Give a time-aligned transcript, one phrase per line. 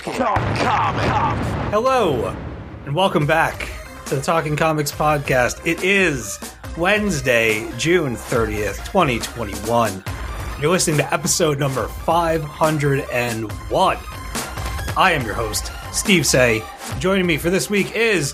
[0.00, 1.46] Talking comic.
[1.70, 2.34] Hello,
[2.86, 3.68] and welcome back
[4.06, 5.60] to the Talking Comics podcast.
[5.66, 6.38] It is
[6.78, 10.02] Wednesday, June 30th, 2021.
[10.58, 13.98] You're listening to episode number 501.
[14.96, 16.62] I am your host, Steve Seigh.
[16.98, 18.32] Joining me for this week is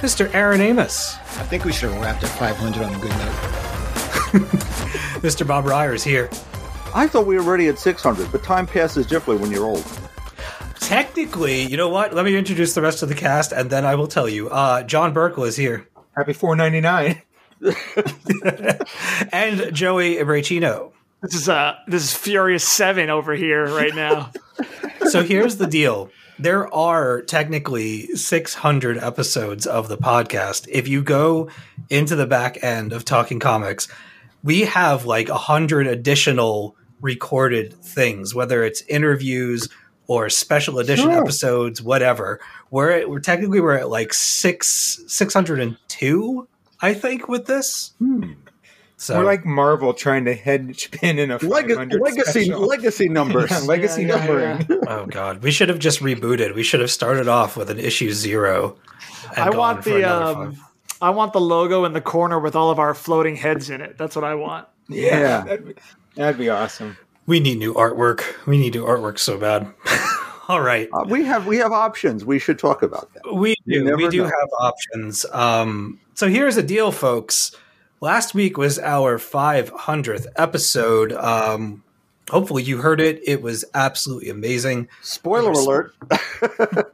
[0.00, 0.32] Mr.
[0.32, 1.16] Aaron Amos.
[1.16, 4.40] I think we should have wrapped at 500 on a good note.
[5.20, 5.46] Mr.
[5.46, 6.30] Bob Reyer here.
[6.94, 9.84] I thought we were already at 600, but time passes differently when you're old.
[10.84, 12.12] Technically, you know what?
[12.12, 14.50] Let me introduce the rest of the cast, and then I will tell you.
[14.50, 17.22] Uh, John Burkle is here, Happy 499.
[19.32, 20.92] and Joey Ibrachino.
[21.22, 24.30] This is uh this is Furious Seven over here right now.
[25.08, 26.10] so here's the deal.
[26.38, 30.68] There are technically 600 episodes of the podcast.
[30.70, 31.48] If you go
[31.88, 33.88] into the back end of Talking Comics,
[34.42, 39.68] we have like a 100 additional recorded things, whether it's interviews
[40.06, 41.22] or special edition Sure.
[41.22, 42.40] episodes, whatever.
[42.70, 46.48] We're, at, we're technically we're at like six 602,
[46.80, 47.92] I think, with this.
[48.96, 52.60] So We're like Marvel trying to hedge pin in a Leg- legacy, special.
[52.66, 53.50] legacy numbers.
[53.50, 54.80] Yeah, legacy Yeah, yeah, numbering.
[54.88, 56.54] oh god, we should have just rebooted.
[56.54, 58.76] We should have started off with an issue zero.
[59.36, 60.56] and I gone want for the um.
[61.02, 63.98] I want the logo in the corner with all of our floating heads in it.
[63.98, 64.66] That's what I want.
[64.88, 65.74] Yeah, That'd, be,
[66.14, 66.96] that'd be awesome.
[67.26, 68.22] We need new artwork.
[68.46, 69.72] We need new artwork so bad.
[70.48, 70.88] All right.
[70.92, 72.24] Uh, we have we have options.
[72.24, 73.34] We should talk about that.
[73.34, 73.96] We do.
[73.96, 74.24] We do know.
[74.24, 75.24] have options.
[75.32, 77.56] Um, so here's the deal, folks.
[78.00, 81.12] Last week was our 500th episode.
[81.14, 81.82] Um,
[82.28, 83.20] hopefully you heard it.
[83.26, 84.88] It was absolutely amazing.
[85.02, 85.94] Spoiler alert.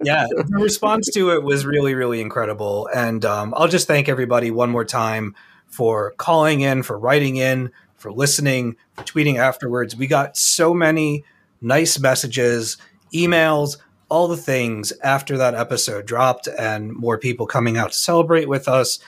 [0.02, 2.88] Yeah, the response to it was really, really incredible.
[2.94, 5.34] And um, I'll just thank everybody one more time
[5.66, 8.76] for calling in, for writing in, for listening,
[9.06, 9.96] tweeting afterwards.
[9.96, 11.24] We got so many
[11.60, 12.76] nice messages,
[13.12, 13.76] emails,
[14.08, 18.66] all the things after that episode dropped, and more people coming out to celebrate with
[18.68, 18.98] us.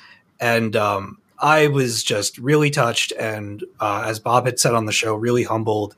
[0.41, 4.92] And um, I was just really touched, and uh, as Bob had said on the
[4.92, 5.97] show, really humbled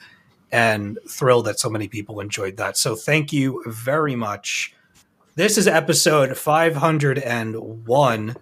[0.50, 2.76] and thrilled that so many people enjoyed that.
[2.76, 4.74] So thank you very much.
[5.34, 8.36] This is episode 501.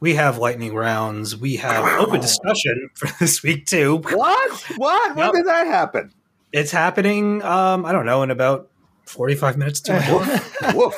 [0.00, 1.36] We have lightning rounds.
[1.36, 3.96] We have open discussion for this week too.
[3.98, 4.52] what?
[4.76, 5.16] What?
[5.16, 5.34] When Yep.
[5.34, 6.12] did that happen?
[6.52, 7.42] It's happening.
[7.42, 8.70] Um, I don't know in about
[9.06, 10.74] 45 minutes to an.
[10.76, 10.94] Woof.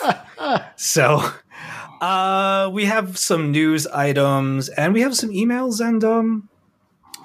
[0.77, 1.23] So,
[2.01, 6.49] uh, we have some news items and we have some emails and um,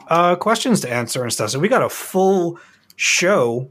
[0.07, 1.49] uh, questions to answer and stuff.
[1.51, 2.59] So we got a full
[2.95, 3.69] show.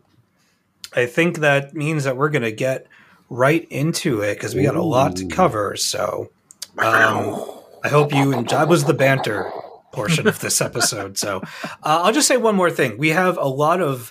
[0.94, 2.86] I think that means that we're going to get
[3.30, 5.74] right into it because we got a lot to cover.
[5.76, 6.30] So,
[6.78, 7.53] um,
[7.84, 8.56] I hope you enjoy.
[8.56, 9.52] That was the banter
[9.92, 11.18] portion of this episode.
[11.18, 12.96] So, uh, I'll just say one more thing.
[12.96, 14.10] We have a lot of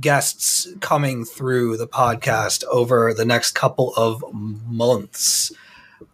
[0.00, 5.52] guests coming through the podcast over the next couple of months.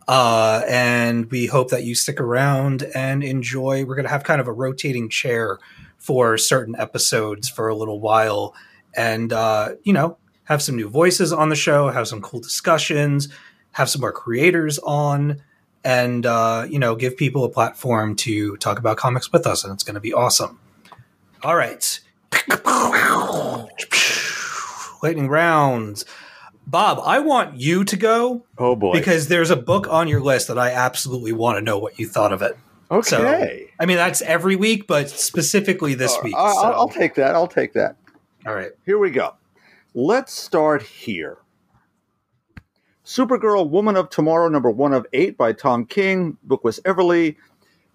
[0.07, 3.85] Uh, and we hope that you stick around and enjoy.
[3.85, 5.59] We're going to have kind of a rotating chair
[5.97, 8.55] for certain episodes for a little while.
[8.95, 13.29] And, uh, you know, have some new voices on the show, have some cool discussions,
[13.73, 15.43] have some more creators on,
[15.85, 19.65] and, uh, you know, give people a platform to talk about comics with us.
[19.65, 20.59] And it's going to be awesome.
[21.43, 22.01] All right.
[25.03, 26.05] Lightning rounds.
[26.67, 28.93] Bob, I want you to go Oh boy.
[28.93, 32.07] because there's a book on your list that I absolutely want to know what you
[32.07, 32.57] thought of it.
[33.03, 33.71] So, okay.
[33.79, 36.35] I mean, that's every week, but specifically this week.
[36.37, 37.35] I- so- I'll, I'll take that.
[37.35, 37.97] I'll take that.
[38.47, 38.73] all right.
[38.85, 39.35] Here we go.
[39.95, 41.39] Let's start here.
[43.09, 46.37] Supergirl Woman of Tomorrow, number one of eight by Tom King.
[46.47, 47.37] Bilquis Evely,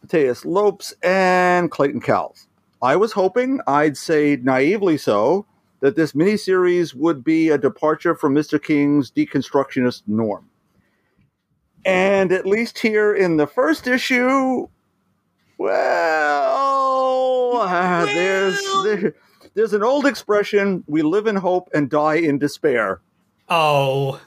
[0.01, 2.47] Mateus Lopes, and Clayton Cowles.
[2.81, 5.45] I was hoping, I'd say naively so,
[5.81, 8.59] that this miniseries would be a departure from Mr.
[8.59, 10.49] King's deconstructionist norm.
[11.85, 14.67] And at least here in the first issue,
[15.59, 19.13] well, uh, there's there,
[19.53, 22.99] there's an old expression: "We live in hope and die in despair."
[23.55, 24.19] Oh,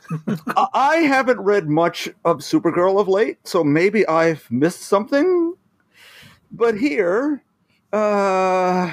[0.73, 5.55] I- haven't read much of Supergirl of late, so maybe I've missed something.
[6.53, 7.43] But here,
[7.93, 8.93] uh,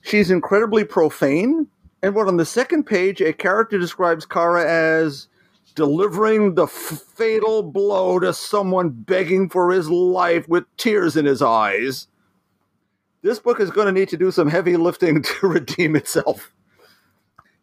[0.00, 1.68] she's incredibly profane.
[2.02, 5.28] And what on the second page, a character describes Kara as
[5.76, 6.70] delivering the f-
[7.14, 12.08] fatal blow to someone begging for his life with tears in his eyes.
[13.22, 16.52] This book is going to need to do some heavy lifting to redeem itself.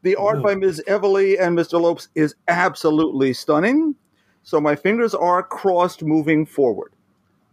[0.04, 0.84] The art by Ms.
[0.88, 1.80] Evely and Mr.
[1.82, 3.96] Lopes is absolutely stunning.
[4.44, 6.92] So my fingers are crossed moving forward.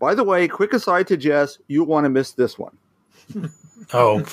[0.01, 2.77] By the way, quick aside to Jess, you want to miss this one.
[3.93, 4.25] oh,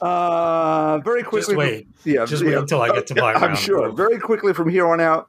[0.00, 1.40] Uh, very quickly.
[1.54, 1.88] just wait.
[2.04, 2.50] Yeah, Just yeah.
[2.50, 3.58] wait until I get to my I'm round.
[3.58, 3.90] sure.
[3.90, 5.28] Very quickly from here on out.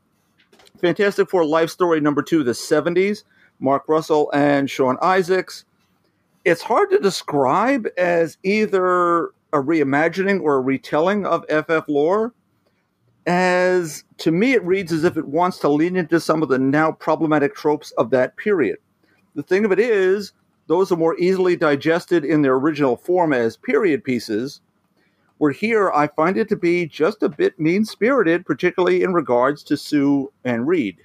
[0.82, 3.24] Fantastic Four Life Story number two, the 70s.
[3.60, 5.64] Mark Russell and Sean Izaakse.
[6.44, 12.34] It's hard to describe as either a reimagining or a retelling of FF lore.
[13.26, 16.58] As to me, it reads as if it wants to lean into some of the
[16.58, 18.78] now problematic tropes of that period.
[19.36, 20.34] The thing of it is,
[20.68, 24.62] those are more easily digested in their original form as period pieces
[25.42, 29.64] where here I find it to be just a bit mean spirited, particularly in regards
[29.64, 30.98] to Sue and Reed.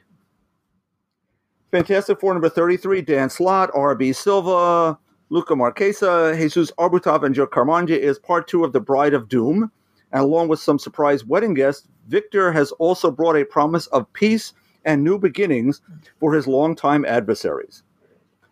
[1.70, 4.12] Fantastic Four number 33, Dan Slott, R.B.
[4.12, 9.28] Silva, Luca Maresca, Jesus Aburtov, and Joe Caramagna is part two of The Bride of
[9.28, 9.70] Doom.
[10.12, 14.52] And along with some surprise wedding guests, Victor has also brought a promise of peace
[14.84, 15.82] and new beginnings
[16.20, 17.82] for his longtime adversaries.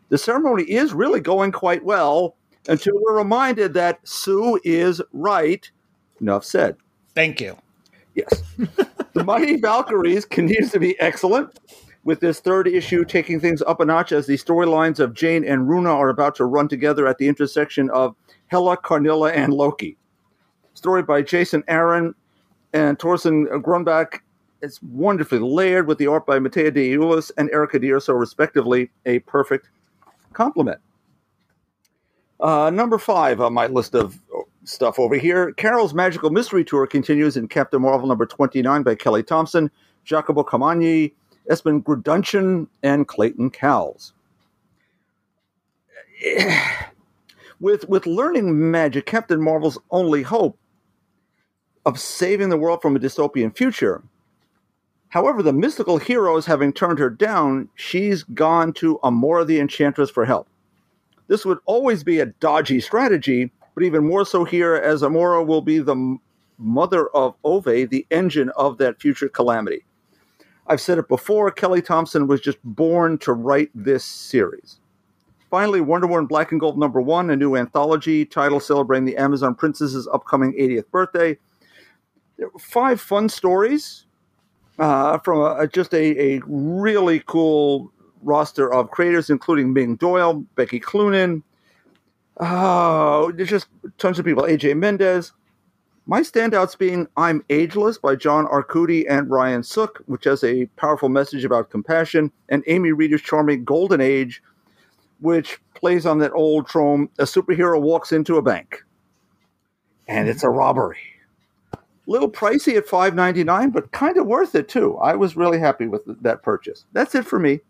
[0.09, 2.37] The ceremony is really going quite well
[2.69, 5.71] until we're reminded that Sue is right.
[6.21, 6.77] Enough said.
[7.15, 7.57] Thank you.
[8.15, 8.43] Yes.
[9.13, 11.59] the Mighty Valkyries continues to be excellent,
[12.05, 15.69] with this third issue taking things up a notch as the storylines of Jane and
[15.69, 18.15] Runa are about to run together at the intersection of
[18.49, 19.97] Hela, Karnilla, and Loki.
[20.75, 22.15] Story by Jason Aaron
[22.73, 24.21] and Torunn Grønbekk.
[24.61, 28.91] It's wonderfully layered with the art by Mattia De Iulis and Erica D'Urso, respectively.
[29.07, 29.71] A perfect
[30.33, 30.81] compliment.
[32.41, 34.19] Uh, number five on my list of
[34.65, 35.53] stuff over here.
[35.53, 39.71] Carol's Magical Mystery Tour continues in Captain Marvel number 29 by Kelly Thompson,
[40.05, 41.13] Jacopo Camagni,
[41.51, 44.13] Espen Grundetjern, and Clayton Cowles.
[47.61, 50.59] With, with learning magic, Captain Marvel's only hope
[51.87, 54.03] of saving the world from a dystopian future.
[55.09, 60.25] However, the mystical heroes having turned her down, she's gone to Amora the Enchantress for
[60.25, 60.49] help.
[61.29, 65.63] This would always be a dodgy strategy, but even more so here, as Amora will
[65.63, 66.19] be the
[66.59, 69.85] mother of Ove, the engine of that future calamity.
[70.67, 74.81] I've said it before, Kelly Thompson was just born to write this series.
[75.51, 79.55] Finally, Wonder Woman Black and Gold number one, a new anthology title celebrating the Amazon
[79.55, 81.39] Princess's upcoming 80th birthday.
[82.59, 84.07] Five fun stories
[84.79, 90.81] uh, from a, just a, a really cool roster of creators, including Ming Doyle, Becky
[90.81, 91.43] Cloonan,
[92.41, 93.69] there's just
[93.99, 94.45] tons of people.
[94.45, 95.33] AJ Mendez.
[96.07, 101.09] My standouts being I'm Ageless by John Arcudi and Ryan Sook, which has a powerful
[101.09, 104.43] message about compassion, and Amy Reeder's charming Golden Age,
[105.21, 108.85] which plays on that old trope a superhero walks into a bank
[110.07, 110.99] and it's a robbery.
[112.07, 114.97] Little pricey at five ninety nine, but kind of worth it too.
[114.99, 116.85] I was really happy with that purchase.
[116.93, 117.61] That's it for me.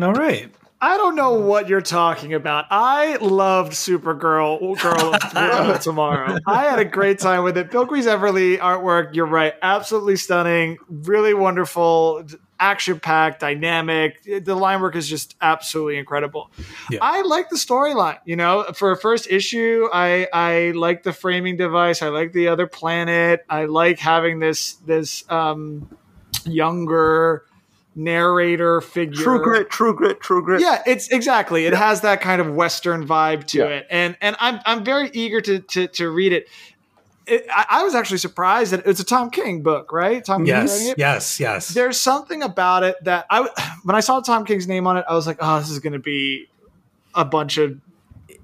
[0.00, 0.52] all right.
[0.80, 2.66] I don't know what you're talking about.
[2.70, 6.38] I loved Supergirl, Girl of Tomorrow.
[6.46, 7.70] I had a great time with it.
[7.70, 12.26] Bilquis Evely artwork, you're right, absolutely stunning, really wonderful,
[12.60, 14.22] action packed, dynamic.
[14.22, 16.50] The line work is just absolutely incredible.
[16.90, 16.98] Yeah.
[17.00, 18.18] I like the storyline.
[18.26, 22.02] You know, for a first issue, I I like the framing device.
[22.02, 23.44] I like the other planet.
[23.48, 25.88] I like having this this um,
[26.44, 27.44] younger
[27.96, 29.24] narrator figure.
[29.24, 30.60] True grit, true grit, true grit.
[30.60, 31.64] Yeah, it's exactly.
[31.66, 33.64] It has that kind of western vibe to Yeah.
[33.66, 36.46] it, and and I'm I'm very eager to to, to read it.
[37.26, 40.24] It, I, I was actually surprised that it's a Tom King book, right?
[40.24, 40.98] Tom King Yes, it?
[40.98, 41.68] yes, yes.
[41.68, 43.48] There's something about it that I
[43.82, 45.94] when I saw Tom King's name on it, I was like, oh, this is going
[45.94, 46.46] to be
[47.14, 47.80] a bunch of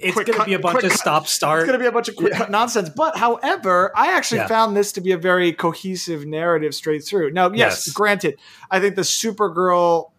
[0.02, 1.66] it's going to be a bunch of stop it's start.
[1.66, 2.88] going to be a bunch of quick cut nonsense.
[2.88, 4.46] But however, I actually Yeah.
[4.48, 7.32] found this to be a very cohesive narrative straight through.
[7.32, 7.88] Now, yes, Yes.
[7.94, 8.38] granted,
[8.70, 10.11] I think the Supergirl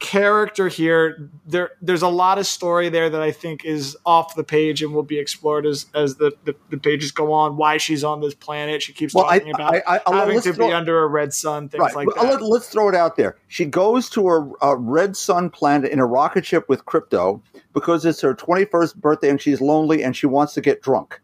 [0.00, 1.30] character here.
[1.46, 4.92] There, there's a lot of story there that I think is off the page and
[4.92, 7.56] will be explored as as the, the, the pages go on.
[7.56, 8.82] Why she's on this planet?
[8.82, 11.06] She keeps Well, I- talking about I- I- I'll- having to throw- be under a
[11.06, 11.94] red sun, things right.
[11.94, 12.42] like that.
[12.42, 13.36] Let, us throw it out there.
[13.48, 17.40] She goes to a, a red sun planet in a rocket ship with Krypto
[17.72, 21.20] because it's her 21st birthday and she's lonely and she wants to get drunk.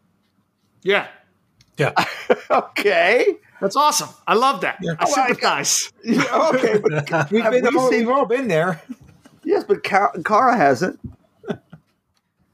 [0.83, 1.07] yeah,
[1.77, 1.93] Yeah.
[2.51, 3.35] Okay.
[3.61, 4.09] That's awesome.
[4.27, 4.77] I love that.
[4.81, 5.91] I Oh, I- sympathize.
[6.07, 6.77] okay.
[6.79, 8.81] But We've, been we all, seen- we've all been there.
[9.43, 10.99] yes, but Ka- Kara hasn't.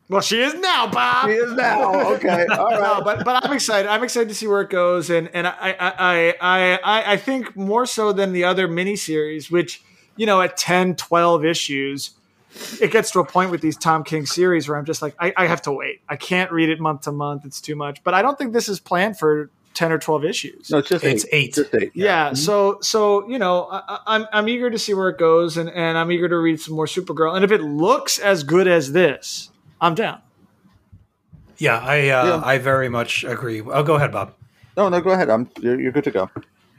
[0.09, 1.27] Well, she is now, Bob.
[1.27, 2.11] She is now.
[2.15, 2.45] Okay.
[2.51, 2.79] All right.
[2.79, 3.89] no, but but I'm excited.
[3.89, 7.17] I'm excited to see where it goes, and and I I I I, I, I
[7.17, 9.81] think more so than the other miniseries, which
[10.17, 12.11] you know at 10, 12 issues,
[12.81, 15.33] it gets to a point with these Tom King series where I'm just like I,
[15.37, 16.01] I have to wait.
[16.07, 17.45] I can't read it month to month.
[17.45, 18.03] It's too much.
[18.03, 20.69] But I don't think this is planned for ten or twelve issues.
[20.69, 21.33] no, it's just It's eight.
[21.33, 21.53] eight.
[21.55, 21.91] Just eight.
[21.93, 25.57] Yeah, so so you know, I, I- I'm I'm eager to see where it goes,
[25.57, 27.35] and and I'm eager to read some more Supergirl.
[27.35, 29.49] And if it looks as good as this,
[29.81, 30.21] I'm down.
[31.57, 32.41] Yeah, I uh, Yeah.
[32.43, 33.61] I very much agree.
[33.61, 34.33] Oh, go ahead, Bob.
[34.75, 35.29] No, no, go ahead.
[35.29, 36.29] I'm you're, you're good to go.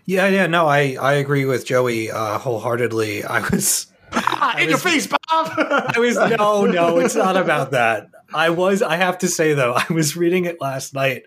[0.07, 3.25] Yeah, yeah, no, I I agree with Joey uh, wholeheartedly.
[3.25, 5.19] I was Ah, in your face, Bob.
[5.31, 8.09] I was no, no, it's not about that.
[8.35, 11.27] I was I have to say though, I was reading it last night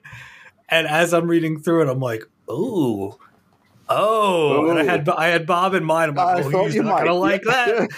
[0.69, 3.17] and as I'm reading through it I'm like, "Ooh.
[3.89, 6.09] Oh, and I had I had Bob in mind.
[6.11, 7.19] I'm like, oh, he's not gonna might.
[7.19, 7.89] like that.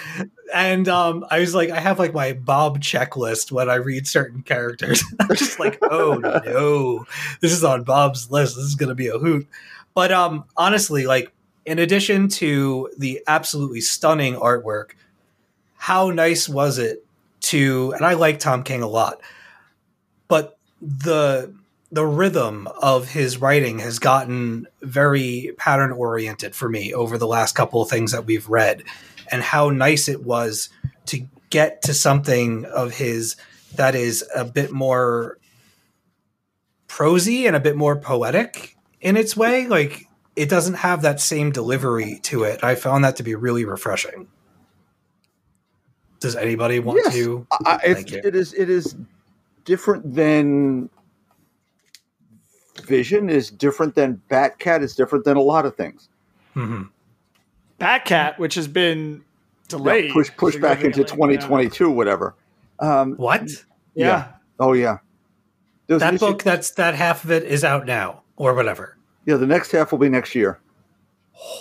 [0.52, 4.42] And um, I was like, I have like my Bob checklist when I read certain
[4.42, 5.02] characters.
[5.20, 7.06] I'm just like, oh no,
[7.40, 8.56] this is on Bob's list.
[8.56, 9.48] This is gonna be a hoot.
[9.94, 11.32] But um, honestly, like
[11.66, 14.92] in addition to the absolutely stunning artwork,
[15.76, 17.04] how nice was it
[17.40, 17.92] to?
[17.96, 19.20] And I like Tom King a lot,
[20.28, 21.52] but the
[21.92, 27.54] the rhythm of his writing has gotten very pattern oriented for me over the last
[27.54, 28.84] couple of things that we've read
[29.30, 30.68] and how nice it was
[31.06, 33.36] to get to something of his
[33.74, 35.38] that is a bit more
[36.86, 40.06] prosy and a bit more poetic in its way like
[40.36, 44.28] it doesn't have that same delivery to it i found that to be really refreshing
[46.20, 47.14] does anybody want Yes.
[47.14, 48.20] to I, Thank it's, you.
[48.24, 48.94] it is it is
[49.64, 50.90] different than
[52.84, 56.08] Vision is different than Batcat is different than a lot of things.
[56.56, 56.88] Mhm.
[57.80, 59.22] Batcat, which has been
[59.68, 62.34] delayed, Yeah, push push back into 2022, whatever.
[62.78, 64.06] Um, what Yeah.
[64.06, 64.26] Yeah.
[64.58, 64.98] oh yeah,
[65.86, 68.96] There's an that issue- book that's that half of it is out now or whatever
[69.26, 70.58] Yeah, the next half will be next year.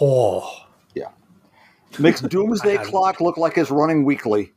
[0.01, 1.09] oh Yeah.
[1.99, 4.53] Makes Doomsday Clock look like it's running weekly.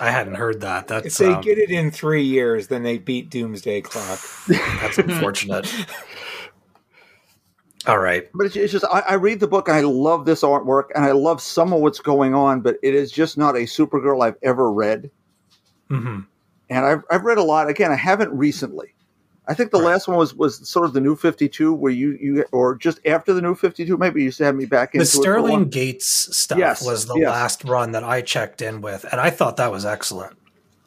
[0.00, 2.98] I hadn't heard that that's If they um, get it in three years, then they
[2.98, 4.18] beat Doomsday Clock.
[4.80, 5.72] that's unfortunate
[7.86, 10.42] all right But it's, it's just I, I read the book and I love this
[10.42, 13.60] artwork and I love some of what's going on, but it is just not a
[13.60, 15.10] Supergirl I've ever read.
[15.88, 16.20] hmm
[16.70, 17.68] And I've I've read a lot.
[17.68, 18.94] Again, I haven't recently.
[19.48, 19.86] I think the Right.
[19.92, 23.00] last one was was sort of the new Fifty Two, where you you or just
[23.06, 25.18] after the new Fifty Two, maybe you used to have me back in the into
[25.18, 27.28] it sterling gates stuff Yes, was the yes.
[27.28, 30.36] last run that i checked in with and i thought that was excellent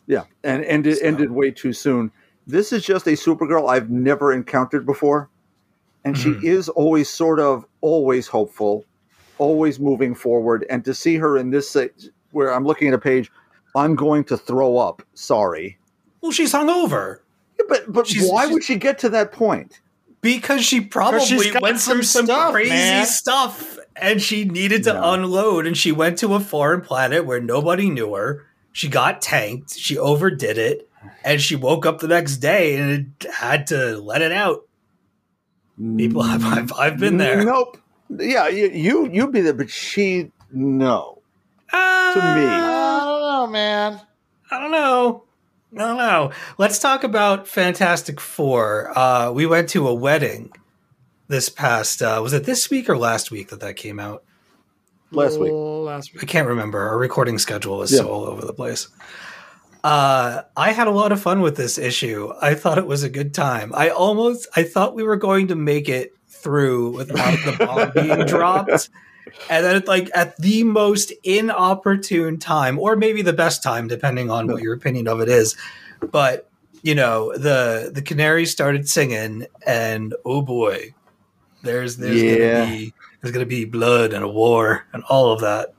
[0.07, 2.11] Yeah, and ended So- ended way too soon.
[2.47, 5.29] This is just a Supergirl I've never encountered before,
[6.05, 6.19] and Mhm.
[6.41, 8.85] she is always sort of always hopeful,
[9.39, 10.63] always moving forward.
[10.69, 11.75] And to see her in this,
[12.31, 13.31] where I'm looking at a page,
[13.75, 15.01] I'm going to throw up.
[15.15, 15.77] Sorry,
[16.21, 17.17] well she's hungover
[17.59, 19.79] Yeah, but but She's- why she's- would she get to that point?
[20.21, 23.05] because she probably she's went some through some stuff, crazy man.
[23.05, 25.13] stuff and she needed to No.
[25.13, 29.75] unload and she went to a foreign planet where nobody knew her she got tanked
[29.77, 30.89] she overdid it
[31.23, 32.89] and she woke up the next day and
[33.21, 34.63] it had to let it out
[35.95, 37.77] people I've, mm, I've, I've been there Nope.
[38.09, 41.21] Yeah, you you you'd be there, but she no.
[41.71, 42.45] Uh, to me.
[42.47, 44.01] I don't know, man.
[44.49, 45.24] I don't know.
[45.77, 46.33] I don't.
[46.57, 48.97] Let's talk about Fantastic Four.
[48.97, 50.51] Uh, we went to a wedding
[51.27, 52.01] this past.
[52.01, 54.23] Uh, was it this week or last week that that came out?
[55.11, 55.51] Last week.
[55.53, 56.23] Oh, Last week.
[56.23, 56.79] I can't remember.
[56.79, 57.99] Our recording schedule is Yeah.
[57.99, 58.87] so all over the place.
[59.83, 62.31] Uh, I had a lot of fun with this issue.
[62.41, 63.71] I thought it was a good time.
[63.75, 68.25] I almost, I thought we were going to make it through without the bomb being
[68.25, 68.89] dropped.
[69.49, 74.47] And then, like at the most inopportune time, or maybe the best time, depending on
[74.47, 75.55] what your opinion of it is.
[76.11, 76.49] But
[76.81, 80.93] you know, the the canaries started singing, and oh boy,
[81.61, 82.37] there's there's Yeah.
[82.37, 85.73] gonna be there's gonna be blood and a war and all of that.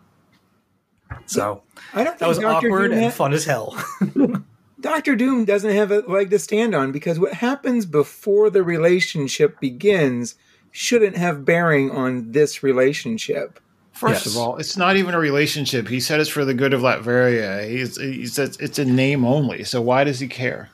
[1.26, 1.62] So
[1.92, 2.68] I don't that was Dr.
[2.68, 3.76] awkward Doom and fun as hell.
[4.80, 9.58] Doctor Doom doesn't have a leg to stand on because what happens before the relationship
[9.58, 10.34] begins
[10.76, 13.59] shouldn't have bearing on this relationship.
[13.92, 14.35] First Yes.
[14.35, 15.88] of all, it's not even a relationship.
[15.88, 17.66] He said it's for the good of Latveria.
[17.66, 19.64] He's, he says it's a name only.
[19.64, 20.68] So why does he care?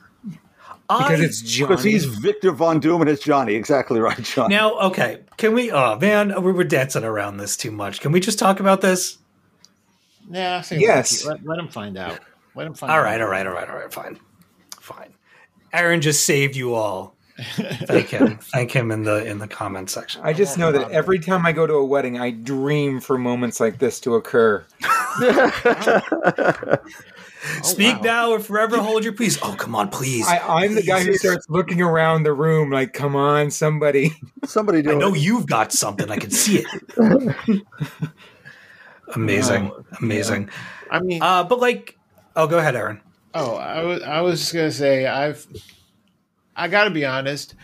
[0.89, 1.67] because I- it's Johnny.
[1.69, 3.55] Because he's Victor Von Doom and it's Johnny.
[3.55, 4.49] Exactly right, John.
[4.49, 5.21] now okay.
[5.37, 5.71] Can we?
[5.71, 8.01] Oh man, we were dancing around this too much.
[8.01, 9.17] Can we just talk about this?
[10.29, 11.25] Yeah, I think Yes.
[11.25, 12.19] Let, let him find out.
[12.55, 13.03] Let him find All out.
[13.03, 13.91] right, all right, all right, all right.
[13.93, 14.19] Fine,
[14.79, 15.13] fine.
[15.71, 17.12] Aaron just saved you all.
[17.37, 18.37] Thank him.
[18.37, 20.21] Thank him in the in the comment section.
[20.23, 23.59] I just know that every time I go to a wedding, I dream for moments
[23.59, 24.63] like this to occur.
[27.63, 28.01] Speak wow.
[28.01, 29.37] now or forever hold your peace.
[29.41, 30.25] Oh, come on, please.
[30.27, 34.13] I, I, I'm the guy who starts looking around the room like, "Come on, somebody!"
[34.45, 35.19] Somebody do i know it.
[35.19, 36.09] you've got something.
[36.09, 37.61] I can see it.
[39.15, 40.49] amazing, amazing.
[40.89, 41.97] I mean, Uh, but like,
[42.35, 43.01] oh, go ahead, Aaron.
[43.33, 45.45] Oh, I was I was just gonna say I've
[46.55, 47.55] I got to be honest.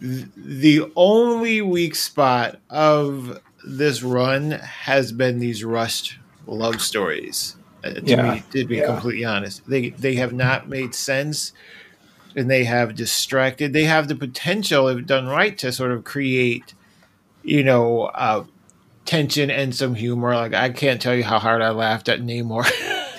[0.00, 7.56] The only weak spot of this run has been these rushed love stories.
[7.84, 8.22] uh, To Yeah.
[8.32, 8.86] be to be Yeah.
[8.86, 11.52] completely honest, they they have not made sense,
[12.36, 13.72] and they have distracted.
[13.72, 16.74] They have the potential, if done right, to sort of create,
[17.42, 18.44] you know, uh,
[19.06, 20.34] tension and some humor.
[20.34, 22.64] Like I can't tell you how hard I laughed at Namor.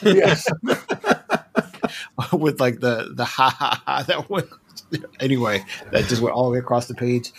[0.04, 0.48] Yes.
[2.34, 4.50] with like the the ha ha ha that went
[5.20, 7.32] anyway that just went all the way across the page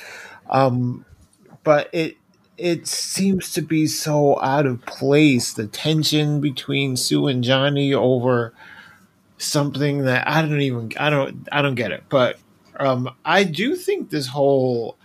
[0.50, 1.04] um
[1.64, 2.16] but it
[2.58, 8.52] it seems to be so out of place the tension between sue and johnny over
[9.38, 12.38] something that i don't even i don't i don't get it but
[12.78, 14.96] um i do think this whole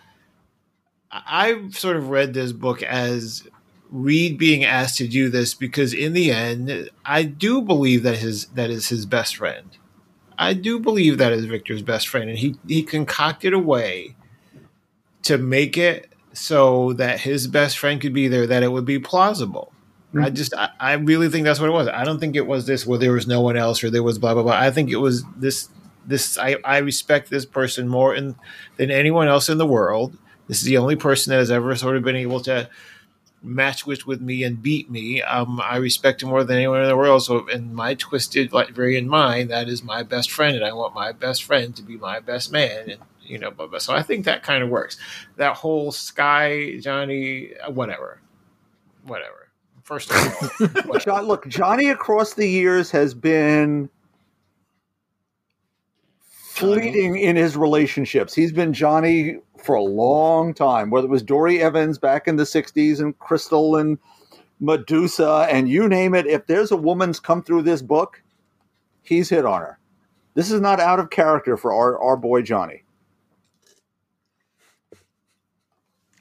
[1.12, 3.48] i've sort of read this book as
[3.90, 8.48] Reed being asked to do this because in the end, I do believe that his
[8.48, 9.70] that is his best friend.
[10.38, 14.16] I do believe that is Victor's best friend, and he he concocted a way
[15.24, 19.00] to make it so that his best friend could be there, that it would be
[19.00, 19.74] plausible.
[20.14, 20.24] Mm-hmm.
[20.24, 21.88] I just I, I really think that's what it was.
[21.88, 24.18] I don't think it was this where there was no one else or there was
[24.20, 24.58] blah blah blah.
[24.58, 25.70] I think it was this
[26.06, 28.36] this I, I respect this person more in,
[28.78, 30.18] than anyone else in the world.
[30.48, 32.70] This is the only person that has ever sort of been able to
[33.48, 35.22] match with with me and beat me.
[35.22, 37.24] Um, I respect him more than anyone in the world.
[37.24, 40.74] So, in my twisted like very in mind, that is my best friend, and I
[40.74, 42.90] want my best friend to be my best man.
[42.90, 43.80] And you know, blah, blah.
[43.80, 44.98] so I think that kind of works.
[45.38, 48.20] That whole Sky Johnny, uh, whatever,
[49.04, 49.50] whatever.
[49.84, 51.00] First of all, whatever.
[51.00, 53.90] John, look, Johnny across the years has been
[56.58, 58.34] fleeting in his relationships.
[58.34, 62.44] He's been Johnny for a long time, whether it was Dorrie Evans back in the
[62.44, 64.00] 60s and Crystal and
[64.62, 66.26] Medusa and you name it.
[66.26, 68.24] If there's a woman's come through this book,
[69.04, 69.78] he's hit on her.
[70.36, 72.84] This is not out of character for our, our boy Johnny.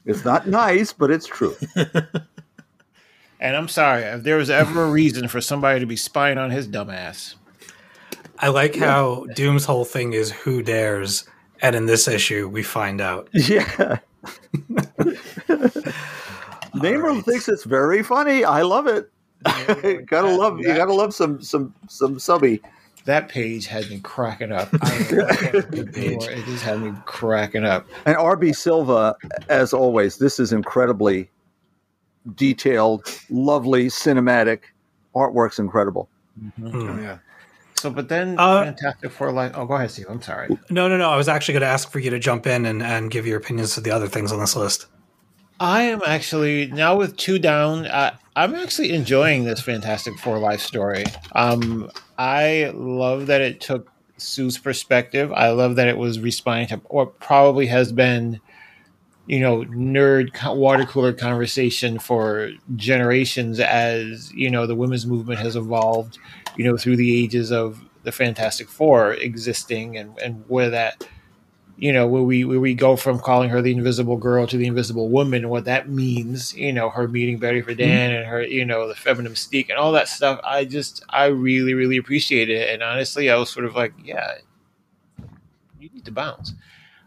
[0.05, 1.55] It's not nice, but it's true.
[3.41, 6.51] and I'm sorry if there was ever a reason for somebody to be spying on
[6.51, 7.37] his dumbass.
[8.41, 11.25] I like how Doom's whole thing is who dares,
[11.63, 13.29] and in this issue we find out.
[13.35, 13.99] Yeah.
[16.75, 18.45] Namor thinks it's very funny.
[18.45, 19.11] I love it.
[20.07, 20.67] gotta love you.
[20.75, 22.61] Gotta love some some some subby.
[23.05, 24.69] That page had me cracking up.
[24.83, 26.31] I can't read anymore.
[26.31, 27.87] It just had me cracking up.
[28.05, 29.17] And RB Silva,
[29.49, 31.31] as always, this is incredibly
[32.35, 34.61] detailed, lovely, cinematic.
[35.15, 36.09] Artwork's incredible.
[36.57, 37.01] Hmm.
[37.01, 37.19] yeah.
[37.79, 40.07] So, but then Uh, Fantastic Four, like, oh, go ahead, Steve.
[40.09, 40.49] I'm sorry.
[40.71, 41.11] No, no, no.
[41.11, 43.37] I was actually going to ask for you to jump in and, and give your
[43.39, 44.87] opinions to the other things on this list.
[45.61, 47.87] I am actually now with two down.
[47.87, 51.05] Uh, I'm actually enjoying this Fantastic Four life story.
[51.33, 55.33] Um, I love that it took Sue's perspective.
[55.33, 58.41] I love that it was responding to what probably has been,
[59.27, 65.57] you know, nerd water cooler conversation for generations as you know the women's movement has
[65.57, 66.19] evolved.
[66.57, 71.07] You know, through the ages of the Fantastic Four existing and and where that
[71.79, 74.67] you know, where we where we go from calling her the Invisible Girl to the
[74.67, 76.55] Invisible Woman, and what that means.
[76.55, 79.93] You know, her meeting Betty Friedan and her, you know, the feminine mystique and all
[79.93, 80.41] that stuff.
[80.43, 82.71] I just, I really, really appreciate it.
[82.71, 84.37] And honestly, I was sort of like, yeah,
[85.79, 86.55] you need to bounce.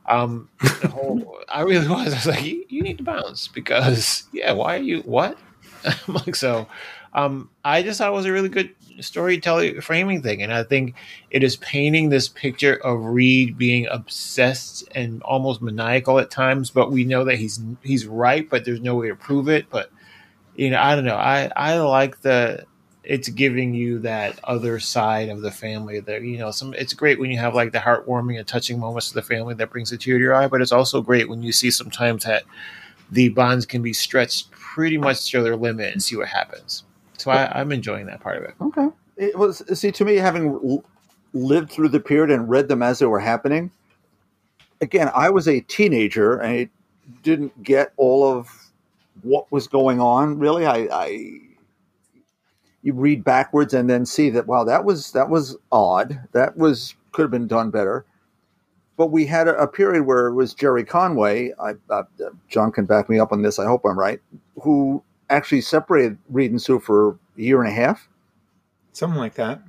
[0.05, 0.49] Um,
[0.81, 2.13] the whole, I really was.
[2.13, 5.37] I was like, you, you need to bounce because, yeah, why are you what?
[5.83, 6.67] I'm like, so,
[7.13, 10.95] um, I just thought it was a really good storytelling framing thing, and I think
[11.31, 16.69] it is painting this picture of Reed being obsessed and almost maniacal at times.
[16.69, 19.69] But we know that he's he's right, but there's no way to prove it.
[19.69, 19.91] But
[20.55, 21.15] you know, I don't know.
[21.15, 22.65] I I like the
[23.03, 27.19] it's giving you that other side of the family that you know some it's great
[27.19, 29.97] when you have like the heartwarming and touching moments of the family that brings a
[29.97, 32.43] tear to your eye but it's also great when you see sometimes that
[33.11, 36.83] the bonds can be stretched pretty much to their limit and see what happens.
[37.19, 38.55] So I, I'm enjoying that part of it.
[38.61, 38.87] Okay.
[39.17, 40.81] It was see to me having
[41.33, 43.71] lived through the period and read them as they were happening.
[44.81, 46.69] Again, I was a teenager and I
[47.21, 48.71] didn't get all of
[49.21, 50.39] what was going on.
[50.39, 51.39] Really, I, I
[52.81, 56.19] you read backwards and then see that wow, that was that was odd.
[56.31, 58.05] That was could have been done better.
[58.95, 61.53] But we had a, a period where it was Gerry Conway.
[61.59, 61.73] I,
[62.49, 63.57] John can back me up on this.
[63.57, 64.19] I hope I'm right.
[64.61, 68.07] Who actually separated Reed and Sue for a year and a half
[68.93, 69.61] Something like that.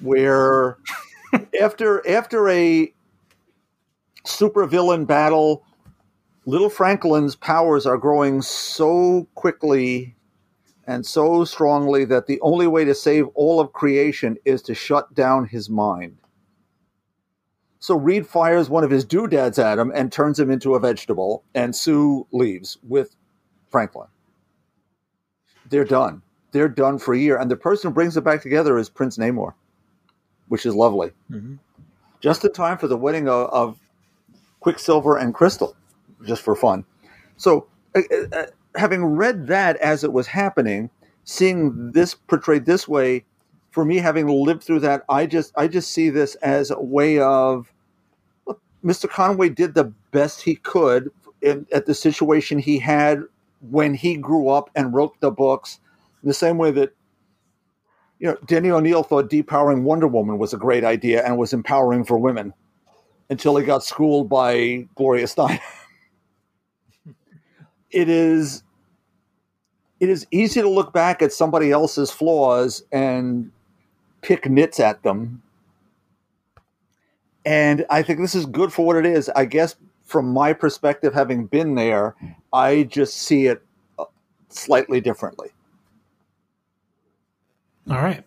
[0.00, 0.76] where
[1.60, 2.92] after after a
[4.26, 5.64] supervillain battle,
[6.46, 10.14] little Franklin's powers are growing so quickly
[10.86, 15.14] and so strongly that the only way to save all of creation is to shut
[15.14, 16.16] down his mind.
[17.78, 21.44] So Reed fires one of his doodads at him and turns him into a vegetable,
[21.54, 23.16] and Sue leaves with
[23.70, 24.08] Franklin.
[25.70, 26.22] They're done.
[26.52, 29.16] They're done for a year, and the person who brings it back together is Prince
[29.16, 29.54] Namor,
[30.48, 31.12] which is lovely.
[31.30, 31.58] Mhm.
[32.20, 33.78] Just in time for the wedding of, of
[34.60, 35.74] Quicksilver and Crystal,
[36.26, 36.84] just for fun.
[37.36, 38.02] So, uh,
[38.32, 40.90] uh, having read that as it was happening,
[41.24, 43.24] seeing this portrayed this way,
[43.70, 47.20] for me, having lived through that, I just I just see this as a way
[47.20, 47.72] of
[48.46, 49.08] look, Mr.
[49.08, 53.22] Conway did the best he could in, at the situation he had
[53.60, 55.80] when he grew up and wrote the books,
[56.22, 56.94] the same way that
[58.18, 62.04] you know Denny O'Neil thought depowering Wonder Woman was a great idea and was empowering
[62.04, 62.52] for women
[63.28, 65.60] until he got schooled by Gloria Steinem.
[67.90, 68.62] it is
[70.00, 73.50] it is easy to look back at somebody else's flaws and
[74.22, 75.42] pick nits at them.
[77.44, 79.28] And I think this is good for what it is.
[79.30, 79.76] I guess
[80.10, 82.16] from my perspective, having been there,
[82.52, 83.62] I just see it
[83.96, 84.06] uh,
[84.48, 85.50] slightly differently.
[87.88, 88.24] All right.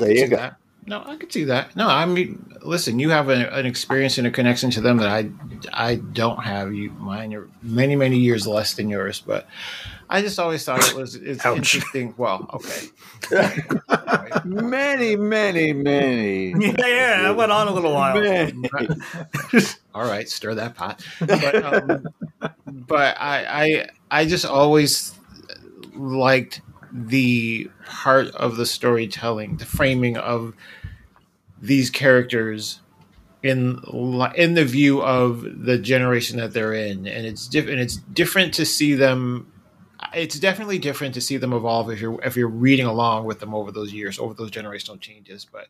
[0.00, 0.36] There you go.
[0.36, 0.56] that.
[0.86, 1.76] No, I could see that.
[1.76, 5.08] No, I mean, listen, you have a, an experience and a connection to them that
[5.08, 5.30] I,
[5.72, 6.72] I don't have.
[6.72, 9.46] You, mine are many, many years less than yours, but
[10.08, 11.56] I just always thought it was it's Ouch.
[11.56, 12.14] interesting.
[12.16, 12.88] Well, okay,
[14.44, 16.50] Many, many, many.
[16.50, 18.20] Yeah, yeah, that went on a little while.
[18.20, 18.52] many.
[19.94, 21.04] all right, stir that pot.
[21.20, 22.06] But, um,
[22.66, 25.14] but I, I, I just always
[25.94, 26.60] liked
[26.92, 30.54] the part of the storytelling, the framing of
[31.60, 32.80] these characters
[33.42, 33.80] in
[34.36, 37.80] in the view of the generation that they're in, and it's different.
[37.80, 39.50] It's different to see them.
[40.12, 43.54] It's definitely different to see them evolve if you're if you're reading along with them
[43.54, 45.46] over those years, over those generational changes.
[45.50, 45.66] But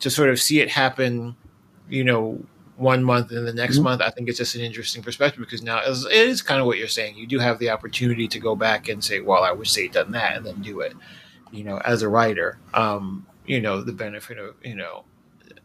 [0.00, 1.36] to sort of see it happen,
[1.88, 2.44] you know,
[2.76, 5.78] one month and the next month, I think it's just an interesting perspective because now
[5.80, 7.16] it's- it is kind of what you're saying.
[7.16, 10.12] You do have the opportunity to go back and say, "Well, I wish they'd done
[10.12, 10.94] that," and then do it.
[11.52, 15.04] You know, as a writer, um, you know, the benefit of you know,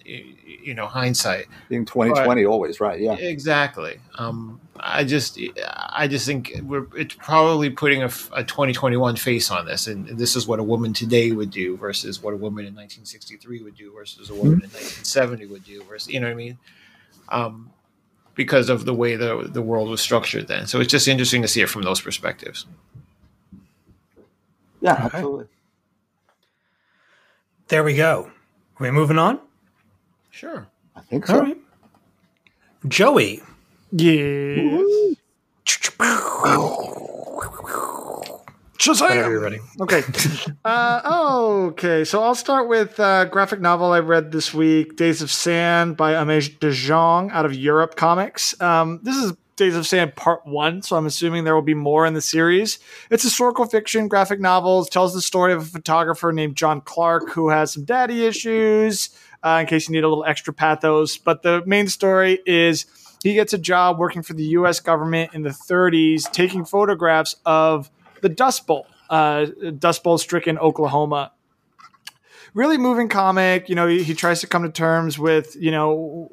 [0.06, 1.46] you know, hindsight.
[1.70, 3.00] Being 2020 always, right?
[3.00, 3.14] Yeah.
[3.14, 4.00] Exactly.
[4.18, 5.40] Um, I just,
[5.90, 10.08] I just think we're it's probably putting a, f- a 2021 face on this, and
[10.08, 13.76] this is what a woman today would do versus what a woman in 1963 would
[13.78, 16.58] do versus a woman in 1970 would do versus you know what I mean?
[17.30, 17.72] Um,
[18.36, 20.68] because of the way the the world was structured then.
[20.68, 22.66] So it's just interesting to see it from those perspectives.
[24.82, 25.46] Yeah, absolutely.
[27.70, 28.30] There we go.
[28.80, 29.40] Are we moving on?
[30.32, 30.68] Sure.
[30.96, 31.36] I think so.
[31.36, 31.58] All right.
[32.88, 33.42] Joey.
[33.92, 34.82] Yeah.
[39.10, 39.60] Whenever you're ready.
[39.82, 40.04] Okay.
[40.66, 42.04] Uh, okay.
[42.04, 46.14] So I'll start with uh, graphic novel I read this week, Days of Sand by
[46.14, 48.60] Aimée de Jongh out of Europe Comics.
[48.60, 52.08] Um, this is Days of Sand Part One, so I'm assuming there will be more
[52.08, 52.80] in the series.
[53.12, 57.50] It's historical fiction, graphic novels, tells the story of a photographer named John Clark who
[57.50, 59.10] has some daddy issues.
[59.44, 62.88] Uh, in case you need a little extra pathos, but the main story is
[63.26, 64.80] he gets a job working for the U.S.
[64.80, 67.90] government in the 30s, taking photographs of
[68.22, 69.48] the Dust Bowl, uh,
[69.80, 71.32] Dust Bowl stricken Oklahoma.
[72.54, 73.68] Really moving comic.
[73.68, 76.30] You know, he, he tries to come to terms with, you know,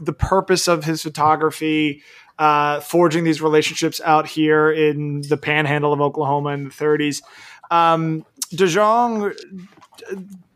[0.00, 2.02] the purpose of his photography,
[2.40, 7.22] uh, forging these relationships out here in the panhandle of Oklahoma in the 30s.
[7.70, 8.26] Um,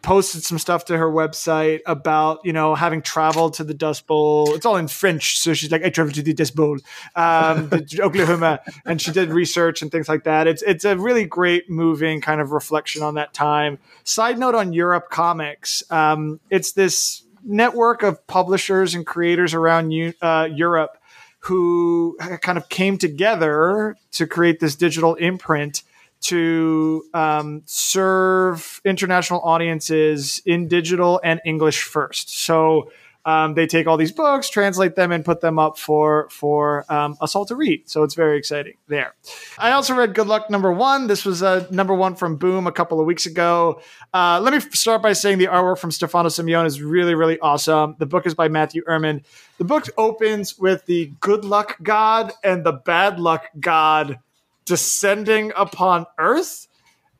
[0.08, 4.54] posted some stuff to her website about you know having traveled to the Dust Bowl.
[4.54, 6.78] It's all in French, so she's like, "I traveled to the Dust Bowl,
[7.14, 10.46] um, the Oklahoma," and she did research and things like that.
[10.46, 13.78] It's it's a really great, moving kind of reflection on that time.
[14.04, 19.92] Side note on Europe Comics, um, it's this network of publishers and creators around
[20.22, 20.96] uh, Europe
[21.40, 25.82] who kind of came together to create this digital imprint
[26.20, 32.44] to um, serve international audiences in digital and English first.
[32.44, 32.90] So
[33.28, 37.14] um, they take all these books, translate them, and put them up for for um,
[37.20, 37.88] us all to read.
[37.88, 39.14] So it's very exciting there.
[39.58, 41.08] I also read Good Luck Number One.
[41.08, 43.82] This was a number one from Boom a couple of weeks ago.
[44.14, 47.96] Uh, let me start by saying the artwork from Stefano Simeone is really really awesome.
[47.98, 49.22] The book is by Matthew Erman.
[49.58, 54.20] The book opens with the Good Luck God and the Bad Luck God
[54.68, 56.68] descending upon Earth,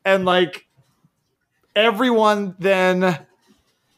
[0.05, 0.67] and like
[1.75, 3.19] everyone then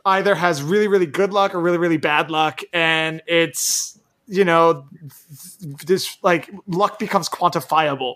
[0.06, 4.86] either has really really good luck or really really bad luck and it's you know
[5.86, 8.16] this like luck becomes quantifiable.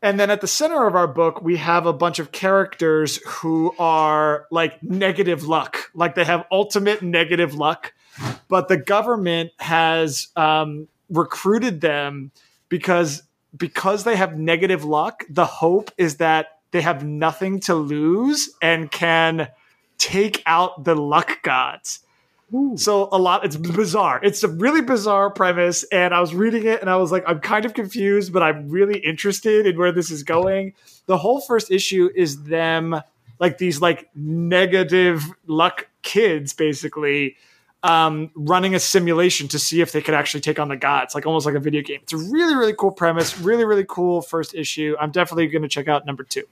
[0.00, 3.74] And then at the center of our book we have a bunch of characters who
[3.78, 5.90] are like negative luck.
[5.94, 7.92] Like they have ultimate negative luck
[8.48, 12.32] but the government has um, recruited them
[12.68, 13.22] because
[13.58, 18.90] because they have negative luck the hope is that they have nothing to lose and
[18.90, 19.48] can
[19.98, 22.00] take out the luck gods.
[22.76, 24.20] So a lot, it's bizarre.
[24.22, 27.40] It's a really bizarre premise, and I was reading it, and I was like, I'm
[27.40, 30.72] kind of confused, but I'm really interested in where this is going.
[31.04, 32.98] The whole first issue is them,
[33.38, 37.36] like these like negative luck kids, basically,
[37.82, 41.26] um, running a simulation to see if they could actually take on the gods, like
[41.26, 42.00] almost like a video game.
[42.02, 44.96] It's a really really cool premise, really really cool first issue.
[45.00, 46.44] I'm definitely going to check out number two.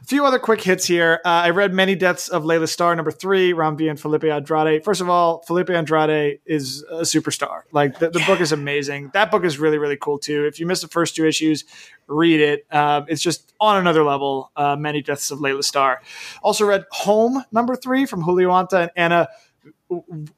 [0.00, 1.20] A few other quick hits here.
[1.24, 4.82] Uh, I read Many Deaths of Laila Starr, number three, Ram V and Felipe Andrade.
[4.82, 7.62] First of all, Felipe Andrade is a superstar.
[7.70, 9.12] Like, the, the book is amazing.
[9.14, 10.44] That book is really, really cool, too.
[10.44, 11.64] If you missed the first two issues,
[12.08, 12.66] read it.
[12.68, 14.50] Uh, it's just on another level.
[14.56, 16.02] Uh, Many Deaths of Laila Starr.
[16.42, 19.28] Also read Home, number three, from Julio Anta and Anna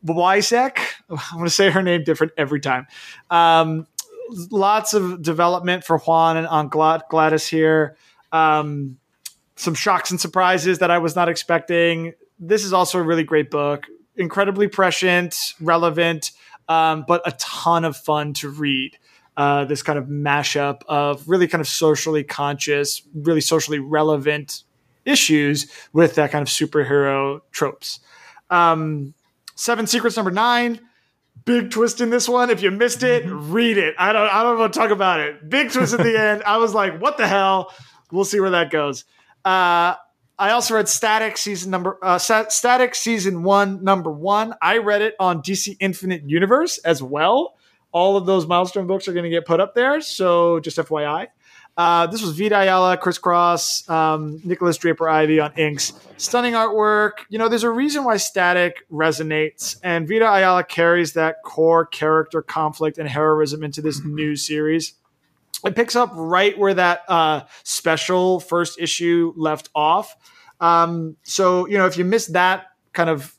[0.05, 0.79] Wysek.
[1.11, 2.87] I'm going to say her name different every time.
[3.31, 3.87] Um,
[4.51, 7.97] lots of development for Juan and on Glad- Gladys here.
[8.33, 8.99] Um,
[9.57, 12.15] some shocks and surprises that I was not expecting.
[12.39, 13.87] This is also a really great book,
[14.17, 16.33] incredibly prescient, relevant,
[16.69, 18.99] um, but a ton of fun to read.
[19.37, 24.63] Uh, this kind of mashup of really kind of socially conscious, really socially relevant
[25.05, 27.99] issues with that kind of superhero tropes.
[28.51, 29.15] Um,
[29.55, 30.81] Seven Secrets number nine.
[31.45, 32.49] Big twist in this one.
[32.51, 33.95] If you missed it, read it.
[33.99, 34.29] I don't.
[34.29, 35.49] I don't want to talk about it.
[35.49, 36.43] Big twist at the end.
[36.45, 37.73] I was like, "What the hell?"
[38.11, 39.05] We'll see where that goes.
[39.45, 39.95] Uh,
[40.39, 44.55] I also read Static season number uh, Static season one number one.
[44.61, 47.55] I read it on DC Infinite Universe as well.
[47.93, 50.01] All of those milestone books are going to get put up there.
[50.01, 51.29] So just FYI.
[51.77, 55.93] Uh, this was Vita Ayala, ChrisCross, um, Nikolas Draper-Ivey on inks.
[56.17, 57.25] Stunning artwork.
[57.29, 62.43] You know, there's a reason why Static resonates, and Vita Ayala carries that core character
[62.43, 64.95] conflict and heroism into this new series.
[65.65, 70.15] It picks up right where that uh, special first issue left off.
[70.61, 73.35] Um, so, you know, if you missed that kind of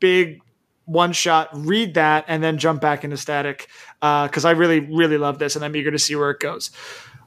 [0.00, 0.42] big
[0.84, 3.68] one shot, read that and then jump back into Static
[4.00, 6.70] because I really, really love this and I'm eager to see where it goes.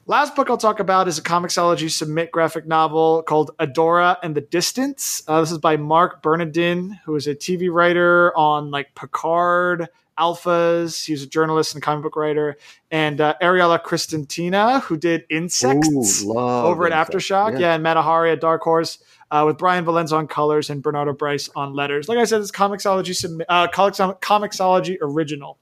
[0.10, 4.42] Last book I'll talk about is a Comixology Submit graphic novel called Adora and the
[4.42, 5.22] Distance.
[5.28, 11.06] Uh, this is by Mark Bernardin, who is a TV writer on like Picard, Alphas.
[11.06, 12.58] He's a journalist and comic book writer.
[12.90, 17.14] And uh, Ariela Kristantina, who did InSexts Ooh, over at InSexts.
[17.14, 17.52] Aftershock.
[17.52, 17.60] Yeah.
[17.60, 18.98] Yeah, and Mata Hari at Dark Horse.
[19.30, 22.10] Uh, with Brian Valenza on colors and Bernardo Brice on letters.
[22.10, 25.60] Like I said, it's Comixology, uh, Comixology original.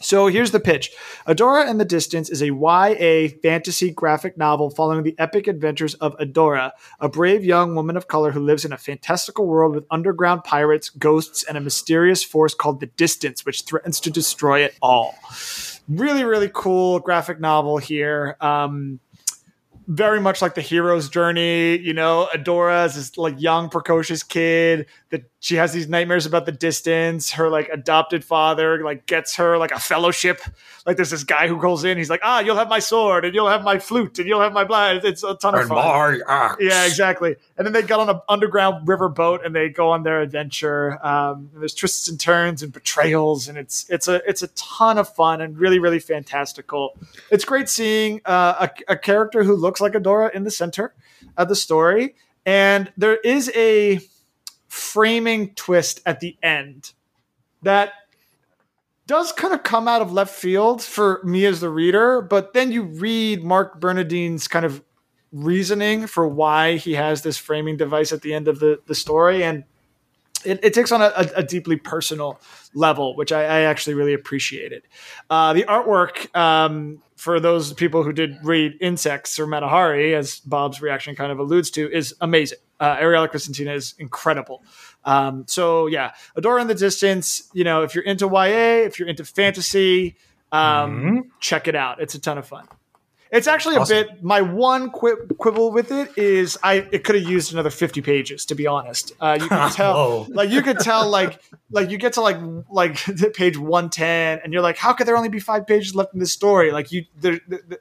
[0.00, 0.92] So here's the pitch
[1.26, 6.16] Adora and the Distance is a YA fantasy graphic novel following the epic adventures of
[6.18, 10.44] Adora, a brave young woman of color who lives in a fantastical world with underground
[10.44, 15.16] pirates, ghosts, and a mysterious force called the Distance, which threatens to destroy it all.
[15.88, 18.36] Really, really cool graphic novel here.
[18.40, 19.00] Um,
[19.88, 21.78] very much like the hero's journey.
[21.78, 26.46] You know, Adora is this like young, precocious kid that she has these nightmares about
[26.46, 27.30] the distance.
[27.32, 30.40] Her like adopted father like gets her like a fellowship.
[30.84, 31.96] Like there's this guy who goes in.
[31.96, 34.52] He's like, ah, you'll have my sword and you'll have my flute and you'll have
[34.52, 35.04] my blood.
[35.04, 35.76] It's a ton of fun.
[35.76, 36.56] my axe.
[36.60, 37.36] Yeah, exactly.
[37.56, 40.98] And then they got on an underground river boat and they go on their adventure.
[41.06, 44.98] Um, and there's twists and turns and betrayals, and it's it's a it's a ton
[44.98, 46.98] of fun and really really fantastical.
[47.30, 50.94] It's great seeing uh, a, a character who looks like Adora in the center
[51.36, 54.00] of the story, and there is a
[54.68, 56.92] framing twist at the end
[57.62, 57.92] that
[59.06, 62.70] does kind of come out of left field for me as the reader, but then
[62.70, 64.84] you read Mark Bernardin's kind of
[65.32, 69.42] reasoning for why he has this framing device at the end of the, the story.
[69.42, 69.64] And
[70.44, 72.40] it, it takes on a, a, deeply personal
[72.74, 74.82] level, which I, I actually really appreciated.
[75.28, 80.40] Uh, the artwork, um, for those people who did read InSexts or Mata Hari, as
[80.40, 82.58] Bob's reaction kind of alludes to, is amazing.
[82.80, 84.62] Uh, Ariela Kristantina is incredible.
[85.04, 87.48] Um, so yeah, Adora in the Distance.
[87.52, 90.16] You know, if you're into YA, if you're into fantasy,
[90.52, 92.00] um, check it out.
[92.00, 92.66] It's a ton of fun.
[93.30, 94.22] It's actually a bit.
[94.22, 98.46] My one qui- quibble with it is I it could have used another fifty pages.
[98.46, 102.14] To be honest, uh, you can tell like you could tell like like you get
[102.14, 102.38] to like
[102.70, 102.96] like
[103.34, 106.32] page 110 and you're like how could there only be five pages left in this
[106.32, 107.78] story like you there, the, the,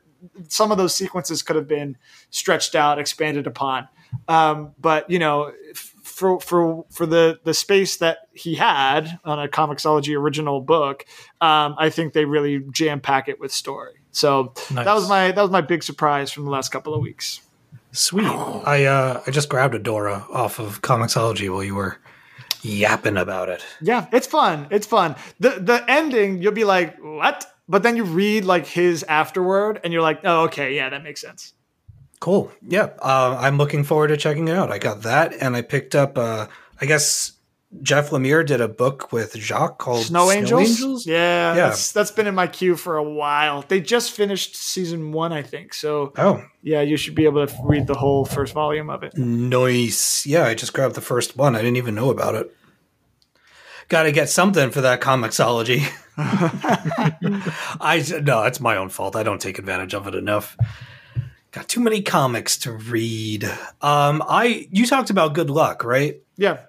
[0.49, 1.97] some of those sequences could have been
[2.29, 3.87] stretched out expanded upon
[4.27, 9.47] um, but you know for for for the the space that he had on a
[9.47, 11.05] Comixology original book
[11.41, 15.41] um, i think they really jam pack it with story so that was my that
[15.41, 17.41] was my big surprise from the last couple of weeks
[17.91, 18.25] Sweet.
[18.27, 21.97] I uh I just grabbed Adora off of Comixology while you were
[22.61, 23.63] yapping about it.
[23.81, 24.67] Yeah, it's fun.
[24.69, 25.15] It's fun.
[25.39, 27.45] The the ending, you'll be like, what?
[27.69, 31.21] But then you read like his afterward, and you're like, oh, okay, yeah, that makes
[31.21, 31.53] sense.
[32.19, 32.51] Cool.
[32.67, 32.89] Yeah.
[32.99, 34.71] Uh, I'm looking forward to checking it out.
[34.71, 36.17] I got that, and I picked up.
[36.17, 36.47] Uh,
[36.81, 37.33] I guess
[37.81, 41.05] Jeff Lemire did a book with Jock called Snow, Angels?
[41.05, 41.67] Yeah, Yeah.
[41.69, 43.63] That's, that's been in my queue for a while.
[43.67, 45.73] They just finished season one, I think.
[45.73, 49.17] So Oh, yeah, you should be able to read the whole first volume of it.
[49.17, 50.25] nice.
[50.25, 51.55] Yeah, I just grabbed the first one.
[51.55, 52.55] I didn't even know about it.
[53.89, 55.87] Got to get something for that Comixology.
[57.79, 59.15] I no, that's my own fault.
[59.15, 60.57] I don't take advantage of it enough.
[61.57, 63.43] Got too many comics to read.
[63.81, 66.21] Um, I you talked about good luck, right?
[66.35, 66.59] Yeah,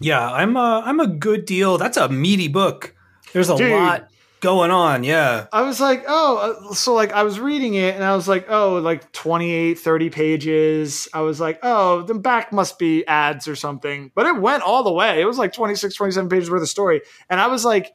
[0.00, 1.78] Yeah, I'm a I'm a good deal.
[1.78, 2.96] That's a meaty book.
[3.32, 3.70] There's a Dude.
[3.70, 4.08] lot
[4.40, 5.04] going on.
[5.04, 5.46] Yeah.
[5.52, 8.46] I was like, oh, uh, so like I was reading it and I was like,
[8.48, 11.06] oh, like 28, 30 pages.
[11.14, 14.10] I was like, oh, the back must be ads or something.
[14.16, 15.20] But it went all the way.
[15.20, 17.02] It was like 26, 27 pages worth of story.
[17.30, 17.94] And I was like,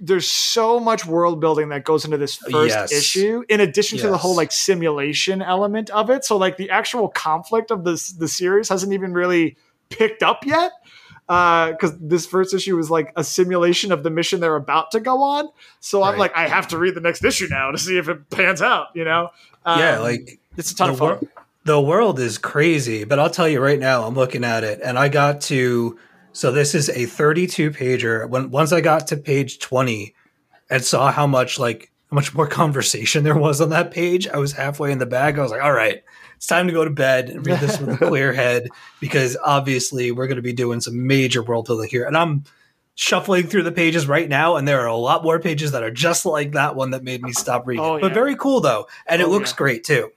[0.00, 2.92] there's so much world building that goes into this first Yes.
[2.92, 6.24] issue, in addition to the whole like simulation element of it.
[6.24, 9.56] So like the actual conflict of this the series hasn't even really
[9.90, 10.72] picked up yet
[11.28, 14.98] Uh, because this first issue was like a simulation of the mission they're about to
[15.00, 15.46] go on.
[15.80, 18.30] So I'm like, I have to read the next issue now to see if it
[18.30, 18.86] pans out.
[18.94, 19.28] You know?
[19.66, 21.08] Um, yeah, like it's a ton of fun.
[21.08, 21.20] wor-
[21.64, 24.98] the world is crazy, but I'll tell you right now, I'm looking at it and
[24.98, 25.98] I got to
[26.38, 28.28] so this is a 32 pager.
[28.30, 30.14] When once I got to page 20
[30.70, 34.36] and saw how much like how much more conversation there was on that page, I
[34.38, 35.36] was halfway in the bag.
[35.36, 36.00] I was like, all right,
[36.36, 38.68] it's time to go to bed and read this with a clear head
[39.00, 42.04] because obviously we're going to be doing some major world building here.
[42.04, 42.44] And I'm
[42.94, 45.90] shuffling through the pages right now, and there are a lot more pages that are
[45.90, 47.84] just like that one that made me stop reading.
[47.84, 49.56] Oh, But very cool though, and it Oh, looks yeah.
[49.56, 50.10] great too.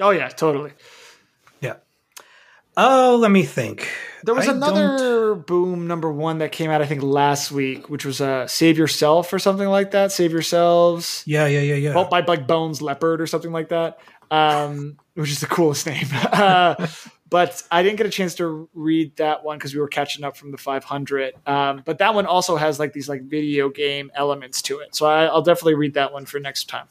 [0.00, 0.72] Oh yeah, totally.
[2.82, 3.88] Oh, let me think.
[4.24, 7.90] There was I don't- another boom number one that came out, I think, last week,
[7.90, 10.12] which was uh, "Save Yourself" or something like that.
[10.12, 11.22] Save yourselves.
[11.26, 12.04] Yeah, yeah, yeah, yeah.
[12.10, 13.98] By like Bones Leopard or something like that,
[14.30, 16.06] um, which is the coolest name.
[16.32, 16.86] uh,
[17.28, 20.36] but I didn't get a chance to read that one because we were catching up
[20.36, 21.34] from the 500.
[21.46, 25.06] Um, but that one also has like these like video game elements to it, so
[25.06, 26.86] I, I'll definitely read that one for next time.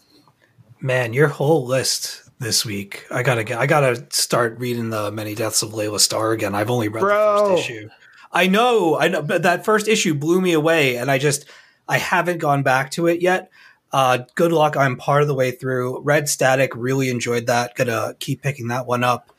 [0.82, 3.06] Man, your whole list this week.
[3.12, 3.60] I gotta get.
[3.60, 6.56] I gotta start reading the Many Deaths of Laila Starr again.
[6.56, 7.50] I've only read Bro.
[7.50, 7.90] the first issue.
[8.32, 11.46] I know, I know, but that first issue blew me away, and I just
[11.88, 13.52] I haven't gone back to it yet.
[13.92, 14.78] Uh, good luck.
[14.78, 16.02] I'm part of the way through.
[16.02, 17.76] Red Static really enjoyed that.
[17.76, 19.32] Gonna keep picking that one up.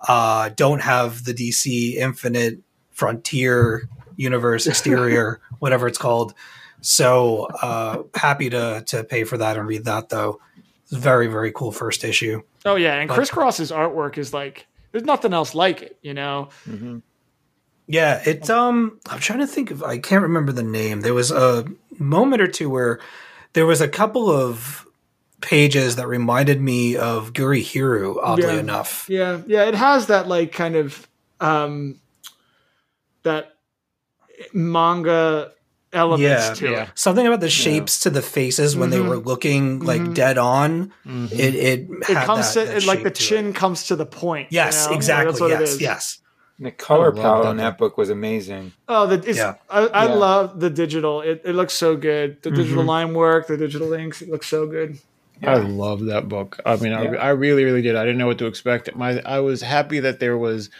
[0.00, 2.60] Uh, don't have the DC Infinite
[2.92, 6.34] Frontier Universe Exterior, whatever it's called.
[6.80, 10.40] So uh, happy to to pay for that and read that though.
[10.88, 12.42] It's very very cool first issue.
[12.64, 16.48] Oh yeah, and But- Chris artwork is like there's nothing else like it, you know.
[17.88, 21.00] Yeah, it's um I'm trying to think of I can't remember the name.
[21.02, 21.64] There was a
[21.98, 22.98] moment or two where
[23.52, 24.86] there was a couple of
[25.40, 28.60] pages that reminded me of Gurihiru, oddly Yeah.
[28.60, 29.06] enough.
[29.08, 31.06] Yeah, yeah, it has that like kind of
[31.40, 32.00] um
[33.22, 33.54] that
[34.52, 35.52] manga
[35.96, 36.54] elements Yeah.
[36.54, 36.82] to Yeah.
[36.84, 36.88] it.
[36.94, 39.08] Something about the shapes to the faces when they Mhm.
[39.08, 40.14] were looking like Mhm.
[40.14, 40.92] dead on.
[41.06, 41.32] Mhm.
[41.32, 43.26] It it, It comes that- to that it, like the shape to it.
[43.42, 44.48] chin comes to the point.
[44.52, 44.94] you Yes, know?
[44.94, 45.32] Exactly.
[45.32, 45.80] that's what yes, is.
[45.80, 46.18] yes.
[46.58, 48.72] The color palette that on that book was amazing.
[48.88, 49.54] Oh, the, it's, Yeah.
[49.68, 50.14] I, I Yeah.
[50.14, 51.20] love the digital.
[51.20, 52.38] It, it looks so good.
[52.42, 52.88] The digital Mm-hmm.
[52.88, 54.98] line work, the digital inks, it looks so good.
[55.42, 56.58] I love that book.
[56.64, 57.12] I mean, Yeah.
[57.20, 57.94] I, I really, really did.
[57.94, 58.94] I didn't know what to expect.
[58.96, 60.70] My, I was happy that there was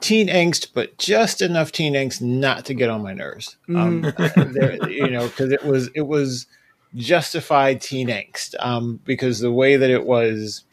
[0.00, 3.56] teen angst, but just enough teen angst not to get on my nerves.
[3.68, 4.02] Um,
[4.52, 6.46] there, you know, because it was it was
[6.94, 8.54] justified teen angst.
[8.58, 10.64] Um, because the way that it was,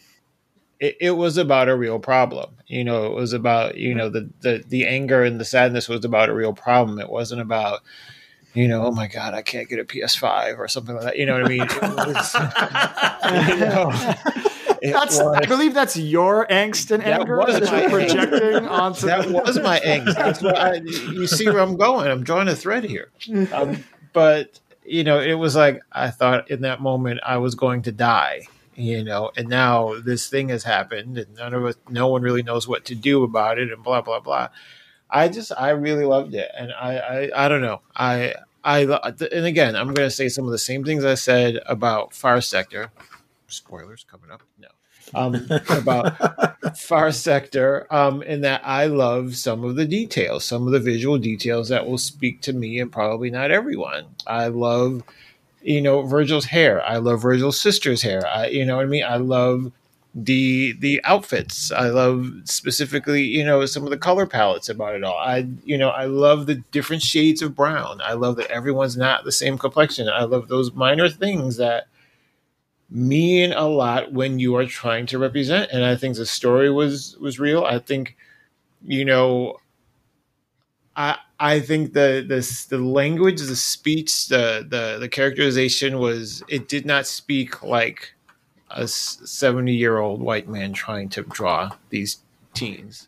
[0.79, 2.55] it, it was about a real problem.
[2.67, 6.05] You know, it was about you know the the the anger and the sadness was
[6.05, 6.99] about a real problem.
[6.99, 7.81] It wasn't about
[8.57, 11.17] you know, oh my god, I can't get a PS5 or something like that.
[11.17, 11.61] You know what I mean?
[11.61, 12.33] It was,
[13.49, 13.91] you know,
[14.93, 19.07] That's, I believe that's your angst and That anger was that you're projecting onto.
[19.07, 20.15] that was my angst.
[20.15, 22.09] That's what I, you see where I'm going.
[22.09, 23.11] I'm drawing a thread here.
[23.51, 23.83] Um,
[24.13, 27.91] but you know, it was like I thought in that moment I was going to
[27.91, 28.47] die.
[28.79, 32.43] You know, and now this thing has happened, and none of us, no one really
[32.43, 34.49] knows what to do about it, and blah blah blah.
[35.09, 39.45] I just, I really loved it, and I, I, I don't know, I, I, and
[39.45, 42.91] again, I'm going to say some of the same things I said about Far Sector.
[43.47, 44.43] Spoilers coming up.
[45.15, 50.73] Um, about Far Sector, um, in that I love some of the details, some of
[50.73, 54.05] the visual details that will speak to me and probably not everyone.
[54.27, 55.03] I love,
[55.61, 56.83] you know, Virgil's hair.
[56.83, 58.27] I love Virgil's sister's hair.
[58.27, 59.05] I, you know what I mean?
[59.05, 59.71] I love
[60.13, 61.71] the the outfits.
[61.71, 65.17] I love specifically, you know, some of the color palettes about it all.
[65.17, 68.01] I, you know, I love the different shades of brown.
[68.03, 70.09] I love that everyone's not the same complexion.
[70.09, 71.87] I love those minor things that
[72.89, 77.17] mean a lot when you are trying to represent and i think the story was
[77.19, 78.15] was real i think
[78.83, 79.57] you know
[80.95, 86.69] i i think the the the language the speech the the the characterization was it
[86.69, 88.13] did not speak like
[88.71, 92.19] a 70 year old white man trying to draw these
[92.53, 93.07] teens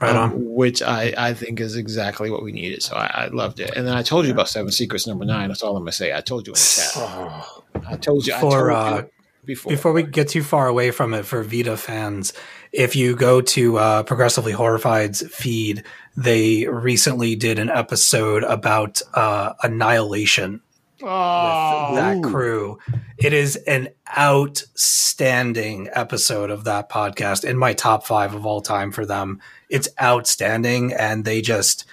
[0.00, 0.54] Right um, on.
[0.54, 2.82] which I, I think is exactly what we needed.
[2.82, 3.76] So I, I loved it.
[3.76, 5.48] And then I told you about Seven Secrets number nine.
[5.48, 6.14] That's all I'm gonna say.
[6.16, 7.59] I told you in the chat.
[7.86, 8.34] I told you.
[8.34, 9.02] I told For, you uh,
[9.44, 9.70] before.
[9.70, 12.32] Before we get too far away from it, for Vito fans,
[12.72, 15.84] if you go to uh, Progressively Horrified's feed,
[16.16, 20.60] they recently did an episode about uh, Annihilation
[21.02, 22.78] oh, with that crew.
[23.18, 28.92] It is an outstanding episode of that podcast in my top five of all time
[28.92, 29.40] for them.
[29.68, 31.86] It's outstanding, and they just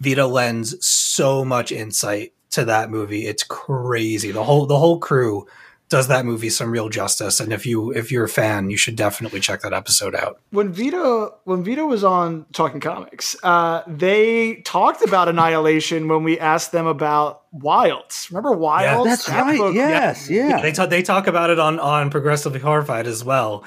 [0.00, 3.26] Vito lends so much insight to that movie.
[3.26, 4.30] It's crazy.
[4.32, 5.46] The whole the whole crew
[5.88, 7.38] does that movie some real justice.
[7.38, 10.40] And if you if you're a fan, you should definitely check that episode out.
[10.50, 16.38] when Vito when Vito was on Talking Comics, uh, they talked about Annihilation when we
[16.38, 18.28] asked them about Wilds.
[18.30, 19.04] Remember Wilds?
[19.06, 19.58] That's That right.
[19.58, 20.30] book- Yes.
[20.30, 20.62] Yeah.
[20.62, 23.64] They talk they talk about it on on Progressively Horrified as well.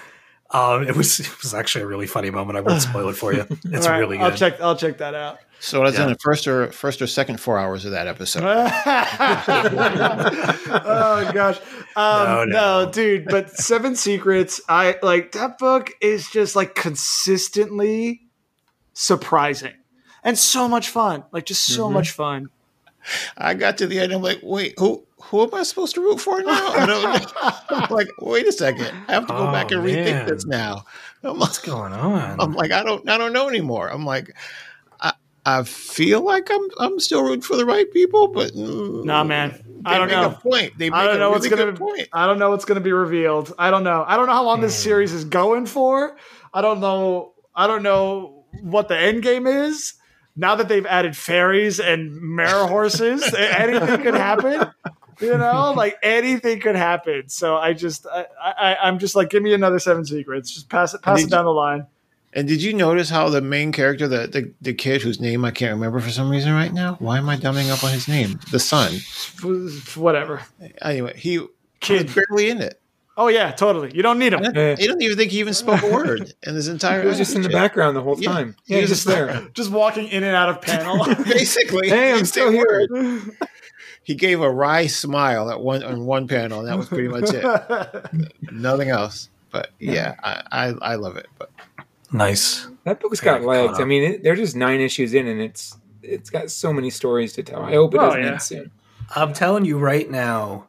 [0.56, 2.58] Um, it was it was actually a really funny moment.
[2.58, 3.46] I won't spoil it for you.
[3.66, 4.24] It's All right, really good.
[4.24, 4.62] I'll check.
[4.62, 5.40] I'll check that out.
[5.60, 6.04] so that's Yeah.
[6.06, 8.44] in the first or first or second four hours of that episode.
[10.08, 11.58] oh gosh,
[11.96, 12.92] um, No, no, no.
[12.92, 13.26] dude.
[13.26, 18.22] But Seven Secrets, I like that book is just like consistently
[18.94, 19.74] surprising
[20.24, 21.24] and so much fun.
[21.32, 22.50] Like just so much fun.
[23.38, 24.12] I got to the end.
[24.14, 26.74] I'm like, wait, who who am I supposed to root for now?
[26.74, 27.34] I don't,
[27.70, 28.92] I'm like, wait a second.
[29.08, 30.26] I have to go Oh, back and rethink man.
[30.26, 30.86] this now.
[31.24, 32.40] I'm What's like, going on?
[32.40, 33.90] I'm like, I don't I don't know anymore.
[33.90, 34.36] I'm like,
[35.02, 35.14] I
[35.46, 39.52] I feel like I'm I'm still rooting for the right people, but mm, Nah, man.
[39.82, 40.28] They I don't make know.
[40.28, 40.78] a point.
[40.78, 42.08] They make I don't a know what's really gonna good point.
[42.14, 43.54] I don't know what's gonna be revealed.
[43.58, 44.04] I don't know.
[44.08, 46.18] I don't know how long this series is going for.
[46.54, 47.34] I don't know.
[47.56, 49.94] I don't know what the end game is.
[50.36, 54.70] Now that they've added fairies and mare horses, anything could happen.
[55.22, 57.30] You know, like anything could happen.
[57.30, 60.52] So I just, I, I, I'm just like, give me another seven secrets.
[60.54, 61.88] Just pass it, pass it down the line.
[62.34, 65.52] And did you notice how the main character, the, the the kid whose name I
[65.52, 66.96] can't remember for some reason right now?
[67.00, 68.42] Why am I dumbing up on his name?
[68.52, 68.92] The son.
[69.96, 70.42] Whatever.
[70.82, 71.46] Anyway, he
[71.80, 72.08] Kid.
[72.14, 72.82] was barely in it.
[73.18, 73.96] Oh yeah, totally.
[73.96, 74.44] You don't need them.
[74.54, 74.76] Yeah.
[74.78, 77.02] You don't even think he even spoke a word in this entire.
[77.02, 78.30] He was just in the background the whole Yeah.
[78.34, 78.56] time.
[78.66, 79.48] He was just just there.
[79.54, 81.06] Just walking in and out of panel.
[81.24, 82.86] Basically, Hey, I'm still here.
[84.06, 84.08] Word.
[84.08, 87.30] He gave a wry smile at one on one panel, and that was pretty much
[87.34, 88.32] it.
[88.52, 89.30] Nothing else.
[89.52, 91.28] But yeah, I, I I love it.
[91.38, 91.52] But
[92.12, 92.68] nice.
[92.84, 93.80] That book's got Very legs.
[93.80, 97.34] I mean, it, they're just nine issues in, and it's it's got so many stories
[97.34, 97.64] to tell.
[97.64, 98.32] I hope it Oh, doesn't yeah.
[98.32, 98.72] end soon.
[99.16, 100.68] I'm telling you right now,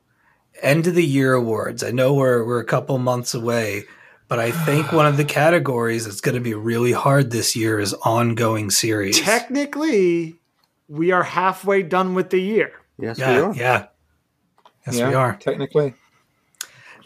[0.63, 1.83] end of the year awards.
[1.83, 3.85] I know we're we're a couple months away,
[4.29, 7.79] but I think one of the categories that's going to be really hard this year
[7.81, 9.21] is ongoing series.
[9.21, 10.37] Technically,
[10.89, 12.73] we are halfway done with the year.
[12.99, 13.55] Yes, we are.
[13.55, 13.87] yeah.
[14.87, 15.37] Yes, yeah, we are.
[15.37, 15.95] technically.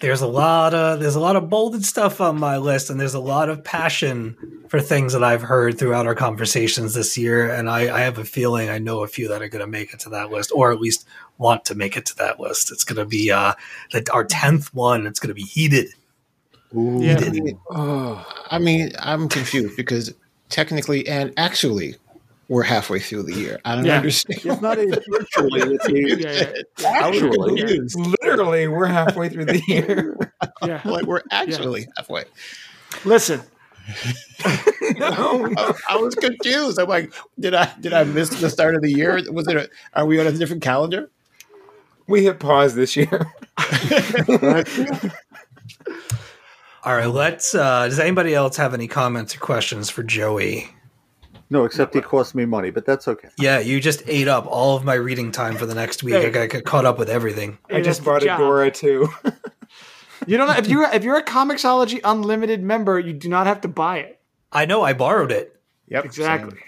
[0.01, 3.13] There's a lot of there's a lot of bolded stuff on my list, and there's
[3.15, 4.35] a lot of passion
[4.69, 7.51] for things that I've heard throughout our conversations this year.
[7.53, 9.93] And I, I have a feeling I know a few that are going to make
[9.93, 12.73] it to that list, or at least want to make it to that list.
[12.73, 13.53] It's going to be uh,
[13.93, 15.07] the, our tenth one.
[15.07, 15.89] It's going to be heated.
[16.73, 20.15] yeah, I mean, Oh, I mean, I'm confused because
[20.49, 21.97] technically and actually,
[22.51, 23.61] we're halfway through the year.
[23.65, 23.99] I don't Yeah.
[23.99, 24.41] understand.
[24.45, 27.61] It's not a virtually, it's a Yeah, yeah, actually.
[27.63, 27.97] confused.
[28.23, 30.17] Literally, we're halfway through the year.
[30.67, 30.81] yeah.
[30.85, 32.25] like we're actually halfway.
[33.05, 33.41] Listen,
[34.99, 36.81] no, I, I was confused.
[36.81, 39.21] I'm like, did I did I miss the start of the year?
[39.31, 39.57] Was it?
[39.57, 41.09] A, are we on a different calendar?
[42.09, 43.33] we hit pause this year.
[46.83, 47.55] All right, let's.
[47.55, 50.69] Uh, does anybody else have any comments or questions for Joey?
[51.53, 53.29] No, except he cost me money, but that's okay.
[53.37, 56.15] Yeah, you just ate up all of my reading time for the next week.
[56.15, 57.59] I got caught up with everything.
[57.69, 58.27] I just bought a.
[58.27, 59.09] Dora too.
[60.29, 60.57] you don't.
[60.59, 64.21] If you if you're a Comixology Unlimited member, you do not have to buy it.
[64.53, 65.61] I know I borrowed it.
[65.89, 66.59] Yep, Exactly.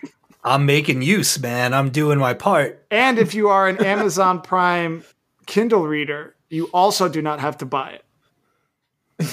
[0.45, 1.73] I'm making use, man.
[1.73, 2.85] I'm doing my part.
[2.91, 5.05] And if you are an Amazon Prime
[5.47, 8.05] Kindle reader, you also do not have to buy it.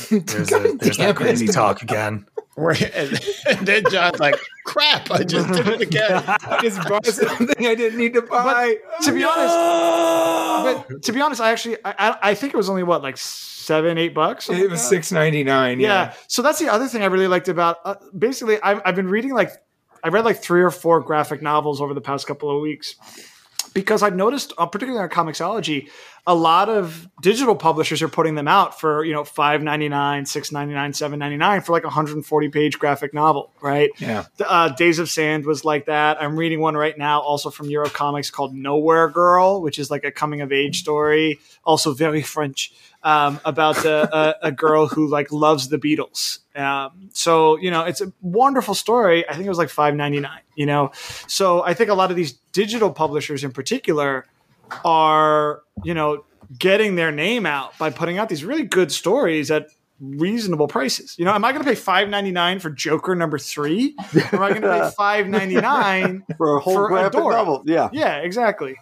[0.10, 2.28] There's, a, there's that crazy talk again.
[2.60, 4.36] We're- and, and then John's like,
[4.66, 5.10] "Crap!
[5.12, 8.78] I just did it again." I just bought something I didn't need to buy.
[9.04, 12.70] To be honest, but to be honest, I actually I, I- I think it was
[12.70, 14.50] only what like seven eight bucks.
[14.50, 15.80] it was six ninety nine.
[15.80, 15.88] Yeah.
[15.88, 16.14] Yeah.
[16.28, 17.78] So that's the other thing I really liked about.
[17.86, 19.52] Uh, basically, I've, I've been reading like
[20.04, 22.96] I read like three or four graphic novels over the past couple of weeks
[23.74, 25.90] because I've noticed, uh, particularly on Comixology,
[26.28, 30.26] a lot of digital publishers are putting them out for you know five ninety nine,
[30.26, 33.52] six ninety nine, seven ninety nine for like a hundred and forty page graphic novel,
[33.62, 33.90] right?
[33.98, 34.26] Yeah.
[34.40, 36.22] uh, Days of Sand was like that.
[36.22, 40.04] I'm reading one right now, also from Europe Comics called Nowhere Girl, which is like
[40.04, 45.08] a coming of age story, also very French, um, about a, a, a girl who
[45.08, 46.40] like loves the Beatles.
[46.56, 49.28] Um, so you know, it's a wonderful story.
[49.28, 50.42] I think it was like five ninety nine.
[50.56, 50.92] You know,
[51.28, 54.26] so I think a lot of these digital publishers in particular
[54.86, 56.24] are you know
[56.58, 59.68] getting their name out by putting out these really good stories at
[60.00, 61.16] reasonable prices.
[61.20, 63.96] You know, am I going to pay five ninety nine for Joker number three?
[64.32, 66.24] Or am I going to pay five ninety nine?
[66.38, 67.32] For a whole For graphic Adora.
[67.32, 67.64] novel.
[67.66, 67.90] Yeah.
[67.92, 68.78] Yeah, exactly.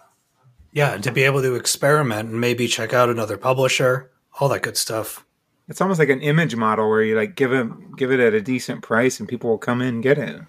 [0.71, 4.61] Yeah, and to be able to experiment and maybe check out another publisher, all that
[4.61, 5.25] good stuff.
[5.67, 7.67] It's almost like an image model where you like give it
[7.97, 10.39] give it at a decent price and people will come in and get it.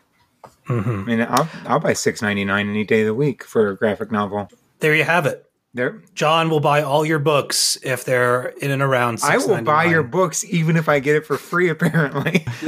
[0.67, 3.71] hmm I mean, I'll I'll buy six ninety nine any day of the week for
[3.71, 4.49] a graphic novel.
[4.81, 5.45] There you have it.
[5.75, 9.21] There, John will buy all your books if they're in and around.
[9.23, 9.91] I will buy $6.99.
[9.91, 11.69] your books even if I get it for free.
[11.69, 12.47] Apparently,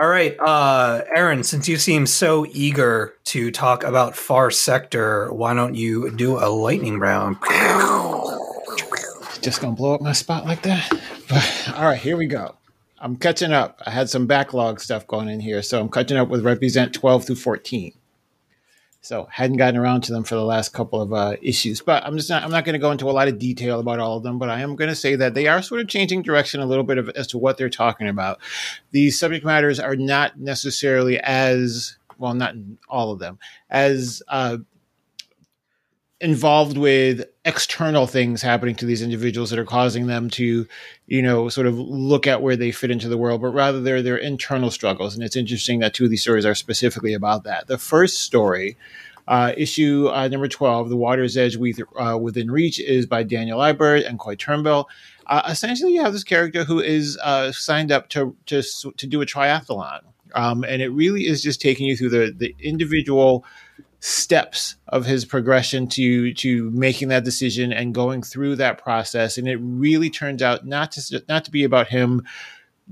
[0.00, 1.42] All right, uh, Aaron.
[1.42, 6.48] Since you seem so eager to talk about Far Sector, why don't you do a
[6.48, 7.36] lightning round?
[9.42, 10.88] just gonna blow up my spot like that.
[11.28, 12.54] But, all right, here we go.
[12.98, 13.80] I'm catching up.
[13.86, 17.24] I had some backlog stuff going in here, so I'm catching up with Represent 12
[17.26, 17.92] through 14.
[19.02, 22.18] So hadn't gotten around to them for the last couple of uh, issues, but I'm
[22.18, 22.42] just not.
[22.42, 24.50] I'm not going to go into a lot of detail about all of them, but
[24.50, 26.98] I am going to say that they are sort of changing direction a little bit
[26.98, 28.40] of, as to what they're talking about.
[28.90, 32.54] These subject matters are not necessarily as well, not
[32.90, 33.38] all of them
[33.70, 34.58] as uh,
[36.20, 40.66] involved with external things happening to these individuals that are causing them to,
[41.06, 44.02] you know, sort of look at where they fit into the world, but rather they're
[44.02, 45.14] their internal struggles.
[45.14, 47.68] And it's interesting that two of these stories are specifically about that.
[47.68, 48.76] The first story,
[49.28, 53.58] uh, issue uh, number 12, The Water's Edge with, uh, Within Reach, is by Daniel
[53.58, 54.88] Ibert and Coy Turnbull.
[55.26, 59.22] Uh, essentially, you have this character who is uh, signed up to, to, to do
[59.22, 60.00] a triathlon.
[60.34, 63.44] Um, and it really is just taking you through the, the individual
[64.00, 69.36] steps of his progression to to making that decision and going through that process.
[69.38, 72.22] And it really turns out not to not to be about him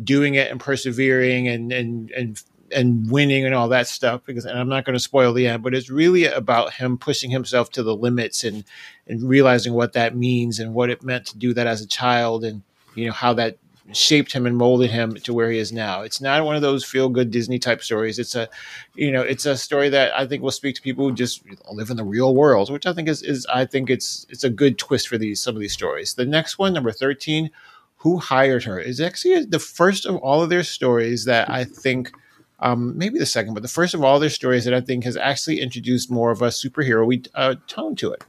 [0.03, 4.59] doing it and persevering and and and and winning and all that stuff because and
[4.59, 7.83] I'm not going to spoil the end but it's really about him pushing himself to
[7.83, 8.63] the limits and
[9.07, 12.45] and realizing what that means and what it meant to do that as a child
[12.45, 12.63] and
[12.95, 13.57] you know how that
[13.93, 16.03] shaped him and molded him to where he is now.
[16.03, 18.18] It's not one of those feel good Disney type stories.
[18.18, 18.49] It's a,
[18.95, 21.91] you know, it's a story that I think will speak to people who just live
[21.91, 24.78] in the real world, which I think is, is I think it's it's a good
[24.78, 26.14] twist for these some of these stories.
[26.14, 27.51] The next one, number thirteen,
[27.97, 32.12] who hired her, is actually the first of all of their stories that I think.
[32.61, 35.16] Um, maybe the second, but the first of all their stories that I think has
[35.16, 38.24] actually introduced more of a superhero uh, tone to it.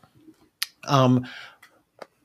[0.83, 1.25] Um,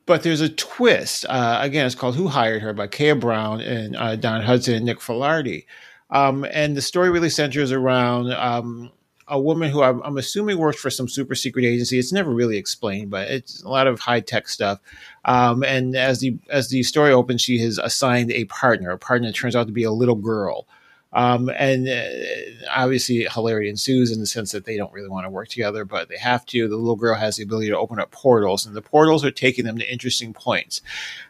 [0.07, 1.25] but there's a twist.
[1.29, 4.85] Uh, again, it's called "Who Hired Her" by Kaya Brown and uh, Don Hudson and
[4.85, 5.67] Nick Filardi.
[6.11, 8.93] Um, and the story really centers around um,
[9.27, 11.99] a woman who I'm, I'm, assuming works for some super secret agency.
[11.99, 14.81] It's never really explained, but it's a lot of high tech stuff.
[15.25, 19.29] Um, and as the as the story opens, she has assigned a partner, a partner
[19.29, 20.67] that turns out to be a little girl.
[21.15, 25.31] Um, and uh, obviously, hilarity ensues in the sense that they don't really want to
[25.31, 26.69] work together, but they have to.
[26.69, 29.65] The little girl has the ability to open up portals, and the portals are taking
[29.65, 30.83] them to interesting points.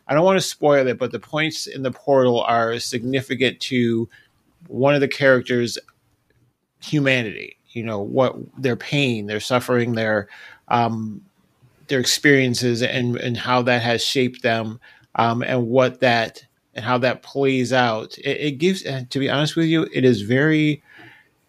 [0.08, 4.08] I don't want to spoil it, but the points in the portal are significant to
[4.68, 5.78] one of the characters'
[6.82, 7.58] humanity.
[7.72, 10.28] you know what their pain, their suffering, their
[10.68, 11.20] um,
[11.88, 14.80] their experiences, and and how that has shaped them,
[15.16, 18.18] um, and what that and how that plays out.
[18.18, 20.82] It, it gives, to be honest with you, it is very.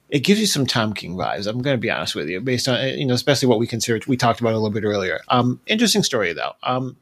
[0.08, 1.48] It gives you some Tom King vibes.
[1.48, 4.00] I'm going to be honest with you, based on you know, especially what we consider.
[4.08, 5.20] We talked about a little bit earlier.
[5.30, 6.54] Um, interesting story though.
[6.62, 6.96] Um,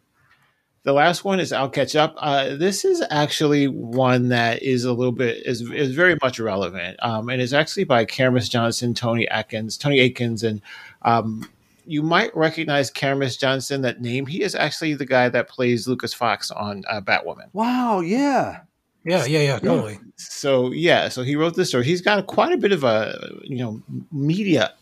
[0.84, 2.16] the last one is I'll catch up.
[2.18, 6.98] Uh, this is actually one that is a little bit is is very much relevant,
[7.02, 10.62] um, and is actually by Camrus Johnson, Tony Atkins, Tony Atkins, and
[11.04, 11.50] um,
[11.86, 13.82] you might recognize Camrus Johnson.
[13.82, 14.26] That name.
[14.26, 17.50] He is actually the guy that plays Lucas Fox on uh, Batwoman.
[17.54, 18.62] Wow, yeah.
[19.06, 20.00] Yeah, yeah, yeah, totally.
[20.16, 21.84] So yeah, so he wrote this story.
[21.84, 23.82] He's got quite a bit of a you know
[24.12, 24.74] media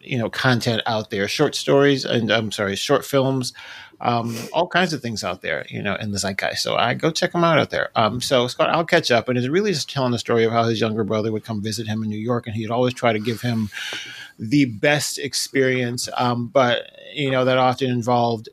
[0.00, 3.52] you know content out there, short stories and I'm sorry, short films,
[4.00, 6.62] um, all kinds of things out there, you know, in the zeitgeist.
[6.62, 7.90] So I go check him out out there.
[7.96, 10.64] Um, so Scott, I'll catch up, and it's really just telling the story of how
[10.64, 13.18] his younger brother would come visit him in New York, and he'd always try to
[13.18, 13.68] give him
[14.40, 18.48] the best experience, um, but you know that often involved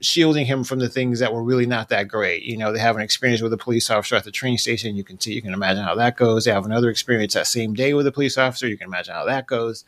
[0.00, 2.42] shielding him from the things that were really not that great.
[2.42, 4.96] You know, they have an experience with a police officer at the train station.
[4.96, 6.44] You can see, you can imagine how that goes.
[6.44, 8.68] They have another experience that same day with a police officer.
[8.68, 9.84] You can imagine how that goes.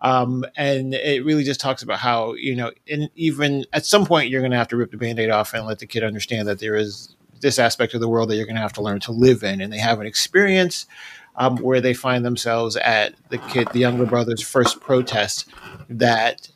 [0.00, 4.30] Um, and it really just talks about how, you know, and even at some point
[4.30, 6.46] you're going to have to rip the band aid off and let the kid understand
[6.46, 9.00] that there is this aspect of the world that you're going to have to learn
[9.00, 9.60] to live in.
[9.60, 10.86] And they have an experience
[11.38, 15.48] um, where they find themselves at the kid, the younger brother's first protest
[15.88, 16.48] that,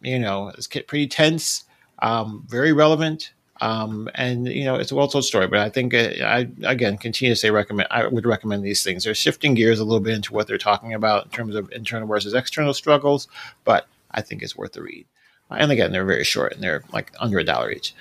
[0.00, 1.64] you know, is pretty tense,
[2.00, 3.32] um, very relevant.
[3.62, 6.96] Um, and you know it's a well told story, but I think uh, I again
[6.96, 7.88] continue to say recommend.
[7.90, 9.04] I would recommend these things.
[9.04, 12.08] They're shifting gears a little bit into what they're talking about in terms of internal
[12.08, 13.28] versus external struggles,
[13.64, 15.04] but I think it's worth the read.
[15.50, 17.94] And again, they're very short and they're like under a dollar each.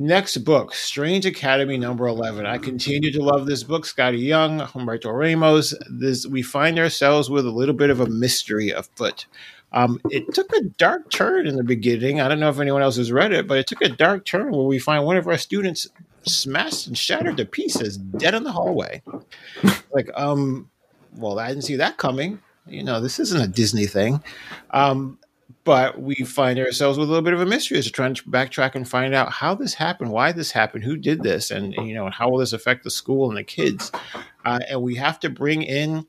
[0.00, 2.46] Next book, Strange Academy number 11.
[2.46, 3.84] I continue to love this book.
[3.84, 5.74] Skottie Young, Humberto Ramos.
[5.90, 9.26] This, we find ourselves with a little bit of a mystery afoot.
[9.72, 12.20] Um, it took a dark turn in the beginning.
[12.20, 14.52] I don't know if anyone else has read it, but it took a dark turn
[14.52, 15.88] where we find one of our students
[16.22, 19.02] smashed and shattered to pieces, dead in the hallway.
[19.92, 20.70] like, um,
[21.16, 22.38] well, I didn't see that coming.
[22.68, 24.22] You know, this isn't a Disney thing.
[24.70, 25.18] Um,
[25.68, 28.22] but we find ourselves with a little bit of a mystery as we're trying to
[28.24, 31.92] backtrack and find out how this happened, why this happened, who did this, and you
[31.92, 33.92] know, how will this affect the school and the kids.
[34.46, 36.06] Uh, and we have to bring in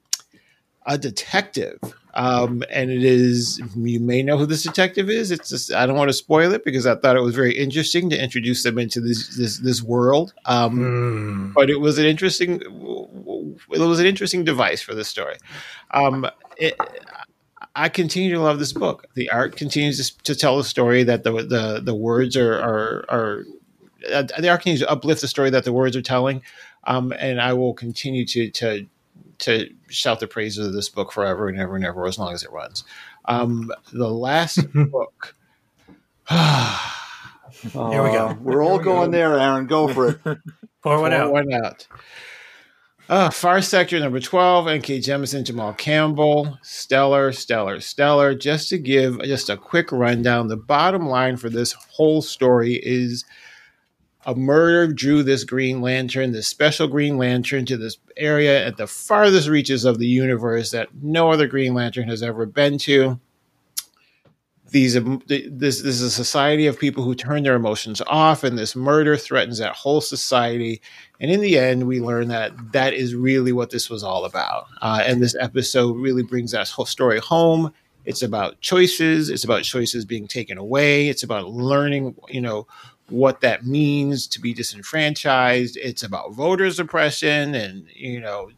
[0.85, 1.77] a detective
[2.13, 5.29] um, and it is you may know who this detective is.
[5.29, 8.09] It's just I don't want to spoil it because I thought it was very interesting
[8.09, 10.33] to introduce them into this this, this world.
[10.45, 11.53] Um, Mm.
[11.53, 15.37] But it was an interesting it was an interesting device for this story.
[15.91, 16.75] Um, it,
[17.79, 19.05] I continue to love this book.
[19.13, 23.05] The art continues to, to tell the story that the the the words are are
[23.07, 23.45] are
[24.11, 26.41] uh, the art continues to uplift the story that the words are telling.
[26.83, 28.85] Um, and I will continue to to
[29.39, 32.43] to shout the praises of this book forever and ever and ever as long as
[32.43, 32.83] it runs.
[33.25, 35.35] Um, the last book.
[36.29, 38.27] Here we go.
[38.27, 39.67] Uh, We're all going there, Aaron.
[39.67, 40.19] Go for it.
[40.83, 41.31] Pour one out.
[41.31, 41.87] One out.
[43.09, 44.99] Uh, Far Sector number 12, N.K.
[44.99, 48.35] Jemisin, Jamal Campbell, stellar, stellar, stellar.
[48.35, 53.25] Just to give just a quick rundown, the bottom line for this whole story is
[54.27, 58.85] a murder drew this Green Lantern, this special Green Lantern, to this area at the
[58.85, 63.19] farthest reaches of the universe that no other Green Lantern has ever been to.
[64.71, 64.93] These
[65.25, 69.17] this this is a society of people who turn their emotions off, and this murder
[69.17, 70.81] threatens that whole society.
[71.19, 74.67] And in the end, we learn that that is really what this was all about.
[74.81, 77.73] Uh, and this episode really brings that whole story home.
[78.05, 79.29] It's about choices.
[79.29, 81.09] It's about choices being taken away.
[81.09, 82.65] It's about learning, you know,
[83.09, 85.77] what that means to be disenfranchised.
[85.77, 88.51] It's about voter suppression and, you know,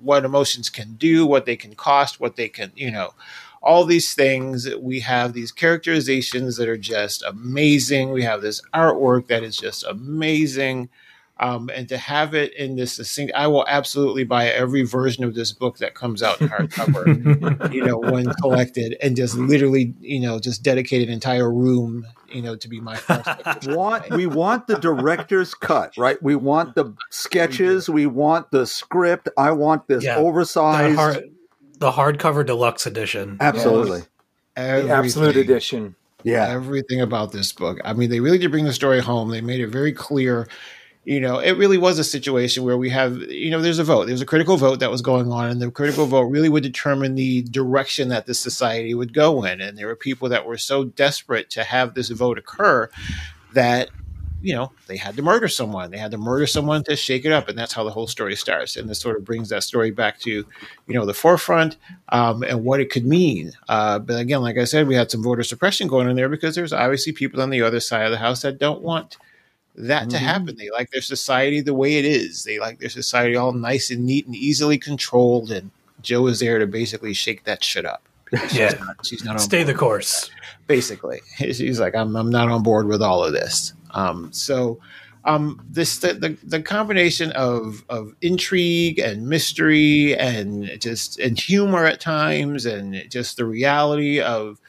[0.00, 3.14] what emotions can do, what they can cost, what they can, you know,
[3.62, 4.68] all these things.
[4.76, 8.10] We have these characterizations that are just amazing.
[8.10, 10.88] We have this artwork that is just amazing.
[11.40, 15.34] Um, and to have it in this succinct, I will absolutely buy every version of
[15.34, 20.20] this book that comes out in hardcover, you know, when collected, and just literally, you
[20.20, 23.66] know, just dedicate an entire room, you know, to be my first.
[23.66, 26.22] want we want the director's cut, right?
[26.22, 29.28] We want the sketches, we want the script.
[29.36, 30.16] I want this Yeah.
[30.16, 31.22] The, oversized.
[31.90, 33.36] Hard, the hardcover deluxe edition.
[33.40, 34.02] Absolutely.
[34.56, 35.96] The absolute edition.
[36.24, 36.48] Yeah.
[36.48, 37.80] everything about this book.
[37.84, 39.30] I mean, they really did bring the story home.
[39.30, 40.48] They made it very clear.
[41.04, 44.04] You know, it really was a situation where we have, you know, there's a vote.
[44.04, 46.62] There was a critical vote that was going on, and the critical vote really would
[46.62, 49.60] determine the direction that the society would go in.
[49.60, 52.88] And there were people that were so desperate to have this vote occur
[53.52, 53.90] that
[54.42, 55.90] you know, they had to murder someone.
[55.90, 58.36] They had to murder someone to shake it up, and that's how the whole story
[58.36, 58.76] starts.
[58.76, 60.46] And this sort of brings that story back to, you
[60.94, 61.76] know, the forefront
[62.10, 63.52] um, and what it could mean.
[63.68, 66.54] Uh, but again, like I said, we had some voter suppression going on there because
[66.54, 69.16] there's obviously people on the other side of the house that don't want
[69.74, 70.56] that to happen.
[70.56, 72.44] They like their society the way it is.
[72.44, 75.50] They like their society all nice and neat and easily controlled.
[75.50, 75.70] And
[76.02, 78.02] Jo is there to basically shake that shit up.
[78.30, 78.68] because Yeah.
[78.70, 80.30] she's not, she's not on Stay the course.
[80.66, 84.78] basically he's like i'm, I'm not on board with all of this um, so
[85.24, 91.84] um, this the, the, the combination of of intrigue and mystery and just and humor
[91.84, 94.60] at times and just the reality of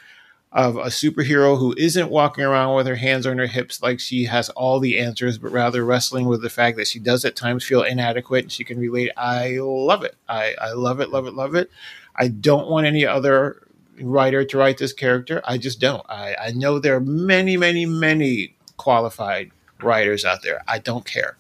[0.52, 4.26] of a superhero who isn't walking around with her hands on her hips like she
[4.26, 7.66] has all the answers but rather wrestling with the fact that she does at times
[7.66, 11.34] feel inadequate and she can relate i love it i, I love it love it
[11.34, 11.72] love it
[12.16, 13.64] i don't want any other
[14.02, 15.42] writer to write this character.
[15.46, 16.06] I just don't.
[16.10, 19.50] I, I know there are many, many, many qualified
[19.82, 20.62] writers out there.
[20.68, 21.38] I don't care.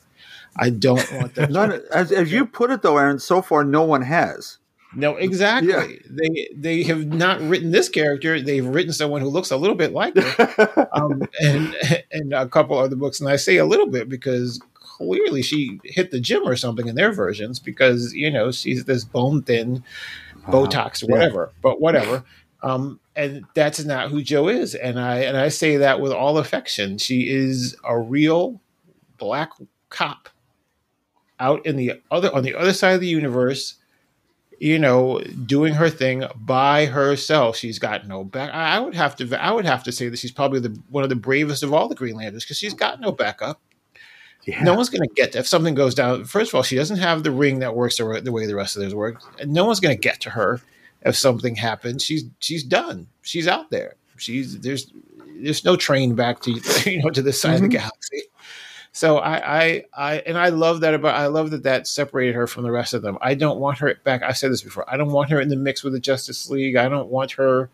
[0.55, 1.51] I don't want them.
[1.57, 4.59] None, as, as you put it, though, Aaron, so far no one has.
[4.95, 5.71] no, exactly.
[5.71, 5.87] Yeah.
[6.09, 8.39] They they have not written this character.
[8.39, 11.75] They've written someone who looks a little bit like her, um, and
[12.11, 13.19] and a couple other books.
[13.19, 16.95] And I say a little bit because clearly she hit the gym or something in
[16.95, 19.83] their versions because you know she's this bone thin,
[20.47, 21.51] Botox, whatever.
[21.61, 22.23] But whatever.
[22.63, 26.37] Um, and that's not who Jo is, and I and I say that with all
[26.37, 26.97] affection.
[26.97, 28.61] She is a real
[29.17, 29.51] black
[29.89, 30.29] cop
[31.39, 33.75] out in the other on the other side of the universe
[34.63, 37.57] you know, doing her thing by herself.
[37.57, 38.49] She's got no back.
[38.53, 39.43] I I would have to.
[39.43, 41.89] I would have to say that she's probably the one of the bravest of all
[41.89, 43.59] the Green Lanterns because she's got no backup.
[44.45, 44.63] Yeah.
[44.63, 46.23] No one's going to get to, if something goes down.
[46.23, 48.75] First of all, she doesn't have the ring that works the, the way the rest
[48.75, 50.61] of theirs work, no one's going to get to her
[51.05, 52.03] if something happens.
[52.03, 53.07] She's she's done.
[53.21, 53.95] She's out there.
[54.17, 54.91] She's there's
[55.35, 56.51] there's no train back to
[56.89, 57.77] you know to this side of the mm-hmm.
[57.77, 58.23] galaxy.
[58.95, 61.15] So I, I, I, and I love that about.
[61.15, 63.17] I love that that separated her from the rest of them.
[63.21, 64.21] I don't want her back.
[64.21, 64.85] I said this before.
[64.87, 66.75] I don't want her in the mix with the Justice League.
[66.75, 67.71] I don't want her.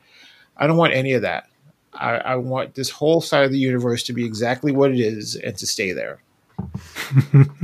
[0.55, 1.49] I don't want any of that.
[1.93, 5.36] I, I want this whole side of the universe to be exactly what it is
[5.36, 6.21] and to stay there.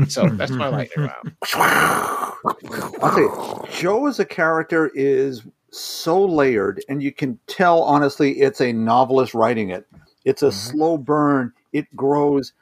[0.10, 1.36] so that's my lightning round.
[1.54, 2.36] I'll
[3.00, 5.44] tell you, Jo as a character is
[5.78, 9.88] so layered, and you can tell honestly it's a novelist writing it.
[10.24, 10.78] It's a mm-hmm.
[10.78, 11.54] slow burn.
[11.74, 12.54] It grows.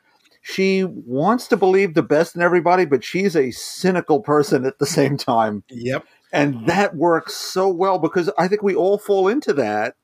[0.42, 4.86] She wants to believe the best in everybody, but she's a cynical person at the
[4.86, 5.64] same time.
[5.70, 6.06] Yep.
[6.34, 6.66] And mm-hmm.
[6.66, 9.96] that works so well because I think we all fall into that.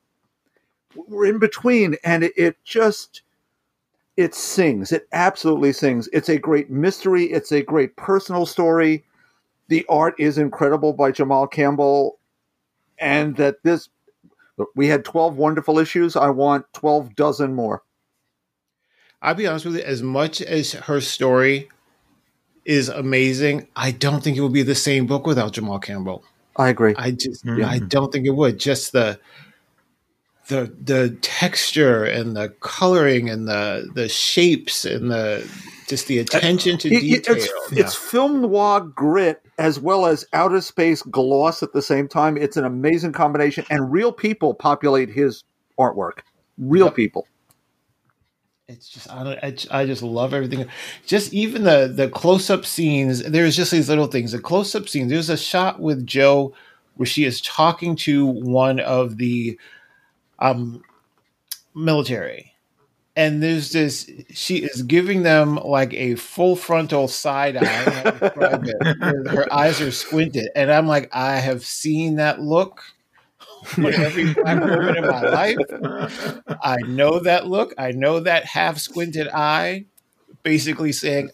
[0.94, 3.22] We're in between, and it, it just
[4.16, 4.92] it sings.
[4.92, 6.08] It absolutely sings.
[6.12, 7.24] It's a great mystery.
[7.24, 9.04] It's a great personal story.
[9.68, 12.18] The art is incredible by Jamal Campbell,
[13.00, 13.88] and that this
[14.76, 16.16] we had twelve wonderful issues.
[16.16, 17.82] I want twelve dozen more.
[19.22, 19.82] I'll be honest with you.
[19.82, 21.68] As much as her story
[22.64, 26.24] is amazing, I don't think it would be the same book without Jamal Campbell.
[26.56, 26.94] I agree.
[26.96, 27.64] I just mm-hmm.
[27.64, 28.58] I don't think it would.
[28.58, 29.18] Just the
[30.48, 35.48] the the texture and the coloring and the the shapes and the
[35.88, 37.36] just the attention to It- it- detail.
[37.36, 42.38] it's, it's film noir grit as well as outer space gloss at the same time.
[42.38, 45.44] It's an amazing combination, and real people populate his
[45.80, 46.20] artwork.
[46.58, 46.96] Real Yep.
[46.96, 47.28] people.
[48.68, 49.38] it's just I, don't,
[49.72, 50.66] I, I just love everything.
[51.06, 53.22] Just even the the close up scenes.
[53.22, 54.32] There's just these little things.
[54.32, 55.10] The close up scenes.
[55.10, 56.54] There's a shot with Jo
[56.96, 59.58] where she is talking to one of the
[60.40, 60.82] um
[61.74, 62.49] military,
[63.20, 64.10] and there's this.
[64.32, 67.64] She is giving them like a full frontal side eye.
[67.64, 72.40] how to describe it, Her eyes are squinted, and I'm like, I have seen that
[72.40, 72.82] look.
[73.76, 75.58] on every black woman in my life.
[76.62, 77.74] I know that look.
[77.76, 79.84] I know that half squinted eye,
[80.42, 81.28] basically saying,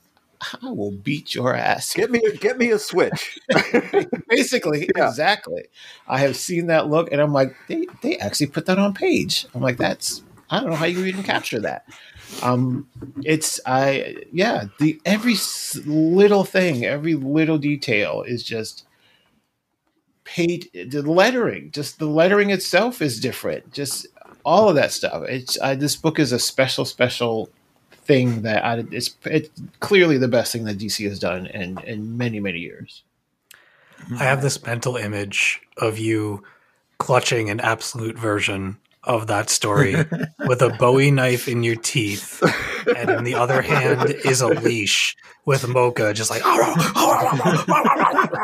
[0.61, 3.39] "I will beat your ass." Get me, get me a switch.
[4.29, 5.09] Basically, Yeah.
[5.09, 5.67] exactly.
[6.09, 9.47] I have seen that look, and I'm like, they they actually put that on page.
[9.55, 11.87] I'm like, that's I don't know how you even capture that.
[12.43, 12.89] Um,
[13.23, 14.67] it's I yeah.
[14.79, 15.37] The every
[15.85, 18.87] little thing, every little detail is just
[20.25, 20.69] paid.
[20.73, 23.73] The lettering, just the lettering itself is different.
[23.73, 24.07] Just
[24.45, 25.25] all of that stuff.
[25.29, 27.51] It's I, this book is a special, special
[27.91, 32.17] thing that I, it's it's clearly the best thing that DC has done in in
[32.17, 33.03] many many years.
[34.13, 36.45] I have this mental image of you
[36.99, 39.95] clutching an absolute version of that story
[40.47, 42.43] with a Bowie knife in your teeth,
[42.97, 46.45] and in the other hand is a leash with Mocha just like,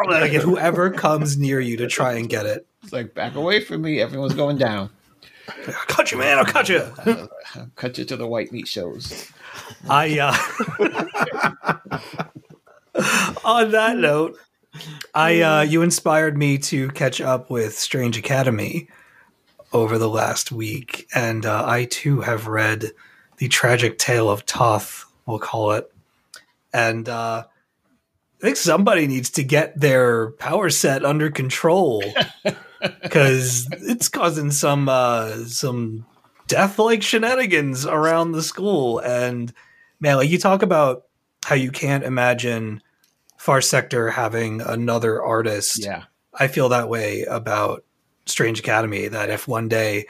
[0.08, 2.66] like whoever comes near you to try and get it.
[2.82, 4.00] It's like back away from me.
[4.00, 4.90] Everyone's going down.
[5.48, 6.38] I'll cut you, man.
[6.38, 6.82] I'll cut you.
[7.76, 9.30] Cut you to the white meat shows.
[9.88, 10.34] I uh
[13.44, 14.38] on that note,
[15.14, 18.88] I uh you inspired me to catch up with Strange Academy
[19.72, 22.86] over the last week, and uh, I too have read
[23.38, 25.90] the tragic tale of Toth, we'll call it.
[26.72, 27.44] And uh
[28.40, 32.02] I think somebody needs to get their power set under control
[33.02, 36.06] because it's causing some uh some
[36.48, 39.52] death like shenanigans around the school and
[40.00, 41.04] man like you talk about
[41.44, 42.82] how you can't imagine
[43.38, 46.04] far sector having another artist Yeah.
[46.34, 47.84] i feel that way about
[48.26, 50.06] strange academy that if one day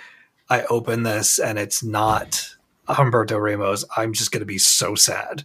[0.51, 2.57] i open this and it's not
[2.89, 5.45] humberto ramos i'm just going to be so sad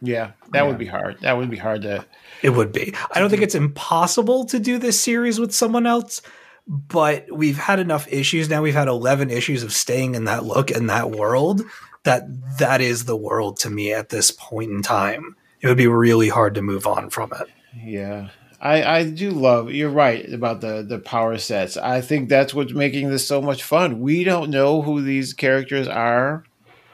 [0.00, 0.32] Yeah.
[0.50, 1.18] That would be hard.
[1.20, 2.04] That would be hard to.
[2.42, 2.92] It would be.
[3.12, 6.20] I don't think it's impossible to do this series with someone else,
[6.66, 8.62] but we've had enough issues now.
[8.62, 11.62] We've had 11 issues of staying in that look and that world
[12.02, 12.24] that
[12.58, 15.36] that is the world to me at this point in time.
[15.60, 17.46] It would be really hard to move on from it.
[17.76, 18.30] Yeah.
[18.62, 21.76] I, I do love you're right about the the power sets.
[21.76, 24.00] I think that's what's making this so much fun.
[24.00, 26.44] We don't know who these characters are,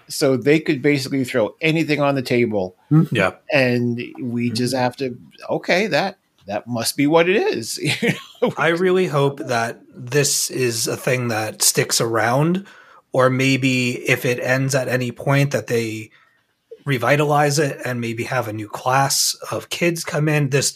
[0.08, 3.02] so they could basically throw anything on the table, hmm.
[3.12, 3.32] Yeah.
[3.52, 4.54] and we hmm.
[4.54, 5.18] just have to
[5.50, 7.78] okay that that must be what it is.
[8.56, 12.66] I really hope that this is a thing that sticks around,
[13.12, 16.10] or maybe if it ends at any point, that they
[16.86, 20.48] revitalize it and maybe have a new class of kids come in.
[20.48, 20.72] This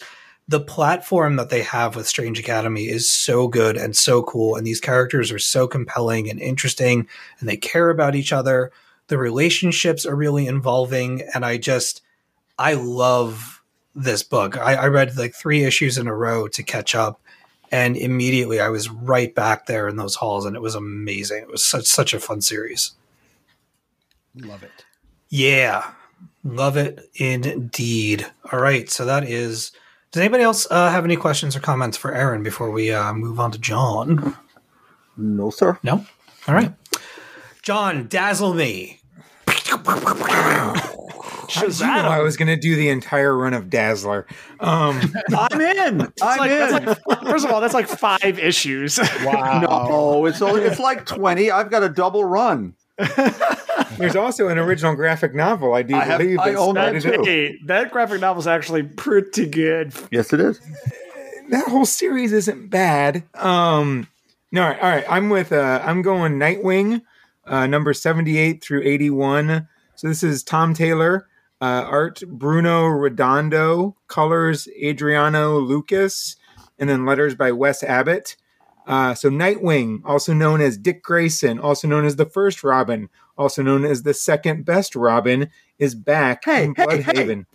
[0.47, 4.67] the platform that they have with Strange Academy is so good and so cool, and
[4.67, 7.07] these characters are so compelling and interesting,
[7.39, 8.71] and they care about each other.
[9.07, 12.01] The relationships are really involving, and I just
[12.59, 13.61] I love
[13.95, 14.57] this book.
[14.57, 17.21] I, I read like three issues in a row to catch up,
[17.71, 21.43] and immediately I was right back there in those halls, and it was amazing.
[21.43, 22.91] It was such such a fun series.
[24.35, 24.85] love it.
[25.29, 25.91] Yeah,
[26.43, 28.29] love it indeed.
[28.51, 29.71] All right, so that is.
[30.13, 33.39] Does anybody else uh, have any questions or comments for Aaron before we uh, move
[33.39, 34.37] on to John?
[35.17, 35.79] No, sir.
[35.81, 36.05] No.
[36.47, 36.71] All right,
[37.63, 38.99] John, dazzle me.
[39.47, 39.77] How
[41.61, 44.27] did you know I was going to do the entire run of Dazzler.
[44.59, 44.99] Um,
[45.35, 46.01] I'm in.
[46.21, 46.85] I'm Like, in.
[46.85, 48.99] like, first of all, that's like five issues.
[49.23, 49.59] Wow.
[49.61, 51.49] no, it's only it's like twenty.
[51.49, 52.75] I've got a double run.
[53.97, 56.39] there's also an original graphic novel, I do I have- believe.
[56.39, 57.21] I that own that too.
[57.23, 59.93] hey, that graphic novel is actually pretty good.
[60.11, 60.59] Yes, it is.
[61.49, 63.23] that whole series isn't bad.
[63.35, 64.07] Um,
[64.51, 65.05] no, all right, all right.
[65.09, 65.51] I'm with.
[65.51, 67.01] Uh, I'm going Nightwing,
[67.45, 69.67] uh, number seventy-eight through eighty-one.
[69.95, 71.27] So this is Tom Taylor,
[71.61, 76.35] uh, art Bruno Redondo, colors Adriano Lucas,
[76.79, 78.35] and then letters by Wes Abbott.
[78.85, 83.07] Uh, so Nightwing, also known as Dick Grayson, also known as the first Robin,
[83.37, 87.13] also known as the second best Robin, is back Hey, in hey, hey.
[87.13, 87.45] Blüdhaven.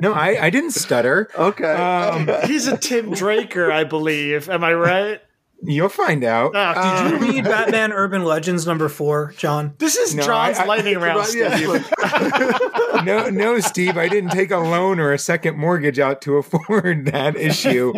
[0.00, 1.28] no, I, I didn't stutter.
[1.38, 1.72] Okay.
[1.74, 4.48] Um, He's a Tim Draker, I believe.
[4.50, 5.20] Am I right?
[5.64, 6.52] You'll find out.
[6.56, 9.74] Ah, did Um, Read Batman Urban Legends number four, John.
[9.78, 13.04] This is No, John's I- I- lightning round, Right, yeah, Steve.
[13.04, 17.06] no, no, Steve, I didn't take a loan or a second mortgage out to afford
[17.06, 17.92] that issue.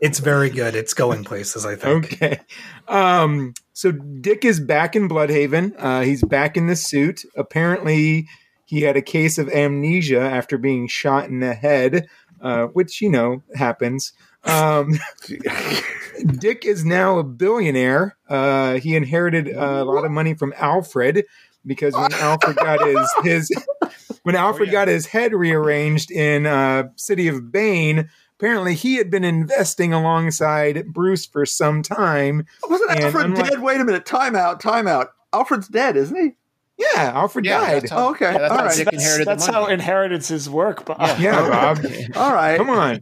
[0.00, 0.74] It's very good.
[0.74, 2.12] It's going places, I think.
[2.14, 2.40] Okay.
[2.88, 5.74] Um, so Dick is back in Blüdhaven.
[5.78, 7.22] Uh, he's back in the suit.
[7.36, 8.28] Apparently,
[8.66, 12.06] he had a case of amnesia after being shot in the head,
[12.40, 14.12] uh, which, you know, happens.
[14.44, 14.94] Um,
[16.38, 18.16] Dick is now a billionaire.
[18.28, 21.24] Uh, he inherited a lot of money from Alfred
[21.66, 23.66] because when Alfred got his his
[24.22, 29.24] when Alfred got his head rearranged in uh, City of Bane, apparently he had been
[29.24, 32.46] investing alongside Bruce for some time.
[32.68, 33.62] Wasn't and Alfred unlike- dead?
[33.62, 34.06] Wait a minute.
[34.06, 34.60] Time out.
[34.60, 35.08] Time out.
[35.32, 36.32] Alfred's dead, isn't he?
[36.78, 37.82] Yeah, Alfred Yeah, died.
[37.82, 38.32] that's how, Oh, okay.
[38.32, 38.74] yeah, that's All how right.
[38.76, 39.74] Dick That's, inherited that's the how money.
[39.74, 40.86] inheritance work.
[40.86, 41.40] But Yeah,
[41.76, 41.84] Bob.
[42.16, 42.56] All right.
[42.56, 43.00] Come on.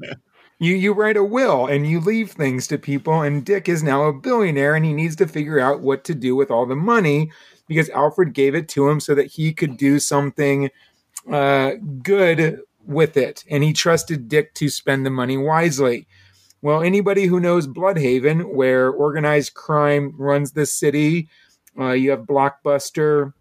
[0.61, 4.05] You you write a will and you leave things to people, and Dick is now
[4.05, 7.31] a billionaire and he needs to figure out what to do with all the money
[7.69, 10.71] because Alfred gave it to him so that he could do something
[11.31, 16.07] uh, good with it, and he trusted Dick to spend the money wisely.
[16.63, 21.29] Well, anybody who knows Blüdhaven, where organized crime runs the city,
[21.79, 23.33] uh, you have Blockbuster,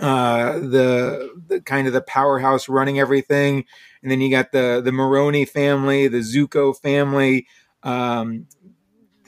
[0.00, 3.64] uh, the the kind of the powerhouse running everything,
[4.06, 7.48] and then you got the the Maroney family, the Zucco family.
[7.82, 8.46] Um,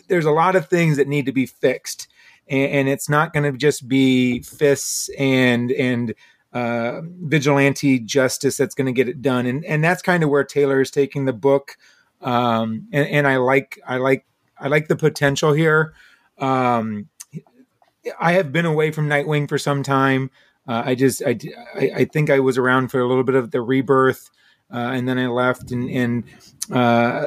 [0.07, 2.07] there's a lot of things that need to be fixed,
[2.47, 6.15] and, and it's not going to just be fists and and
[6.53, 10.45] uh, vigilante justice that's going to get it done, and and that's kind of where
[10.45, 11.77] Taylor is taking the book,
[12.21, 14.27] um, and, and I like I like
[14.61, 15.93] I like the potential here.
[16.39, 17.09] Um,
[18.21, 20.31] I have been away from Nightwing for some time.
[20.69, 21.37] Uh, I just I,
[21.75, 24.31] I I think I was around for a little bit of the rebirth,
[24.73, 25.71] uh, and then I left.
[25.71, 26.25] And and
[26.71, 27.25] uh,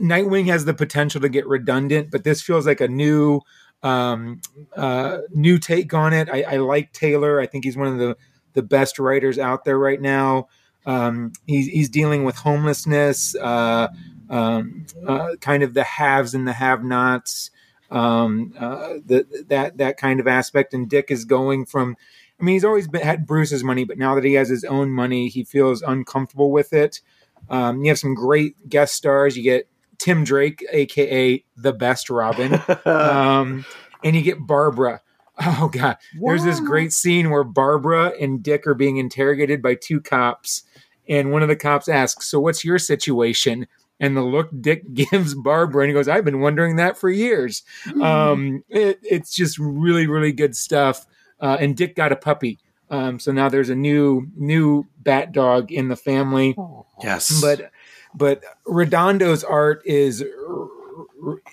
[0.00, 3.40] Nightwing has the potential to get redundant, but this feels like a new
[3.82, 4.40] um,
[4.76, 6.28] uh, new take on it.
[6.30, 7.40] I, I like Taylor.
[7.40, 8.16] I think he's one of the
[8.54, 10.48] the best writers out there right now.
[10.86, 13.88] Um, he's he's dealing with homelessness, uh,
[14.30, 17.50] um, uh, kind of the haves and the have-nots,
[17.90, 20.74] um, uh, the, that that kind of aspect.
[20.74, 21.96] And Dick is going from.
[22.40, 24.90] I mean, he's always been, had Bruce's money, but now that he has his own
[24.90, 27.00] money, he feels uncomfortable with it.
[27.48, 29.36] Um, you have some great guest stars.
[29.36, 29.68] You get
[29.98, 33.64] Tim Drake, aka the best Robin, um,
[34.04, 35.00] and you get Barbara.
[35.38, 40.00] Oh god, there's this great scene where Barbara and Dick are being interrogated by two
[40.00, 40.62] cops,
[41.08, 43.66] and one of the cops asks, "So what's your situation?"
[43.98, 47.62] And the look Dick gives Barbara, and he goes, "I've been wondering that for years."
[48.02, 51.06] Um, it, it's just really, really good stuff.
[51.40, 52.58] Uh, and Dick got a puppy,
[52.90, 56.56] um, so now there's a new new bat dog in the family
[57.02, 57.40] Yes.
[57.40, 57.70] but
[58.14, 60.24] but Redondo's art is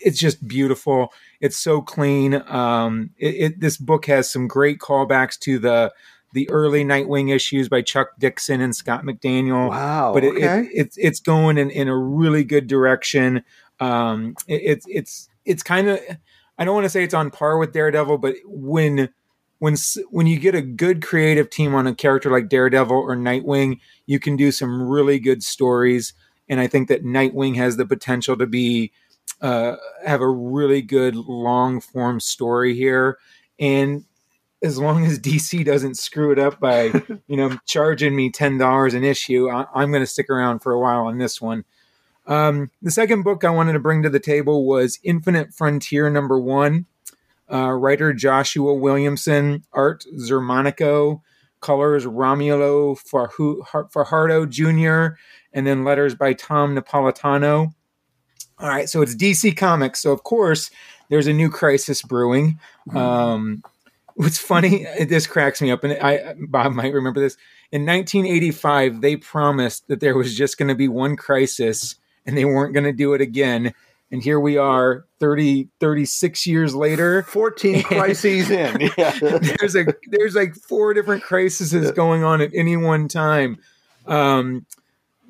[0.01, 1.11] it's just beautiful.
[1.41, 2.35] It's so clean.
[2.47, 5.93] Um, it, it, this book has some great callbacks to the
[6.33, 9.69] the early Nightwing issues by Chuck Dixon and Scott McDaniel.
[9.69, 10.13] Wow.
[10.13, 10.61] but it, okay.
[10.61, 13.43] it, it's it's going in, in a really good direction.
[13.79, 15.99] Um, it, it's it's it's kind of
[16.57, 19.09] I don't want to say it's on par with Daredevil, but when
[19.63, 19.77] when
[20.09, 24.19] when you get a good creative team on a character like Daredevil or Nightwing, you
[24.19, 26.11] can do some really good stories.
[26.49, 28.91] And I think that Nightwing has the potential to be
[29.39, 33.17] uh, have a really good long form story here.
[33.57, 34.03] And
[34.61, 36.87] as long as DC doesn't screw it up by
[37.27, 40.73] you know charging me ten dollars an issue, I- I'm going to stick around for
[40.73, 41.63] a while on this one.
[42.27, 46.37] Um, the second book I wanted to bring to the table was Infinite Frontier number
[46.37, 46.85] one.
[47.53, 51.21] Uh, writer Joshua Williamson, art Xermanico,
[51.61, 52.97] colors Romulo
[53.91, 55.15] Fajardo Jr.,
[55.53, 57.73] and then letters by Tom Napolitano.
[58.59, 60.01] All right, so it's DC Comics.
[60.01, 60.71] So, of course,
[61.09, 62.59] there's a new crisis brewing.
[62.93, 63.63] Um,
[64.15, 67.37] what's funny, this cracks me up, and I Bob might remember this.
[67.71, 71.95] In 1985, they promised that there was just going to be one crisis
[72.25, 73.73] and they weren't going to do it again.
[74.11, 77.23] And here we are 30, 36 years later.
[77.23, 78.91] 14 crises in.
[78.97, 79.17] Yeah.
[79.19, 83.57] there's a there's like four different crises going on at any one time.
[84.05, 84.65] Um,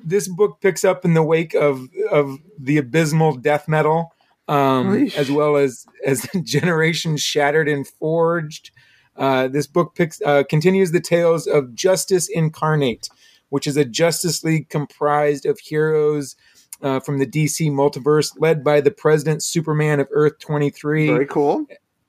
[0.04, 4.12] this book picks up in the wake of of the abysmal death metal,
[4.48, 8.70] um, as well as as Generation Shattered and Forged.
[9.16, 13.08] Uh, this book picks uh, continues the tales of Justice Incarnate,
[13.48, 16.36] which is a Justice League comprised of heroes
[16.82, 21.26] uh, from the DC multiverse, led by the President Superman of Earth twenty three Very
[21.26, 21.66] cool.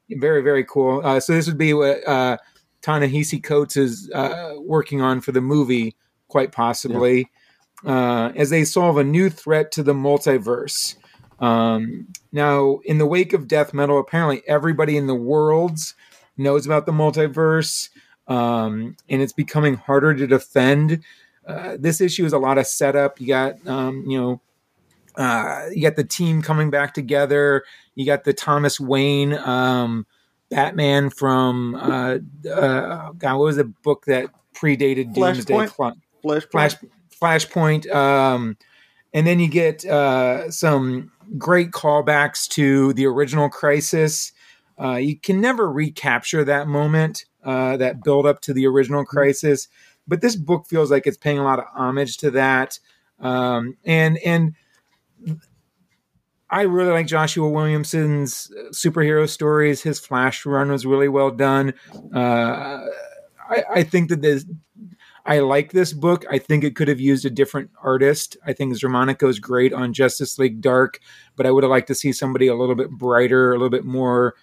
[0.10, 1.02] very very cool.
[1.04, 2.38] Uh, so this would be what uh
[2.82, 5.96] Ta-Nehisi Coates is uh, working on for the movie
[6.28, 7.32] quite possibly.
[7.84, 10.96] Uh, as they solve a new threat to the multiverse.
[11.40, 15.94] Um, now in the wake of death metal apparently everybody in the worlds
[16.38, 17.90] knows about the multiverse
[18.28, 21.04] um, and it's becoming harder to defend.
[21.46, 23.20] Uh, this issue is a lot of setup.
[23.20, 24.42] You got um, you know
[25.18, 27.64] uh, you got the team coming back together.
[27.96, 30.06] You got the Thomas Wayne um,
[30.50, 32.18] Batman from uh,
[32.50, 33.38] uh, God.
[33.38, 35.54] What was the book that predated Doomsday?
[35.54, 35.96] Flashpoint?
[36.22, 36.46] Flash.
[36.46, 36.76] Flash
[37.22, 37.90] Flashpoint.
[37.94, 38.58] Um,
[39.14, 44.34] and then you get uh, some great callbacks to the original Crisis.
[44.78, 49.70] Uh, you can never recapture that moment, uh, that build up to the original Crisis,
[50.08, 52.80] but this book feels like it's paying a lot of homage to that.
[53.20, 54.54] Um, and and
[56.50, 59.82] I really like Joshua Williamson's uh, superhero stories.
[59.82, 61.74] His Flash run was really well done.
[62.14, 62.86] Uh,
[63.50, 64.46] I, I think that this,
[65.26, 66.24] I like this book.
[66.30, 68.38] I think it could have used a different artist.
[68.46, 71.00] I think Xermanico is great on Justice League Dark,
[71.36, 73.86] but I would have liked to see somebody a little bit brighter, a little bit
[73.86, 74.36] more,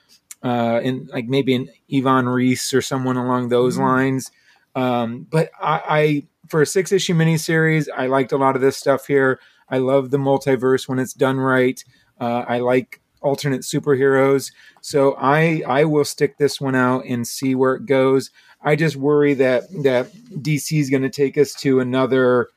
[0.43, 4.31] uh, in like maybe an Ivan Reis or someone along those lines.
[4.75, 8.77] Um, but I, I, for a six issue miniseries, I liked a lot of this
[8.77, 9.39] stuff here.
[9.73, 11.83] I love the multiverse when it's done right.
[12.21, 17.55] Uh, I like alternate superheroes, so I I will stick this one out and see
[17.55, 18.31] where it goes.
[18.63, 22.49] I just worry that that DC is going to take us to another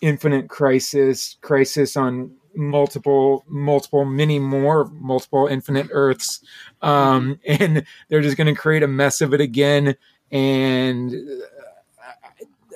[0.00, 6.44] infinite crisis, crisis on multiple multiple many more multiple infinite earths
[6.82, 9.96] um and they're just going to create a mess of it again
[10.30, 11.14] and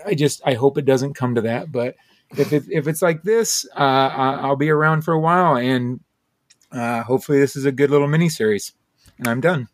[0.07, 1.73] I just I hope it doesn't come to that.
[1.73, 1.97] But
[2.37, 6.01] if it, if it's like this, uh, I- I'll be around for a while, and
[6.73, 8.73] uh, hopefully this is a good little mini series.
[9.19, 9.69] And I'm done.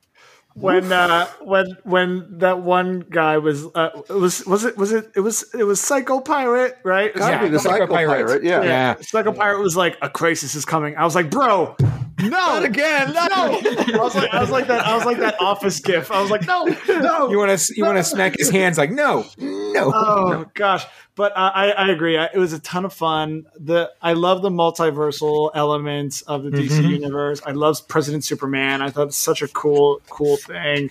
[0.54, 5.10] when uh, when when that one guy was uh, it was was it was it
[5.16, 7.12] it was it was Psycho Pirate right?
[7.14, 8.30] Gotta the Psycho Psycho Pirates.
[8.32, 8.44] Pirate.
[8.44, 8.62] Yeah.
[8.62, 8.94] Yeah.
[9.00, 10.94] Psycho Pirate was like a crisis is coming.
[10.96, 11.74] I was like, bro,
[12.20, 13.22] no, not again, no.
[13.24, 14.86] I was like, I was like that.
[14.86, 16.12] I was like that Office gif.
[16.12, 17.30] I was like, no, no.
[17.30, 19.90] You want to you want to smack his hands like no, no.
[19.94, 20.84] Oh gosh,
[21.14, 22.16] but uh, I I agree.
[22.16, 23.46] I, it was a ton of fun.
[23.58, 27.42] The I love the multiversal elements of the DC universe.
[27.44, 28.82] I love President Superman.
[28.82, 30.90] I thought it's such a cool cool thing.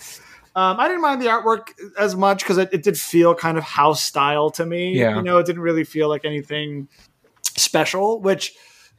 [0.53, 3.63] Um, I didn't mind the artwork as much because it, it did feel kind of
[3.63, 4.93] house style to me.
[4.93, 5.15] Yeah.
[5.15, 6.89] you know, it didn't really feel like anything
[7.55, 8.19] special.
[8.19, 8.53] Which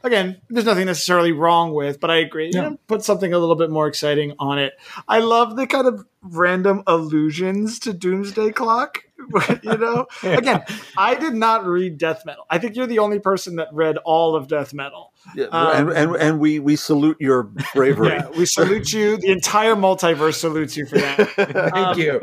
[0.05, 2.47] again, there's nothing necessarily wrong with, but I agree.
[2.53, 4.75] You know, put something a little bit more exciting on it.
[5.09, 8.99] I love the kind of random allusions to Doomsday Clock.
[9.63, 10.65] you know, again,
[10.97, 12.45] I did not read Death Metal.
[12.51, 15.13] I think you're the only person that read all of Death Metal.
[15.37, 17.45] Yeah, Um, and, and and we we salute your
[17.75, 18.09] bravery.
[18.13, 19.17] Yeah, we salute you.
[19.19, 21.29] The entire multiverse salutes you for that.
[21.37, 22.21] Thank Um, you.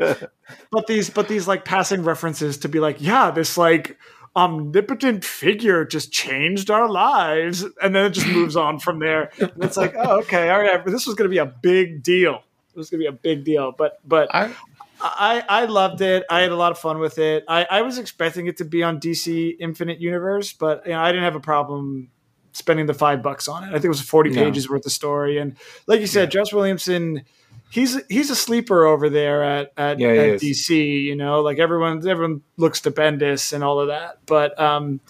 [0.70, 3.96] but these but these like passing references to be like yeah this like
[4.36, 9.64] omnipotent figure just changed our lives and then it just moves on from there and
[9.64, 12.78] it's like oh okay all right this was going to be a big deal it
[12.78, 14.54] was going to be a big deal but but I
[15.02, 16.24] I, I loved it.
[16.28, 17.44] I had a lot of fun with it.
[17.48, 21.10] I, I was expecting it to be on DC Infinite Universe, but you know, I
[21.10, 22.10] didn't have a problem
[22.52, 23.68] spending the five bucks on it.
[23.68, 24.44] I think it was 40 No.
[24.44, 25.38] pages worth of story.
[25.38, 25.56] And
[25.86, 27.22] like you said, Josh Williamson,
[27.70, 30.40] he's he's a sleeper over there at, at, Yeah, at.
[30.40, 34.18] DC, you know, like everyone everyone looks to Bendis and all of that.
[34.26, 35.00] But um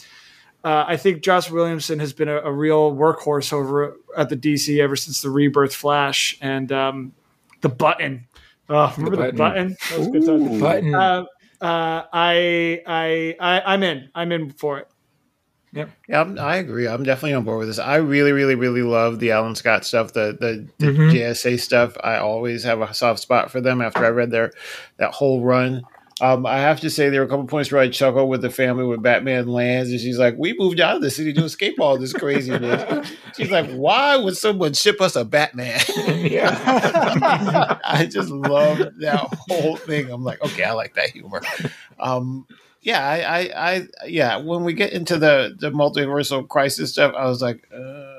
[0.62, 4.78] uh, I think Josh Williamson has been a, a real workhorse over at the DC
[4.78, 7.12] ever since the Rebirth Flash and um,
[7.62, 8.26] the button.
[8.68, 9.36] Oh, remember the button?
[9.36, 9.76] button.
[9.88, 10.60] That was good time.
[10.60, 10.94] Button.
[10.94, 11.24] Uh,
[11.62, 14.10] uh, I, I, I, I'm in.
[14.14, 14.88] I'm in for it.
[15.72, 16.88] Yeah, I'm, I agree.
[16.88, 17.78] I'm definitely on board with this.
[17.78, 21.12] I really, really, really love the Alan Scott stuff, the the, the Mhm.
[21.12, 21.96] JSA stuff.
[22.02, 24.52] I always have a soft spot for them after I read their
[24.96, 25.82] that whole run.
[26.22, 28.50] Um, I have to say there were a couple points where I chuckled with the
[28.50, 31.80] family when Batman lands, and she's like, "We moved out of the city to escape
[31.80, 37.78] all this craziness." she's like, "Why would someone ship us a Batman?" yeah.
[37.84, 40.10] I just love that whole thing.
[40.10, 41.40] I'm like, okay, I like that humor.
[41.98, 42.46] Um,
[42.82, 44.36] yeah, I, I, I, yeah.
[44.38, 48.14] When we get into the the multiversal crisis stuff, I was like, uh,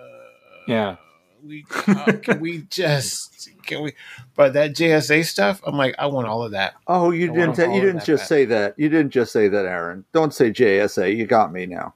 [0.68, 0.96] Yeah.
[1.44, 3.94] we uh, can we just can we?
[4.36, 6.74] But that JSA stuff, I'm like, I want all of that.
[6.88, 7.58] Oh, you I didn't.
[7.58, 8.28] wanna you didn't just back.
[8.28, 8.76] say that.
[8.78, 10.06] You didn't just say that, Aaron.
[10.14, 11.16] Don't say JSA.
[11.16, 11.94] You got me now.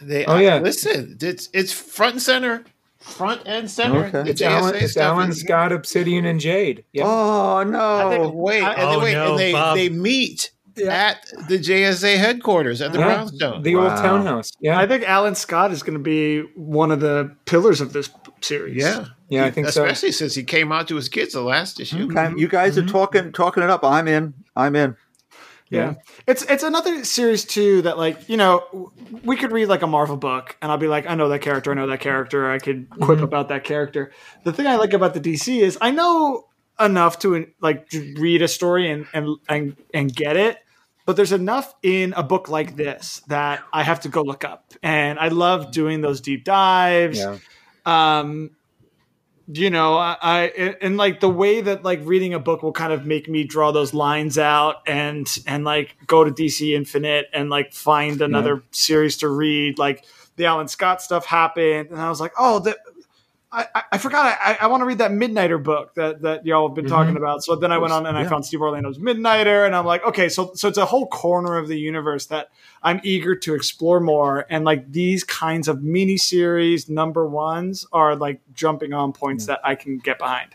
[0.00, 0.58] They, Oh, I- yeah.
[0.58, 2.64] listen, it's it's front and center,
[2.98, 4.04] front and center.
[4.06, 4.22] Okay.
[4.24, 6.84] The It's Alan, JSA it's stuff Alan is- Scott, Obsidian, and Jade.
[6.92, 7.04] Yeah.
[7.06, 7.62] Oh I
[8.10, 8.30] think, no!
[8.34, 9.76] wait, and, Oh, then wait, no, and they Bob.
[9.76, 10.50] they meet
[10.86, 13.62] at the JSA headquarters at the Yeah, brownstone.
[13.62, 14.52] The old townhouse.
[14.60, 14.78] Yeah.
[14.78, 18.10] I think Alan Scott is going to be one of the pillars of this
[18.40, 18.76] series.
[18.76, 19.84] yeah, yeah, I think so.
[19.84, 22.08] especially since he came out to his kids the last issue.
[22.10, 22.90] Okay, You guys are mm-hmm.
[22.90, 23.84] talking talking it up.
[23.84, 24.34] I'm in.
[24.56, 24.96] I'm in.
[25.72, 25.94] Yeah.
[26.26, 28.92] It's it's another series too that like, you know,
[29.24, 31.70] we could read like a Marvel book and I'll be like, I know that character,
[31.70, 33.24] I know that character, I could quip mm-hmm.
[33.24, 34.12] about that character.
[34.44, 36.46] The thing I like about the DC is I know
[36.80, 40.58] enough to like read a story and and and, and get it,
[41.06, 44.72] but there's enough in a book like this that I have to go look up.
[44.82, 47.38] And I love doing those deep dives Yeah.
[47.86, 48.50] um
[49.48, 50.42] you know I, I
[50.80, 53.72] and like the way that like reading a book will kind of make me draw
[53.72, 59.16] those lines out and and like go to dc infinite and like find another series
[59.18, 60.04] to read like
[60.36, 62.60] the alan scott stuff happened and i was like oh
[63.52, 66.66] I, I- I forgot I, I want to read that Midnighter book that, that y'all
[66.66, 66.94] have been mm-hmm.
[66.94, 67.44] talking about.
[67.44, 70.30] So then I went on and I found Steve Orlando's Midnighter, and I'm like, okay,
[70.30, 72.48] so so it's a whole corner of the universe that
[72.82, 74.46] I'm eager to explore more.
[74.48, 79.60] And like these kinds of mini series number ones are like jumping on points that
[79.62, 80.54] I can get behind.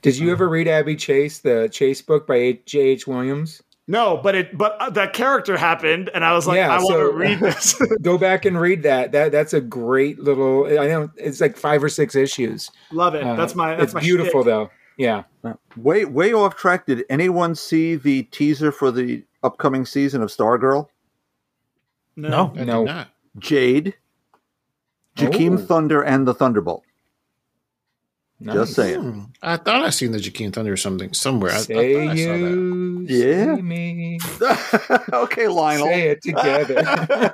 [0.00, 0.32] Did you mm-hmm.
[0.32, 3.06] ever read Abby Chase, the Chase book by J.H.
[3.06, 3.62] Williams?
[3.90, 6.94] No, but it but uh, that character happened, and I was like, Yeah, I want
[7.00, 7.74] to read this.
[8.02, 9.10] Go back and read that.
[9.10, 10.66] That that's a great little.
[10.66, 12.70] I know it's like five or six issues.
[12.92, 13.24] Love it.
[13.24, 14.44] Uh, that's my that's it's my beautiful shtick.
[14.46, 14.70] though.
[14.96, 15.24] Yeah.
[15.76, 16.86] Way way off track.
[16.86, 20.86] Did anyone see the teaser for the upcoming season of Stargirl?
[22.14, 22.52] No.
[22.54, 22.84] I did No.
[22.84, 23.08] not.
[23.38, 23.94] Jade,
[25.16, 25.64] Jakeem Oh.
[25.66, 26.84] Thunder, and the Thunderbolt.
[28.42, 28.54] Nice.
[28.56, 29.00] Just saying.
[29.02, 29.20] Hmm.
[29.42, 31.52] I thought I seen the Jakeem Thunder or something somewhere.
[31.52, 32.38] I, I Say thought I saw that.
[32.38, 33.56] you, Yeah.
[33.56, 34.18] say me,
[35.12, 35.86] okay, Lionel.
[35.86, 37.30] say it together.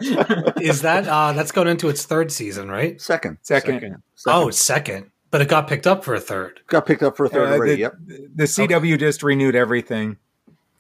[0.61, 3.01] Is that uh that's going into its third season, right?
[3.01, 3.39] Second.
[3.43, 4.03] Second, Second.
[4.17, 4.37] Second.
[4.37, 5.11] Oh, second.
[5.31, 6.61] But it got picked up for a third.
[6.67, 7.75] got picked up for a third Uh, already.
[7.75, 7.97] the, Yep.
[8.35, 10.17] the CW just renewed everything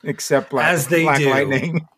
[0.03, 1.31] except Black, As they Black do.
[1.31, 1.86] Lightning.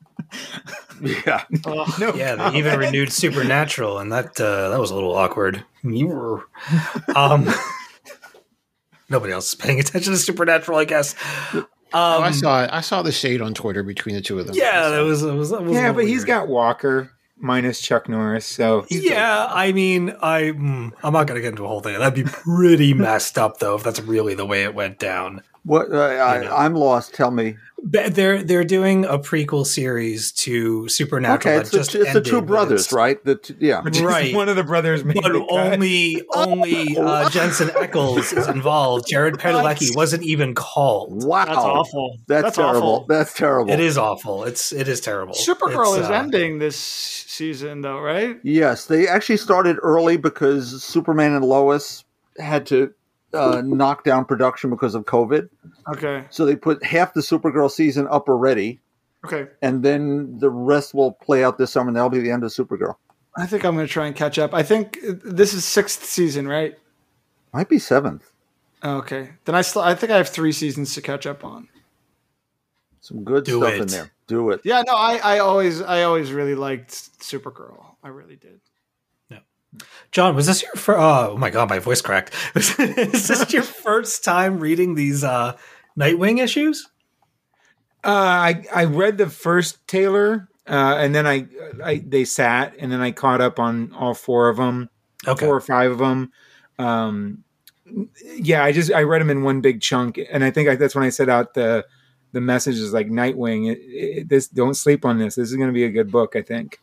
[1.00, 1.44] Yeah.
[1.64, 2.52] Oh, No Yeah, comment.
[2.54, 5.64] they even renewed Supernatural, and that uh, that was a little awkward.
[5.84, 6.48] You were,
[7.14, 7.48] um,
[9.08, 11.14] nobody else is paying attention to Supernatural, I guess.
[11.54, 12.70] Um, Oh, I saw it.
[12.70, 14.54] I saw the shade on Twitter between the two of them.
[14.54, 18.10] yeah, that was, it was, it was Yeah, little but he's got Walker minus Chuck
[18.10, 21.80] Norris, so he's Yeah, I mean, I mm, I'm not gonna get into a whole
[21.80, 21.98] thing.
[21.98, 25.42] That'd be pretty messed up, though, if that's really the way it went down.
[25.68, 25.92] What?
[25.92, 27.12] Uh, I, I'm lost.
[27.14, 27.58] Tell me.
[27.80, 32.20] They're they're doing a prequel series to Supernatural Okay, that it's, the, just it's the
[32.22, 33.22] two brothers, right?
[33.22, 33.82] The t- yeah.
[34.02, 34.34] Right.
[34.34, 35.50] one of the brothers made But the cut.
[35.50, 39.06] only only uh, Jensen Ackles is involved.
[39.08, 41.22] Jared Padalecki wasn't even called.
[41.22, 42.18] Wow, That's awful.
[42.26, 42.82] That's, That's terrible.
[42.82, 43.06] awful.
[43.06, 43.70] That's terrible.
[43.72, 44.44] It is awful.
[44.44, 45.34] It's it is terrible.
[45.34, 48.40] Supergirl It's, is uh, ending this season, though, right?
[48.42, 52.04] Yes, they actually started early because Superman and Lois
[52.38, 52.92] had to
[53.34, 55.48] uh, knock down production because of COVID.
[55.94, 56.24] Okay.
[56.30, 58.80] So they put half the Supergirl season up already,
[59.24, 59.48] Okay.
[59.62, 62.50] and then the rest will play out this summer, and that'll be the end of
[62.50, 62.96] Supergirl.
[63.36, 64.52] I think I'm going to try and catch up.
[64.54, 66.76] I think this is sixth season, right?
[67.52, 68.32] Might be seventh.
[68.84, 69.30] Okay.
[69.44, 71.68] Then I still I think I have three seasons to catch up on.
[73.00, 73.80] Some good Do stuff it.
[73.82, 74.10] in there.
[74.26, 74.60] Do it.
[74.64, 76.90] Yeah, no, I, I always I always really liked
[77.20, 77.94] Supergirl.
[78.02, 78.60] I really did.
[80.10, 80.98] John, was this your first?
[80.98, 82.34] Oh my god, my voice cracked.
[82.54, 82.76] is
[83.28, 85.56] this your first time reading these uh,
[85.98, 86.88] Nightwing issues?
[88.04, 91.46] Uh, I I read the first Taylor, uh, and then I,
[91.82, 94.88] I they sat, and then I caught up on all four of them,
[95.26, 96.32] Okay, four or five of them.
[96.78, 97.44] Um,
[98.36, 100.94] yeah, I just I read them in one big chunk, and I think I, that's
[100.94, 101.84] when I set out the
[102.32, 103.72] the message is like Nightwing.
[103.72, 105.34] It, it, this don't sleep on this.
[105.34, 106.36] This is going to be a good book.
[106.36, 106.78] I think.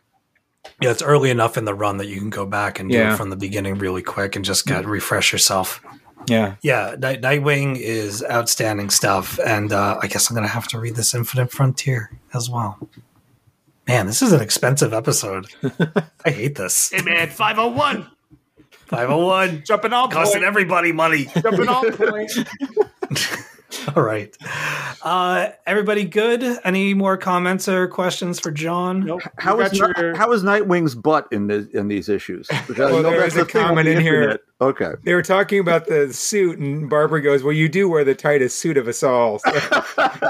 [0.81, 3.13] Yeah, it's early enough in the run that you can go back and do Yeah.
[3.13, 5.81] it from the beginning really quick and just get refresh yourself.
[6.27, 6.55] Yeah.
[6.61, 10.95] Yeah, Night- Nightwing is outstanding stuff, and uh, I guess I'm gonna have to read
[10.95, 12.77] this Infinite Frontier as well.
[13.87, 15.45] Man, this is an expensive episode.
[16.25, 16.89] I hate this.
[16.91, 18.09] Hey man, five oh one.
[18.87, 20.47] 501 Jumping on costing point.
[20.47, 21.25] everybody money.
[21.41, 22.31] Jumping all point.
[23.95, 24.35] All right.
[25.01, 26.43] Uh, everybody good?
[26.63, 29.01] Any more comments or questions for John?
[29.01, 29.21] Nope.
[29.37, 32.47] How You is got how is Nightwing's butt in this in these issues?
[32.67, 34.39] Because I Well, know there that's is a the thing on comment in here.
[34.61, 34.91] Okay.
[35.03, 38.59] They were talking about the suit, and Barbara goes, "Well, you do wear the tightest
[38.59, 39.51] suit of us all." So-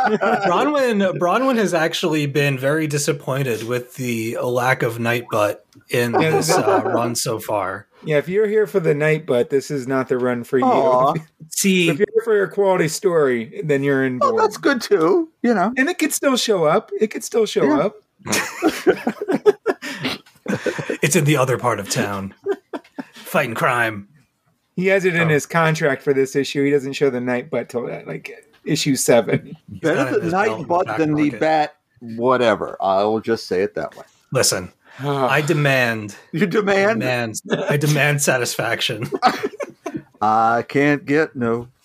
[0.09, 6.49] Bronwyn Bronwyn has actually been very disappointed with the lack of night butt in this
[6.51, 7.87] uh, run so far.
[8.05, 11.15] Yeah, if you're here for the night, but this is not the run for you.
[11.49, 14.43] See, if you're here for a quality story, then you're in Oh, board.
[14.43, 15.29] that's good too.
[15.43, 15.73] You know.
[15.77, 16.91] and it could still show up.
[16.99, 17.79] It could still show Yeah.
[17.79, 17.95] up.
[21.01, 22.33] it's in the other part of town,
[23.13, 24.07] fighting crime.
[24.75, 25.29] He has it in Oh.
[25.29, 26.63] his contract for this issue.
[26.65, 28.31] He doesn't show the night butt till uh, like
[28.65, 29.55] issue seven.
[29.81, 31.75] got it Better the his belt in night the butt back than the bat.
[31.99, 32.77] Whatever.
[32.81, 34.03] I will just say it that way.
[34.31, 37.01] Listen, I demand, You demand.
[37.01, 39.09] demand, I demand satisfaction.
[40.21, 41.69] I can't get no.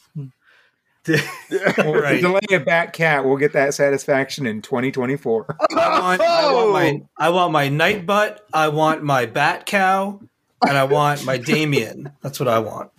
[1.78, 2.20] We'll right.
[2.20, 3.24] delay a bat cat.
[3.24, 5.56] We'll get that satisfaction in 2024.
[5.76, 8.46] I want, I want my I want my night butt.
[8.52, 10.20] I want my bat cow,
[10.66, 12.12] and I want my Damian.
[12.22, 12.90] That's what I want.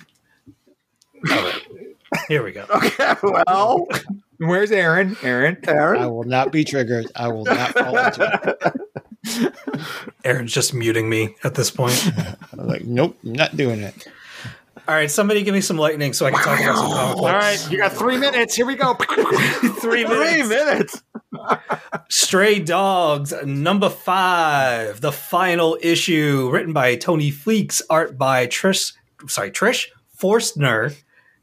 [1.31, 1.61] All right.
[2.27, 2.65] Here we go.
[2.69, 3.87] Okay, well,
[4.39, 5.15] Where's Aaron?
[5.21, 5.57] Aaron.
[5.67, 6.01] Aaron?
[6.01, 7.05] I will not be triggered.
[7.15, 8.73] I will not fall into it.
[10.23, 12.11] Aaron's just muting me at this point.
[12.53, 14.07] I'm like, nope, not doing it.
[14.87, 17.21] All right, somebody give me some lightning so I can talk about some comic All
[17.23, 17.33] books.
[17.33, 18.55] right, you got three minutes.
[18.55, 18.95] Here we go.
[18.95, 20.49] Three Three minutes.
[20.49, 21.03] minutes.
[22.09, 28.93] Stray Dogs, number five, the final issue, written by Tony Fleecs, art by Trish,
[29.27, 29.87] sorry, Trish
[30.17, 30.93] Forstner,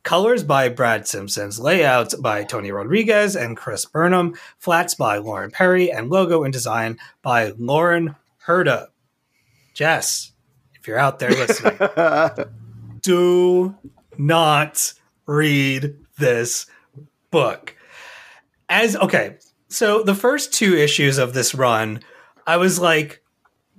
[0.09, 5.93] colors by Brad Simpsons, layouts by Tony Rodriguez and Chris Burnham, flats by Lauren Perry,
[5.93, 8.17] and logo and design by Lauren
[8.47, 8.87] Herda.
[9.75, 10.33] Jess,
[10.81, 11.77] if you're out there listening,
[13.03, 13.77] do
[14.17, 14.95] not
[15.27, 16.65] read this
[17.31, 17.77] book.
[18.71, 19.37] As okay,
[19.69, 22.01] so the first two issues of this run,
[22.47, 23.23] I was like,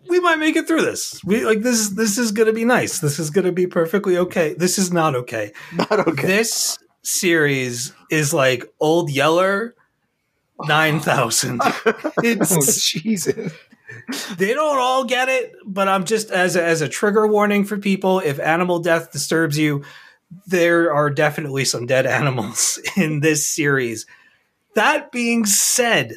[0.10, 1.24] we might make it through this.
[1.24, 3.00] We like this is this is gonna be nice.
[3.00, 4.54] This is gonna be perfectly okay.
[4.56, 5.54] This is not okay.
[5.74, 6.28] Not okay.
[6.28, 9.76] This series is like Old Yeller
[10.68, 11.62] nine thousand.
[11.86, 13.54] Oh, It's Jesus.
[14.38, 17.78] they don't all get it, but I'm just as a, as a trigger warning for
[17.78, 18.20] people.
[18.20, 19.84] If animal death disturbs you,
[20.48, 24.06] there are definitely some dead animals in this series.
[24.76, 26.14] That being said,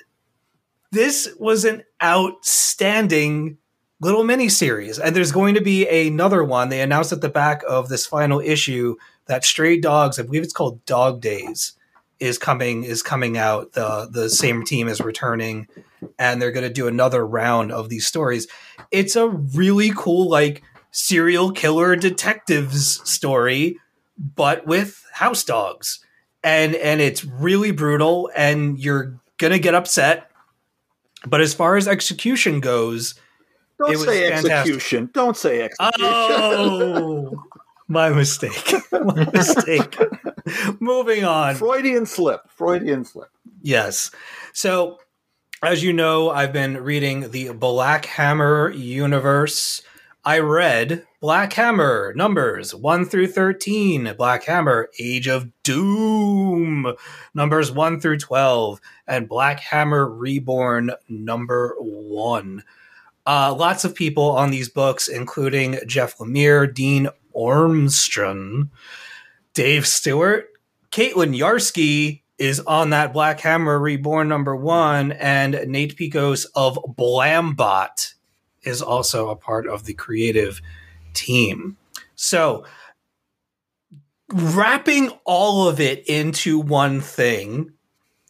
[0.91, 3.57] this was an outstanding
[4.03, 6.69] little mini series, and there's going to be another one.
[6.69, 8.97] They announced at the back of this final issue
[9.27, 11.75] that Stray Dogs, I believe it's called Dog Days,
[12.19, 13.73] is coming is coming out.
[13.73, 15.69] The the same team is returning
[16.19, 18.49] and they're going to do another round of these stories.
[18.91, 23.79] It's a really cool, like serial killer detectives story,
[24.19, 26.05] but with house dogs.
[26.45, 30.29] And and it's really brutal and you're going to get upset.
[31.25, 33.15] But as far as execution goes,
[33.87, 34.51] Don't say fantastic.
[34.51, 35.11] execution.
[35.13, 35.93] Don't say execution.
[36.01, 37.45] oh,
[37.89, 38.75] my mistake.
[38.93, 39.99] My mistake.
[40.81, 41.57] Moving on.
[41.57, 42.49] Freudian slip.
[42.49, 43.29] Freudian slip.
[43.63, 44.11] Yes.
[44.53, 44.99] So,
[45.63, 49.83] as you know, I've been reading the Black Hammer universe.
[50.25, 56.95] I read Black Hammer numbers 1 through 13, Black Hammer Age of Doom
[57.35, 62.63] numbers 1 through 12, and Black Hammer Reborn number 1.
[63.27, 68.71] Uh, lots of people on these books, including Jeff Lemire, Dean Ormston,
[69.55, 70.49] Dave Stewart,
[70.91, 78.15] Caitlin Yarsky is on that Black Hammer Reborn number one, and Nate Piekos of Blambot
[78.63, 80.61] is also a part of the creative
[81.15, 81.77] team.
[82.15, 82.65] So,
[84.33, 87.73] wrapping all of it into one thing,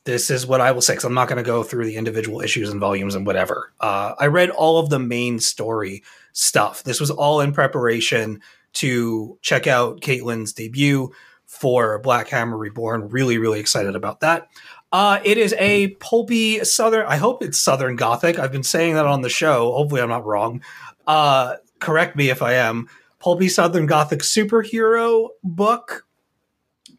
[0.04, 2.40] this is what I will say, because I'm not going to go through the individual
[2.40, 3.72] issues and volumes and whatever.
[3.80, 6.02] Uh, I read all of the main story
[6.32, 6.82] stuff.
[6.82, 8.40] This was all in preparation
[8.74, 11.12] to check out Caitlin's debut
[11.46, 13.10] for Black Hammer Reborn.
[13.10, 14.48] Really, really excited about that.
[14.90, 17.06] Uh, it is a pulpy southern.
[17.06, 18.38] I hope it's Southern Gothic.
[18.38, 19.72] I've been saying that on the show.
[19.72, 20.62] Hopefully, I'm not wrong.
[21.06, 22.88] Uh, correct me if I am.
[23.18, 26.06] Pulpy Southern Gothic superhero book.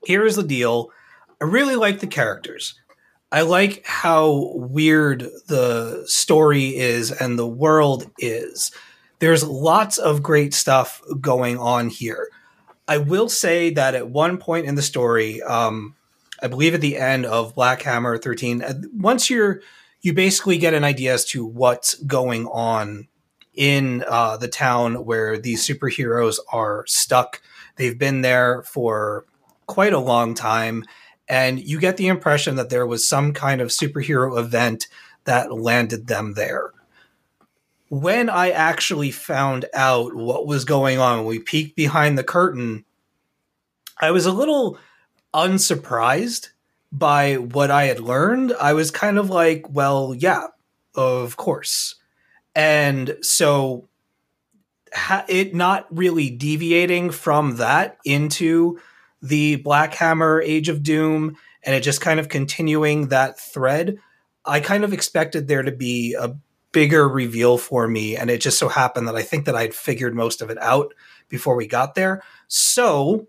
[0.06, 0.90] Here's the deal.
[1.42, 2.80] I really like the characters.
[3.34, 8.72] I like how weird the story is and the world is.
[9.18, 12.30] There's lots of great stuff going on here.
[12.88, 15.96] I will say that at one point in the story, um,
[16.44, 19.62] I believe at the end of Black Hammer 13, uh, once you're
[20.02, 23.08] you basically get an idea as to what's going on
[23.56, 27.42] in uh, the town where these superheroes are stuck.
[27.78, 29.26] They've been there for
[29.66, 30.84] quite a long time,
[31.28, 34.88] and you get the impression that there was some kind of superhero event
[35.26, 36.72] that landed them there.
[37.90, 42.86] When I actually found out what was going on, when we peeked behind the curtain,
[44.02, 44.78] I was a little
[45.34, 46.50] unsurprised
[46.92, 48.54] by what I had learned.
[48.60, 50.48] I was kind of like, well, yeah,
[50.96, 51.96] of course.
[52.56, 53.88] And so
[54.94, 58.80] ha- it not really deviating from that into
[59.24, 63.98] the Black Hammer Age of Doom and it just kind of continuing that thread.
[64.46, 66.36] I kind of expected there to be a
[66.74, 70.14] bigger reveal for me and it just so happened that I think that I'd figured
[70.14, 70.94] most of it out
[71.30, 72.22] before we got there.
[72.48, 73.28] So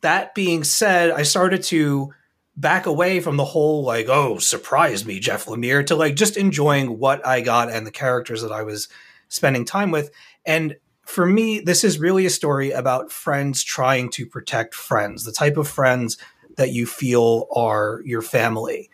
[0.00, 2.12] that being said, I started to
[2.56, 6.98] back away from the whole like, oh, surprise me, Jeff Lemire, to like just enjoying
[6.98, 8.88] what I got and the characters that I was
[9.28, 10.10] spending time with.
[10.46, 15.32] And for me, this is really a story about friends trying to protect friends, the
[15.32, 16.16] type of friends
[16.56, 18.90] that you feel are your family.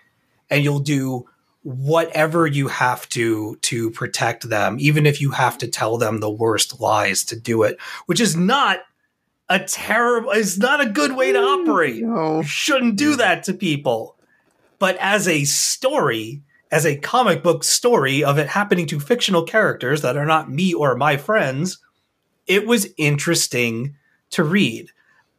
[0.48, 1.28] And you'll do
[1.62, 6.30] whatever you have to to protect them, even if you have to tell them the
[6.30, 8.80] worst lies to do it, which is not
[9.50, 12.36] a terrible it's not a good way to mm, operate No.
[12.38, 14.16] you shouldn't do that to people
[14.78, 20.02] but as a story as a comic book story of it happening to fictional characters
[20.02, 21.78] that are not me or my friends
[22.50, 23.94] it was interesting
[24.30, 24.90] to read.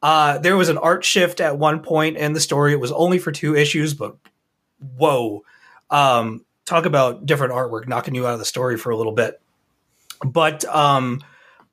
[0.02, 2.72] Uh, there was an art shift at one point in the story.
[2.72, 4.16] It was only for two issues but
[4.80, 5.44] whoa.
[5.90, 9.42] Um, talk about different artwork knocking you out of the story for a little bit.
[10.26, 11.22] But um,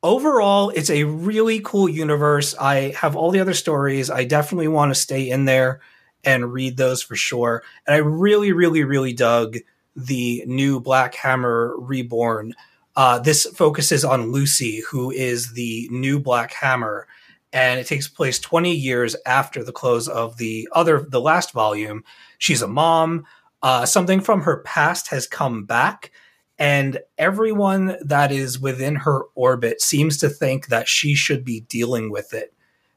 [0.03, 2.57] overall it's a really cool universe.
[2.59, 4.11] I have all the other stories.
[4.11, 5.81] I definitely want to stay in there
[6.25, 7.63] and read those for sure.
[7.87, 9.59] And i really really really dug
[9.95, 12.55] the new black hammer reborn
[12.99, 17.07] uh, this focuses on lucy who is the new black hammer
[17.53, 22.05] and it takes place 20 years after the close of the other the last volume.
[22.39, 23.25] She's a mom.
[23.63, 26.11] Uh, something from her past has come back
[26.59, 32.11] and everyone that is within her orbit seems to think that she should be dealing
[32.11, 32.53] with it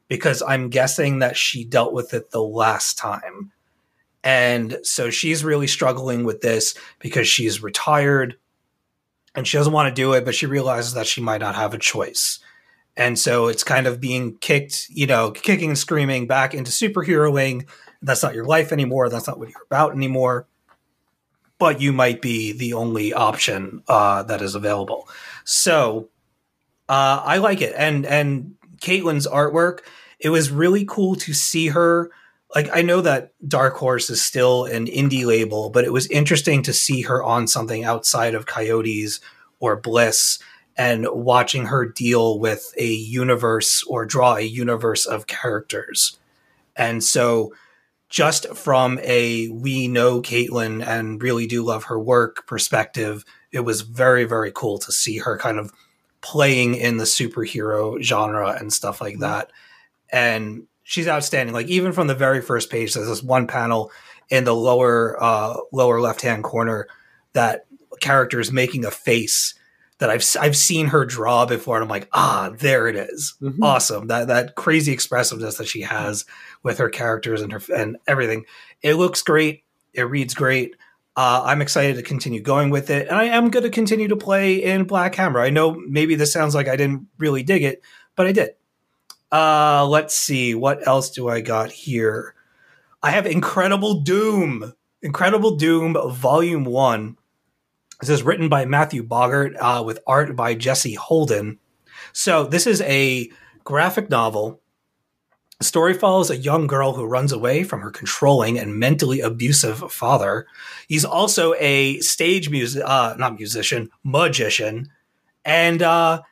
[0.08, 3.52] because I'm guessing that she dealt with it the last time.
[4.24, 8.36] And so she's really struggling with this because she's retired
[9.34, 11.74] and she doesn't want to do it, but she realizes that she might not have
[11.74, 12.38] a choice.
[12.96, 17.66] And so it's kind of being kicked, you know, kicking and screaming back into superheroing.
[18.02, 19.08] That's not your life anymore.
[19.08, 20.46] That's not what you're about anymore
[21.62, 25.08] but you might be the only option uh, that is available.
[25.44, 26.08] So
[26.88, 29.82] uh, I like it, and and Caitlin's artwork.
[30.18, 32.10] It was really cool to see her.
[32.54, 36.62] Like I know that Dark Horse is still an indie label, but it was interesting
[36.64, 39.20] to see her on something outside of Coyotes
[39.58, 40.38] or Bliss,
[40.76, 46.18] and watching her deal with a universe or draw a universe of characters.
[46.76, 47.54] And so,
[48.08, 53.82] just from a we know Caitlin and really do love her work perspective, it was
[53.82, 55.72] very, very cool to see her kind of
[56.20, 59.22] playing in the superhero genre and stuff like mm-hmm.
[59.22, 59.52] that.
[60.10, 61.54] And she's outstanding.
[61.54, 63.90] Like even from the very first page, there's this one panel
[64.28, 66.86] in the lower uh, lower left hand corner
[67.32, 67.64] that
[68.00, 69.54] character is making a face
[69.98, 73.34] that I've I've seen her draw before, and I'm like, ah, there it is.
[73.40, 73.56] Mhm.
[73.62, 74.08] awesome.
[74.08, 76.26] That that crazy expressiveness that she has
[76.62, 78.44] with her characters and her and everything.
[78.82, 79.64] It looks great.
[79.94, 80.76] It reads great.
[81.16, 84.16] Uh, I'm excited to continue going with it, and I am going to continue to
[84.16, 85.40] play in Black Hammer.
[85.40, 87.82] I know maybe this sounds like I didn't really dig it,
[88.16, 88.50] but I did.
[89.32, 92.34] Uh, let's see what else do I got here.
[93.02, 97.16] I have Incredible Doom, Incredible Doom Volume One.
[98.00, 101.58] This is written by Matthew Bogart uh, with art by Jesse Holden.
[102.12, 103.30] So this is a
[103.64, 104.60] graphic novel.
[105.58, 109.92] The story follows a young girl who runs away from her controlling and mentally abusive
[109.92, 110.46] father.
[110.88, 114.90] He's also a stage music, uh, not musician, magician,
[115.44, 116.22] and uh,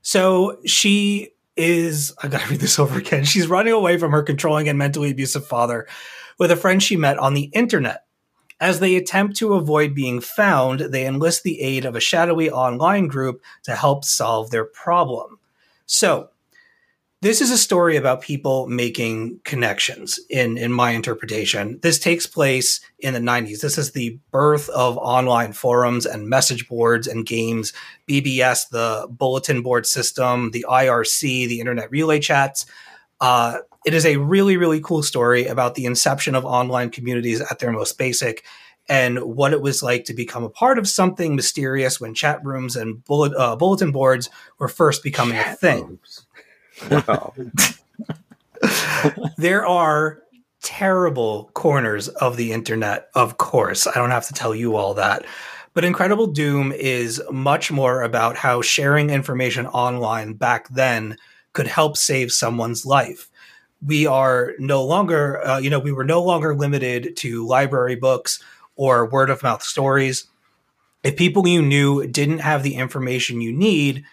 [0.00, 2.14] so she is.
[2.22, 3.24] I gotta read this over again.
[3.24, 5.86] She's running away from her controlling and mentally abusive father
[6.38, 8.04] with a friend she met on the internet.
[8.60, 13.06] As they attempt to avoid being found, they enlist the aid of a shadowy online
[13.06, 15.38] group to help solve their problem.
[15.86, 16.30] So,
[17.20, 21.78] this is a story about people making connections in in my interpretation.
[21.82, 26.68] This takes place in the 90s this is the birth of online forums and message
[26.68, 27.72] boards and games.
[28.08, 32.66] Bbs the bulletin board system the irc the internet relay chats.
[33.20, 37.58] Uh, it is a really really cool story about the inception of online communities at
[37.58, 38.44] their most basic
[38.88, 42.74] and what it was like to become a part of something mysterious when chat rooms
[42.74, 45.98] and bullet, uh, bulletin boards were first becoming a thing
[46.90, 47.34] Wow.
[49.36, 50.22] there are
[50.62, 53.86] terrible corners of the internet, of course.
[53.86, 55.24] I don't have to tell you all that.
[55.74, 61.16] But Incredible Doom is much more about how sharing information online back then
[61.52, 63.30] could help save someone's life.
[63.86, 68.42] We are no longer, uh, you know, we were no longer limited to library books
[68.74, 70.26] or word of mouth stories.
[71.04, 74.04] If people you knew didn't have the information you need,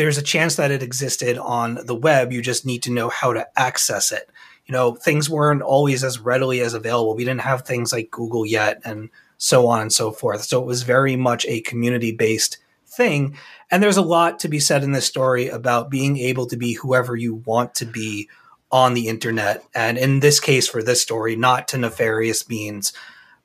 [0.00, 2.32] there's a chance that it existed on the web.
[2.32, 4.30] You just need to know how to access it.
[4.64, 7.14] You know, things weren't always as readily as available.
[7.14, 10.44] We didn't have things like Google yet and so on and so forth.
[10.44, 12.56] So it was very much a community based
[12.86, 13.36] thing.
[13.70, 16.72] And there's a lot to be said in this story about being able to be
[16.72, 18.30] whoever you want to be
[18.72, 19.62] on the internet.
[19.74, 22.94] And in this case, for this story, not to nefarious means,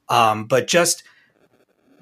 [0.08, 1.04] um, but just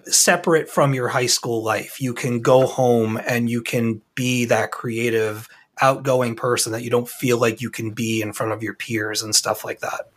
[0.06, 2.02] separate from your high school life.
[2.02, 5.48] You can go home and you can be that creative,
[5.82, 9.22] outgoing person that you don't feel like you can be in front of your peers
[9.24, 10.10] and stuff like that.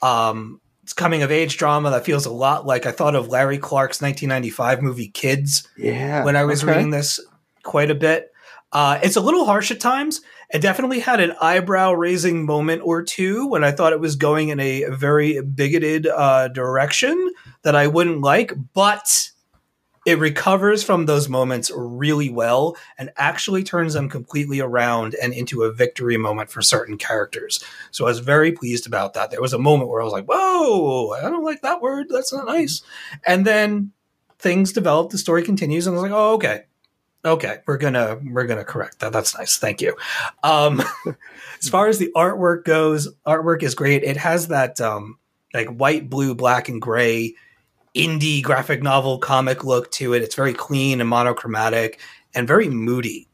[0.00, 3.58] Um, it's coming of age drama that feels a lot like I thought of Larry
[3.58, 6.24] Clark's 1995 movie Kids Yeah.
[6.24, 6.72] when I was okay.
[6.72, 7.20] reading this
[7.62, 8.32] quite a bit.
[8.72, 10.20] Uh, it's a little harsh at times.
[10.52, 14.50] It definitely had an eyebrow raising moment or two when I thought it was going
[14.50, 19.30] in a very bigoted uh, direction that I wouldn't like, but
[20.04, 25.62] it recovers from those moments really well and actually turns them completely around and into
[25.62, 27.64] a victory moment for certain characters.
[27.90, 29.30] So I was very pleased about that.
[29.30, 32.08] There was a moment where I was like, whoa, I don't like that word.
[32.10, 32.82] That's not nice.
[33.24, 33.92] And then
[34.38, 36.64] things develop, the story continues, and I was like, oh, okay.
[37.24, 39.12] Okay, we're gonna we're gonna correct that.
[39.12, 39.56] That's nice.
[39.56, 39.96] Thank you.
[40.42, 40.82] Um,
[41.60, 44.02] as far as the artwork goes, artwork is great.
[44.02, 45.18] It has that um,
[45.54, 47.34] like white, blue, black, and gray
[47.94, 50.22] indie graphic novel comic look to it.
[50.22, 52.00] It's very clean and monochromatic
[52.34, 53.28] and very moody.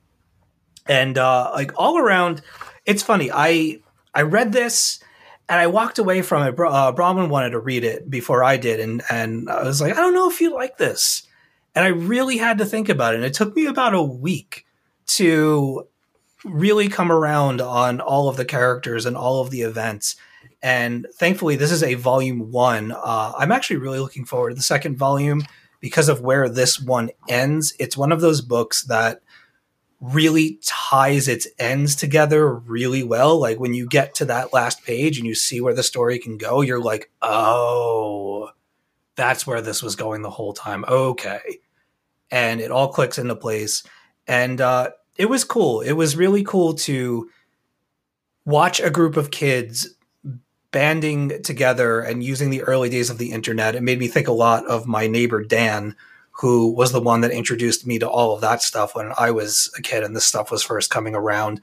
[0.87, 2.43] And uh, like all around,
[2.85, 3.31] it's funny.
[3.33, 3.81] I
[4.15, 5.01] I read this
[5.49, 6.57] and I walked away from it.
[6.57, 9.93] Bra- Uh, Brahman wanted to read it before I did, and and I was like,
[9.93, 11.23] I don't know if you like this.
[11.79, 13.19] And I really had to think about it.
[13.19, 14.67] And it took me about a week
[15.07, 15.87] to
[16.45, 20.17] really come around on all of the characters and all of the events.
[20.61, 22.91] And thankfully, this is a volume one.
[22.91, 25.45] Uh, I'm actually really looking forward to the second volume
[25.79, 27.75] because of where this one ends.
[27.79, 29.21] It's one of those books that
[30.01, 33.39] really ties its ends together really well.
[33.39, 36.39] Like when you get to that last page and you see where the story can
[36.39, 38.51] go, you're like, oh,
[39.15, 40.85] that's where this was going the whole time.
[40.89, 41.61] Okay.
[42.31, 43.83] And it all clicks into place.
[44.27, 45.81] And uh, it was cool.
[45.81, 47.31] It was really cool to
[48.45, 49.89] watch a group of kids
[50.71, 53.75] banding together and using the early days of the internet.
[53.75, 55.97] It made me think a lot of my neighbor Dan,
[56.31, 59.73] who was the one that introduced me to all of that stuff when I was
[59.79, 61.61] a kid and this stuff was first coming around.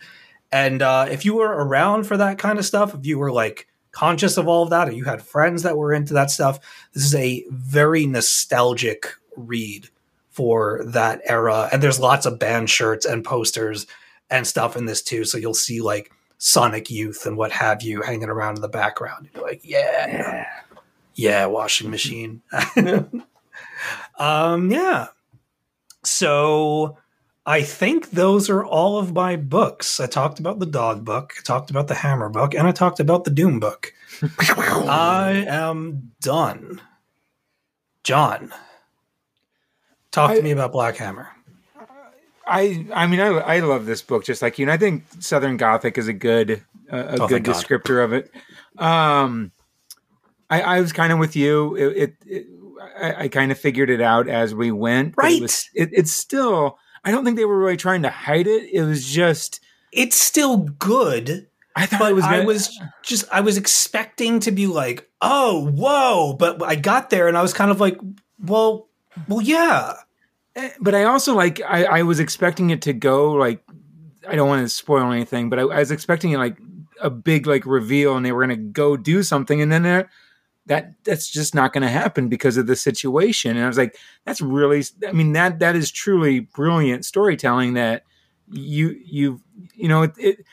[0.51, 3.67] And uh, if you were around for that kind of stuff, if you were like
[3.91, 6.59] conscious of all of that, or you had friends that were into that stuff,
[6.93, 9.89] this is a very nostalgic read
[10.35, 11.69] for that era.
[11.71, 13.87] And there's lots of band shirts and posters
[14.29, 15.23] and stuff in this too.
[15.23, 19.29] So you'll see like Sonic Youth and what have you hanging around in the background.
[19.33, 20.45] You're like, yeah,
[21.15, 22.41] yeah, washing machine.
[24.19, 25.07] um, yeah.
[26.03, 26.97] So
[27.45, 30.01] I think those are all of my books.
[30.01, 32.99] I talked about the dog book, I talked about the hammer book, and I talked
[32.99, 33.93] about the doom book.
[34.39, 36.81] I am done.
[38.03, 38.53] John,
[40.15, 41.27] talk to I- me about Black Hammer.
[42.47, 45.57] I I mean I I love this book just like you and I think Southern
[45.57, 48.31] Gothic is a good uh, a Oh, good descriptor of it.
[48.77, 49.51] Um,
[50.49, 51.75] I I was kind of with you.
[51.75, 52.47] It, it, it
[53.01, 55.15] I, I kind of figured it out as we went.
[55.15, 55.41] but It Right.
[55.41, 56.77] was, it, it's still.
[57.03, 58.69] I don't think they were really trying to hide it.
[58.71, 59.59] It was just.
[59.91, 62.25] It's still good, I thought was.
[62.25, 67.09] I gonna- was just I was expecting to be like, oh, whoa, but I got
[67.09, 67.97] there and I was kind of like,
[68.39, 68.87] well,
[69.27, 69.93] well, yeah,
[70.55, 73.63] Eh, but I also like I, I was expecting it to go like
[74.27, 76.57] I don't want to spoil anything, but I, I was expecting it like
[77.01, 80.09] a big like reveal, and they were going to go do something, and then they're-
[80.67, 83.55] that that's just not going to happen because of the situation.
[83.55, 83.95] And I was like,
[84.25, 87.75] that's really, I mean that that is truly brilliant storytelling.
[87.75, 88.03] That
[88.49, 89.41] you you
[89.75, 90.13] you know it.
[90.17, 90.45] it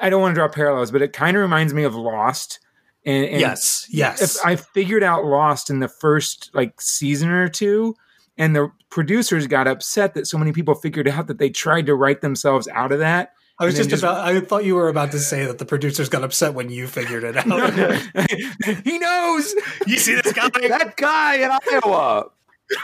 [0.00, 2.60] I don't want to draw parallels, but it kind of reminds me of Lost.
[3.04, 4.22] And, and yes, yes.
[4.22, 7.94] if I figured out Lost in the first like season or two,
[8.38, 11.94] and the producers got upset that so many people figured out that they tried to
[11.94, 13.32] write themselves out of that.
[13.58, 14.26] I was just, just- about.
[14.26, 17.22] I thought you were about to say that the producers got upset when you figured
[17.24, 17.44] it out.
[18.84, 19.54] he knows.
[19.86, 20.48] you see this guy?
[20.68, 22.30] That guy in Iowa.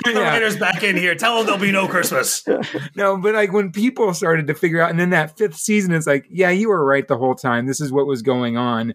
[0.05, 0.19] The Yeah.
[0.21, 1.15] writer's back in here.
[1.15, 2.45] Tell them there'll be no Christmas.
[2.95, 6.07] No, but like when people started to figure out, and then that fifth season, it's
[6.07, 7.67] like, yeah, you were right the whole time.
[7.67, 8.95] This is what was going on.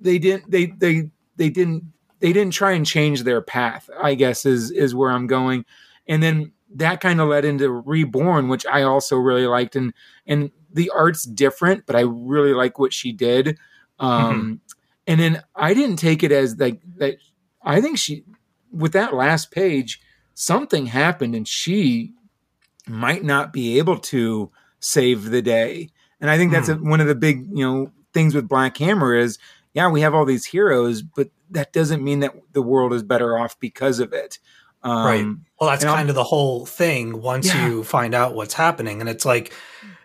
[0.00, 0.50] They didn't.
[0.50, 1.84] They they they didn't.
[2.20, 3.88] They didn't try and change their path.
[4.00, 5.64] I guess is is where I'm going,
[6.06, 9.92] and then that kind of led into Reborn, which I also really liked, and
[10.26, 13.58] and the art's different, but I really like what she did.
[13.98, 14.60] Um,
[15.06, 17.16] and then I didn't take it as like that.
[17.62, 18.24] I think she,
[18.72, 20.00] with that last page,
[20.34, 22.12] something happened, and she
[22.88, 24.50] might not be able to
[24.80, 25.90] save the day.
[26.20, 29.14] And I think that's a, one of the big, you know, things with Black Hammer
[29.14, 29.38] is,
[29.72, 33.38] yeah, we have all these heroes, but that doesn't mean that the world is better
[33.38, 34.38] off because of it.
[34.84, 35.26] Um, Right.
[35.60, 37.68] Well, that's kind of the whole thing once Yeah.
[37.68, 39.00] you find out what's happening.
[39.00, 39.52] And it's like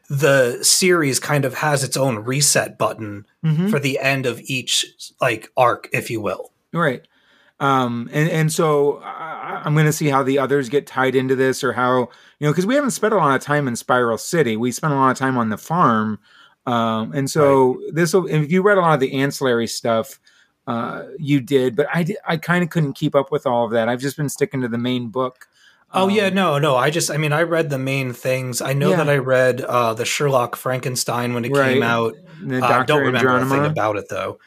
[0.09, 3.69] the series kind of has its own reset button mhm.
[3.69, 4.85] for the end of each
[5.21, 6.51] like arc, if you will.
[6.73, 7.05] Right.
[7.59, 11.35] Um, and, and so I, I'm going to see how the others get tied into
[11.35, 11.99] this or how,
[12.39, 14.55] you know, because we haven't spent a lot of time in Spiral City.
[14.55, 16.19] We spent a lot of time on the farm.
[16.65, 20.19] Um, and so this will, if you read a lot of the ancillary stuff,
[20.69, 23.89] uh, you did, but I, I kind of couldn't keep up with all of that.
[23.89, 25.47] I've just been sticking to the main book.
[25.91, 26.75] Oh Um, yeah, no, no.
[26.75, 28.61] I just, I mean, I read the main things.
[28.61, 28.97] I know Yeah.
[28.97, 31.73] that I read uh, the Sherlock Frankenstein when it Right.
[31.73, 32.13] came out.
[32.43, 33.71] The Uh, don't remember a thing Andronima.
[33.71, 34.37] about it though.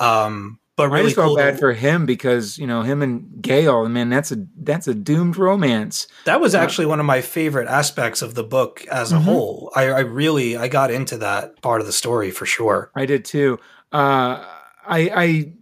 [0.00, 3.40] Um, but I really just felt bad to- for him because you know him and
[3.40, 3.88] Gail.
[3.88, 6.08] Man, that's a that's a doomed romance.
[6.24, 9.22] that was actually one of my favorite aspects of the book as a Mhm.
[9.22, 9.70] whole.
[9.76, 12.90] I, I really, I got into that part of the story for sure.
[12.96, 13.60] I did too.
[13.92, 14.42] Uh,
[14.86, 15.52] I, I,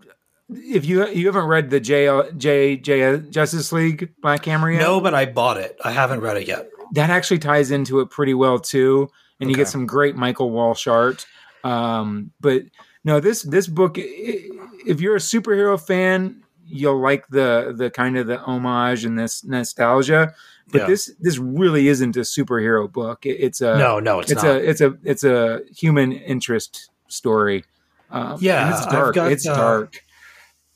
[0.49, 5.01] if you you haven't read the J J J Justice League Black Hammer yet, No,
[5.01, 5.77] but I bought it.
[5.85, 6.69] I haven't read it yet.
[6.93, 9.09] that actually ties into it pretty well too,
[9.41, 11.27] and you get some great Michael Walsh art.
[11.63, 12.63] Um, but
[13.05, 18.27] no, this this book, if you're a superhero fan, you'll like the the kind of
[18.27, 20.35] the homage and this nostalgia.
[20.73, 20.87] But Yeah.
[20.87, 23.27] this this really isn't a superhero book.
[23.27, 24.57] It- it's a no, no, it's, it's not.
[24.57, 27.65] a it's a it's a human interest story.
[28.11, 29.15] Um, Yeah, it's dark.
[29.15, 30.03] got, it's uh, dark.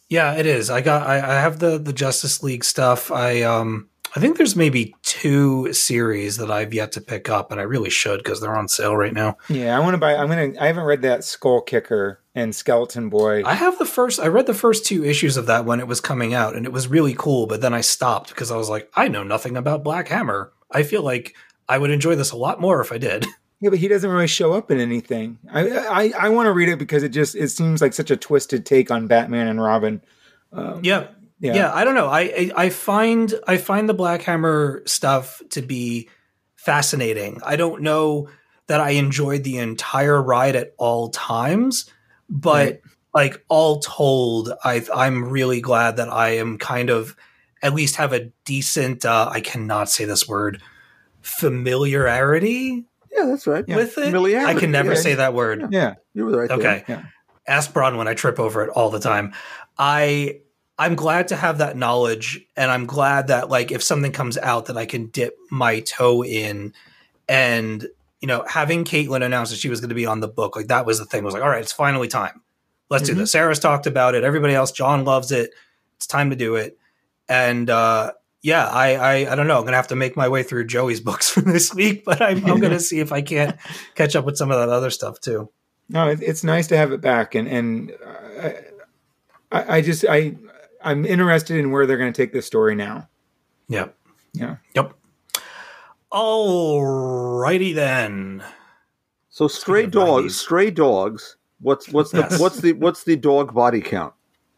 [0.08, 0.70] Yeah, it is.
[0.70, 3.10] I got I, I have the the Justice League stuff.
[3.10, 7.60] I um I think there's maybe two series that I've yet to pick up and
[7.60, 9.38] I really should because they're on sale right now.
[9.48, 10.14] Yeah, I want to buy.
[10.14, 10.52] I'm gonna.
[10.60, 13.42] I haven't read that Skull Kicker and Skeleton Boy.
[13.44, 16.00] I have the first I read the first two issues of that when it was
[16.00, 18.88] coming out and it was really cool, but then I stopped because I was like,
[18.94, 20.52] I know nothing about Black Hammer.
[20.70, 21.34] I feel like
[21.68, 23.26] I would enjoy this a lot more if I did.
[23.64, 25.38] yeah, but he doesn't really show up in anything.
[25.50, 28.16] I I, I want to read it because it just it seems like such a
[28.16, 30.00] twisted take on Batman and Robin.
[30.52, 31.08] Um, Yeah.
[31.40, 32.06] yeah, Yeah, I don't know.
[32.08, 36.08] I, I I find I find the Black Hammer stuff to be
[36.56, 37.40] fascinating.
[37.44, 38.28] I don't know
[38.66, 41.90] that I enjoyed the entire ride at all times,
[42.28, 42.80] but Right.
[43.14, 47.16] like all told, I I'm really glad that I am kind of
[47.62, 50.60] at least have a decent uh, I cannot say this word
[51.22, 52.84] familiarity
[53.14, 53.66] Yeah, that's right.
[53.66, 54.06] with it.
[54.06, 55.00] Familiarity, I can never yeah.
[55.00, 55.68] say that word.
[55.70, 55.94] Yeah.
[56.14, 56.48] You were right.
[56.48, 56.58] there.
[56.58, 56.84] Okay.
[56.88, 57.04] Yeah.
[57.46, 58.06] Ask Bronwyn.
[58.06, 59.34] I trip over it all the time.
[59.78, 60.40] I
[60.78, 64.66] I'm glad to have that knowledge, and I'm glad that like if something comes out
[64.66, 66.74] that I can dip my toe in,
[67.28, 67.86] and
[68.20, 70.68] you know, having Caitlin announce that she was going to be on the book, like
[70.68, 71.22] that was the thing.
[71.22, 72.40] I was like, all right, it's finally time.
[72.90, 73.32] Let's do this.
[73.32, 74.24] Sarah's talked about it.
[74.24, 75.50] Everybody else, John loves it.
[75.96, 76.78] It's time to do it.
[77.28, 78.12] And uh,
[78.44, 79.56] yeah, I, I I don't know.
[79.58, 82.44] I'm gonna have to make my way through Joey's books for this week, but I'm,
[82.44, 83.56] I'm gonna see if I can't
[83.94, 85.50] catch up with some of that other stuff too.
[85.88, 87.92] No, it, it's nice to have it back, and and
[88.40, 88.50] uh,
[89.50, 90.36] I, I just I
[90.82, 93.08] I'm interested in where they're going to take this story now.
[93.68, 93.96] Yep.
[94.34, 94.56] Yeah.
[94.74, 94.92] Yep.
[96.12, 98.44] Alrighty then.
[99.30, 101.36] So stray Speaking dogs, stray dogs.
[101.60, 102.38] What's what's the Yes.
[102.38, 104.12] what's the what's the dog body count?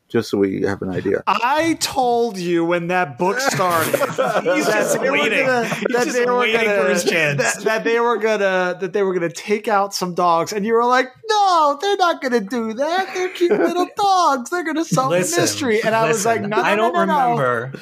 [0.08, 1.24] Just so we have an idea.
[1.26, 3.92] I told you when that book started.
[3.98, 5.44] He's that just they were waiting.
[5.46, 7.42] gonna- He's that just they were waiting gonna- for his chance.
[7.42, 10.74] That, that they were gonna that they were gonna take out some dogs, and you
[10.74, 13.14] were like, "No, they're not gonna do that.
[13.14, 14.50] They're cute little dogs.
[14.50, 17.12] They're gonna solve the mystery." And I was like, "No, no, I don't no, no,
[17.12, 17.72] no." remember.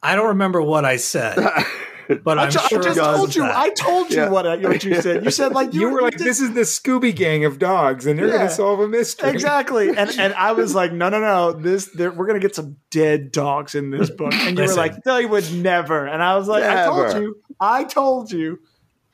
[0.00, 1.38] I don't remember what I said,
[2.24, 3.42] but I, I'm I sure just told you.
[3.42, 3.56] that.
[3.56, 4.28] I told you Yeah.
[4.30, 5.24] what, I, what you said.
[5.24, 8.18] You said like You were like, did- "This is the Scooby Gang of dogs, and
[8.18, 11.52] they're going to solve a mystery." Exactly, and and I was like, no, no, no,
[11.52, 14.76] this we're gonna get some dead dogs in this book, and you Listen.
[14.76, 18.58] were like, they would never, and I was like, I told you, I told you.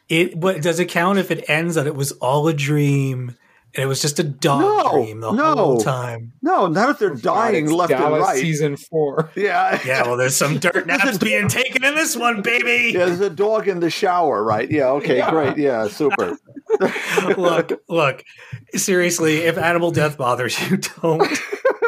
[0.08, 3.36] It what does it count if it ends that it was all a dream
[3.74, 5.54] and it was just a dog No, dream the no.
[5.54, 6.32] whole time?
[6.42, 8.38] No, not if they're God, dying it's left and right.
[8.38, 9.30] season four.
[9.36, 9.78] Yeah.
[9.86, 12.92] Yeah, well, there's some dirt naps being taken in this one, baby.
[12.98, 14.70] Yeah, there's a dog in the shower, right?
[14.70, 15.56] Yeah, okay, great.
[15.56, 16.36] Yeah, super.
[17.36, 18.24] look, look.
[18.74, 21.28] Seriously, if animal death bothers you, don't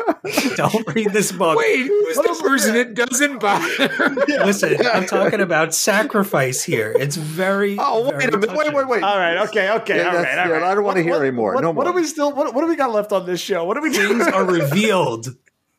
[0.57, 1.59] don't read this book.
[1.59, 4.15] Wait, who's the person it doesn't bother?
[4.45, 6.93] Listen, I'm talking about sacrifice here.
[6.99, 7.77] It's very.
[7.79, 8.51] Oh, wait very a minute.
[8.51, 8.75] Wait, touching.
[8.75, 9.03] wait, wait.
[9.03, 10.63] All right, okay, okay, Yeah, all that's- right, all yeah, right.
[10.71, 11.55] I don't wanna hear What- anymore.
[11.55, 11.85] What, No more.
[11.85, 11.93] what more.
[11.95, 12.33] are we still?
[12.33, 13.65] What, what do we got left on this show?
[13.65, 13.91] What do we?
[13.93, 15.29] Things are revealed.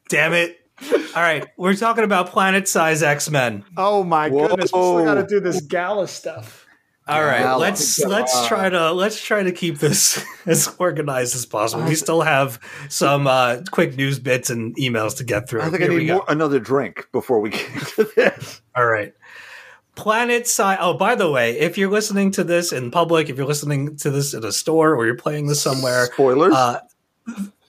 [0.09, 0.57] Damn it.
[1.15, 3.63] All right, we're talking about planet size X Men.
[3.77, 4.47] Oh my Whoa.
[4.47, 6.60] goodness, we still got to do this gala stuff.
[7.11, 7.57] All right, Wow.
[7.57, 11.83] let's let's try to let's try to keep this as organized as possible.
[11.83, 12.59] We still have
[12.89, 15.61] some uh, quick news bits and emails to get through.
[15.61, 18.61] I think Here I need more, another drink before we get into this.
[18.75, 19.13] All right.
[19.95, 20.77] Planet size.
[20.79, 24.09] Oh, by the way, if you're listening to this in public, if you're listening to
[24.09, 26.53] this at a store or you're playing this somewhere, Spoilers.
[26.53, 26.79] uh,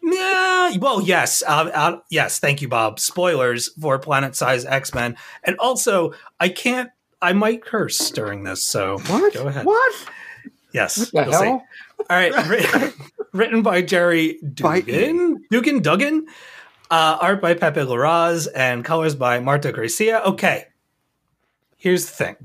[0.02, 2.38] yeah, well, yes, uh, uh, yes.
[2.38, 3.00] Thank you, Bob.
[3.00, 6.90] Spoilers for Planet Size X Men, and also I can't.
[7.22, 9.32] I might curse during this, so what?
[9.32, 9.64] go ahead.
[9.64, 10.08] What?
[10.74, 11.46] Yes, the we'll see.
[11.46, 11.64] All
[12.10, 12.92] right,
[13.32, 14.38] written, by Gerry.
[14.42, 16.26] Dugan, Dugan, Duggan,
[16.90, 20.26] uh, art by Pepe Larraz, and colors by Marte Gracia.
[20.26, 20.64] Okay,
[21.76, 22.36] here's the thing: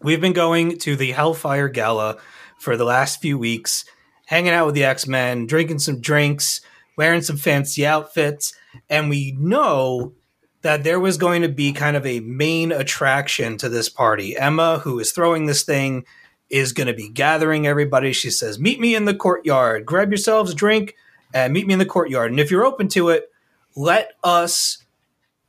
[0.00, 2.18] we've been going to the Hellfire Gala
[2.60, 3.84] for the last few weeks,
[4.26, 6.60] hanging out with the X Men, drinking some drinks,
[6.96, 8.54] wearing some fancy outfits,
[8.88, 10.12] and we know
[10.62, 14.36] that there was going to be kind of a main attraction to this party.
[14.36, 16.04] Emma, who is throwing this thing,
[16.48, 18.12] is going to be gathering everybody.
[18.12, 20.94] She says, Meet me in the courtyard, grab yourselves a drink,
[21.34, 22.30] and meet me in the courtyard.
[22.30, 23.30] And if you're open to it,
[23.74, 24.78] let us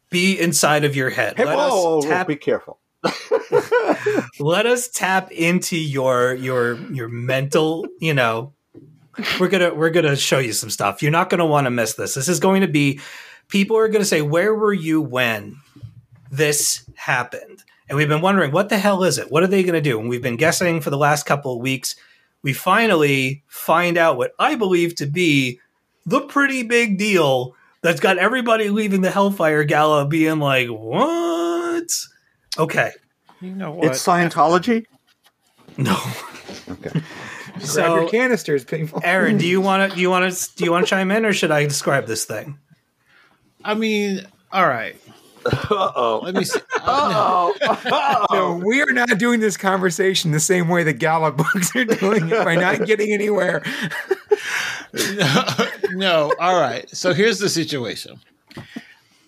[0.10, 1.38] be inside of your head.
[1.38, 2.80] Hey, let whoa, us tap be careful.
[4.40, 8.54] let us tap into your your your mental you know
[9.42, 12.14] we're gonna we're gonna show you some stuff you're not gonna want to miss this
[12.14, 13.02] this is going to be
[13.54, 15.56] people are gonna say where were you when
[16.32, 19.80] this happened and we've been wondering what the hell is it what are they gonna
[19.80, 21.96] do and we've been guessing for the last couple of weeks
[22.42, 25.60] we finally find out what i believe to be
[26.08, 31.92] the pretty big deal that's got everybody leaving the hellfire gala being like what
[32.58, 32.92] okay
[33.40, 33.86] You know what?
[33.86, 34.86] It's Scientology.
[35.78, 35.96] no
[36.70, 36.90] Okay.
[36.92, 37.04] Grab
[37.54, 39.02] your So, canisters, people.
[39.04, 41.26] Aaron, do you want to do you want to do you want to chime in,
[41.26, 42.58] or should I describe this thing?
[43.64, 44.96] I mean, all right.
[45.46, 46.22] Uh oh.
[46.24, 46.60] Let me see.
[46.86, 47.56] Oh.
[48.32, 52.30] No, we are not doing this conversation the same way the Gala books are doing
[52.30, 53.64] it by not getting anywhere.
[54.94, 55.46] no,
[55.92, 56.34] no.
[56.40, 56.90] all right.
[56.90, 58.20] So here's the situation.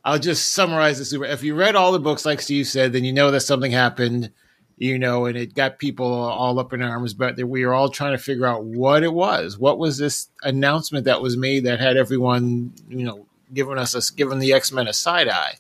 [0.04, 1.14] I'll just summarize this.
[1.14, 4.32] If you read all the books, like Steve said, then you know that something happened,
[4.78, 7.14] you know, and it got people all up in arms.
[7.14, 9.58] But we were all trying to figure out what it was.
[9.58, 14.14] What was this announcement that was made that had everyone, you know, giving us a
[14.16, 15.56] giving the X Men a side eye,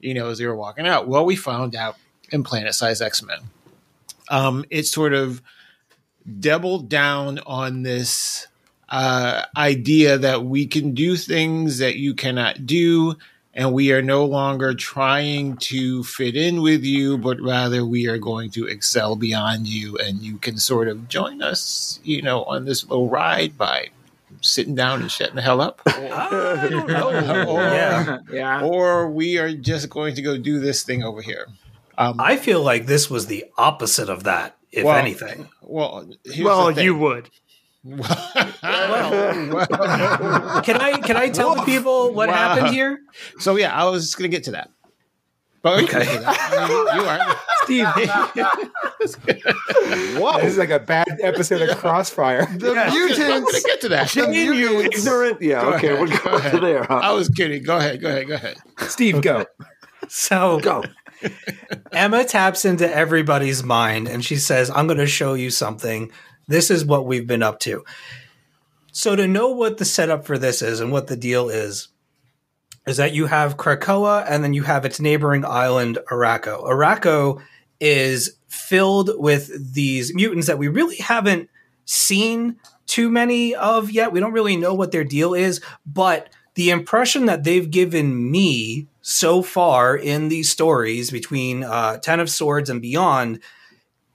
[0.00, 1.08] you know, as they were walking out?
[1.08, 1.96] Well, we found out
[2.30, 3.38] in Planet Size X Men.
[4.28, 5.42] Um, it sort of
[6.40, 8.48] doubled down on this
[8.88, 13.16] uh, idea that we can do things that you cannot do,
[13.54, 18.18] and we are no longer trying to fit in with you, but rather we are
[18.18, 22.64] going to excel beyond you, and you can sort of join us, you know, on
[22.64, 23.88] this little ride by
[24.46, 25.80] sitting down and shutting the hell up.
[25.86, 27.44] I.
[27.46, 28.18] Or- yeah.
[28.32, 28.62] yeah.
[28.64, 31.46] or we are just going to go do this thing over here.
[31.98, 35.48] Um, I feel like this was the opposite of that, if Well, anything.
[35.62, 36.84] well, here's well, the thing.
[36.84, 37.30] you would.
[37.86, 39.66] Well,
[40.62, 42.34] Can I can I tell the people what Wow.
[42.34, 42.98] happened here?
[43.38, 44.70] so yeah, I was just going to get to that.
[45.66, 46.04] But Okay.
[46.04, 46.38] get to that.
[46.52, 47.36] I mean, you are.
[47.64, 47.86] Steve,
[50.20, 50.40] Whoa.
[50.40, 52.46] this is like a bad episode of Crossfire.
[52.58, 53.64] The I'm going to mutants.
[53.64, 54.08] get to that.
[54.08, 55.42] Shame you ignorant.
[55.42, 56.84] Yeah, Go okay, ahead, we'll go go to there.
[56.84, 57.00] Huh?
[57.02, 57.64] I was kidding.
[57.64, 58.00] Go ahead.
[58.00, 58.28] Go ahead.
[58.28, 58.58] Go ahead.
[58.82, 59.44] Steve, go.
[60.08, 60.84] So Go.
[61.90, 66.12] Emma taps into everybody's mind and she says, I'm going to show you something.
[66.46, 67.84] This is what we've been up to.
[68.92, 71.88] So, to know what the setup for this is and what the deal is,
[72.86, 76.64] is that you have Krakoa and then you have its neighboring island, Arakko.
[76.64, 77.42] Arakko
[77.80, 81.50] is filled with these mutants that we really haven't
[81.84, 82.56] seen
[82.86, 84.12] too many of yet.
[84.12, 88.86] We don't really know what their deal is, but the impression that they've given me
[89.02, 93.40] so far in these stories between uh, Ten of Swords and beyond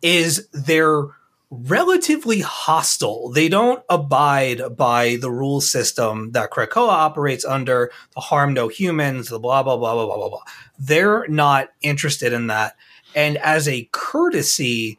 [0.02, 1.04] is they're
[1.52, 3.30] relatively hostile.
[3.30, 9.28] They don't abide by the rule system that Krakoa operates under, the harm no humans,
[9.28, 10.44] the blah, blah, blah, blah, blah, blah, blah.
[10.80, 12.78] They're not interested in that.
[13.14, 14.98] And as a courtesy,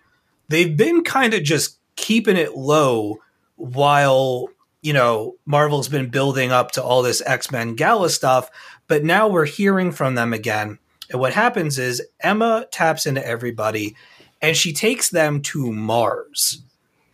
[0.48, 3.18] they've been kind of just keeping it low
[3.56, 4.48] while,
[4.82, 8.50] you know, Marvel's been building up to all this X Men Gala stuff.
[8.88, 10.78] But now we're hearing from them again.
[11.10, 13.96] And what happens is Emma taps into everybody
[14.42, 16.62] and she takes them to Mars.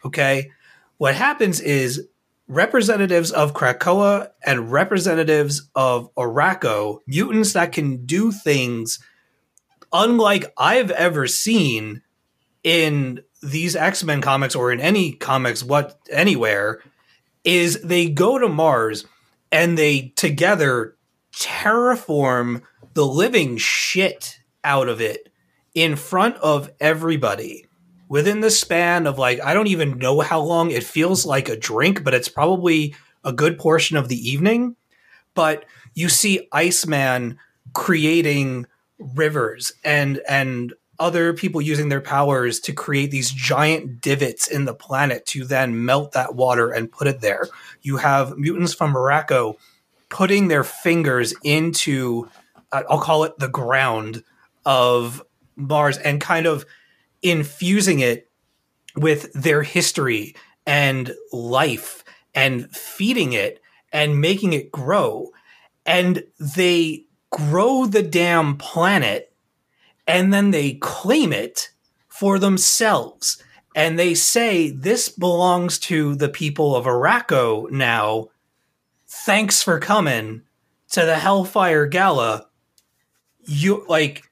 [0.05, 0.51] Okay.
[0.97, 2.09] What happens is
[2.49, 8.99] representatives of Krakoa and representatives of Arakko, mutants that can do things
[9.93, 12.03] unlike I've ever seen
[12.65, 16.81] in these X-Men comics or in any comics what anywhere
[17.45, 19.07] is they go to Mars
[19.53, 20.97] and they together
[21.33, 22.63] terraform
[22.95, 25.28] the living shit out of it
[25.75, 27.67] in front of everybody
[28.09, 31.57] within the span of like I don't even know how long it feels like a
[31.57, 34.77] drink but it's probably a good portion of the evening
[35.35, 35.65] but
[35.95, 37.39] you see Iceman
[37.75, 38.67] creating
[38.99, 44.75] rivers and and other people using their powers to create these giant divots in the
[44.75, 47.47] planet to then melt that water and put it there.
[47.83, 49.55] You have mutants from Arakko
[50.09, 52.29] putting their fingers into,
[52.73, 54.25] uh, I'll call it the ground
[54.67, 55.23] of
[55.59, 56.65] Mars and kind of
[57.23, 58.31] infusing it
[58.97, 60.35] with their history
[60.67, 62.05] and life
[62.35, 63.61] and feeding it
[63.93, 65.31] and making it grow.
[65.85, 69.33] And they grow the damn planet
[70.07, 71.71] and then they claim it
[72.09, 73.43] for themselves.
[73.77, 78.29] And they say this belongs to the people of Arakko now.
[79.07, 80.43] Thanks for coming
[80.91, 82.47] to the Hellfire Gala.
[83.45, 84.28] You like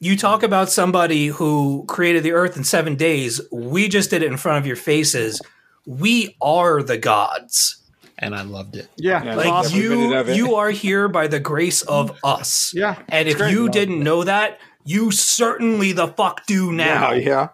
[0.00, 3.40] you talk about somebody who created the earth in 7 days.
[3.52, 5.40] We just did it in front of your faces.
[5.86, 7.76] We are the gods.
[8.18, 8.88] And I loved it.
[8.96, 9.78] Yeah, Yeah, Like awesome.
[9.80, 12.72] you you are here by the grace of us.
[12.74, 13.50] Yeah, And if great.
[13.52, 17.12] you didn't know that, you certainly the fuck do now.
[17.12, 17.48] Yeah, yeah.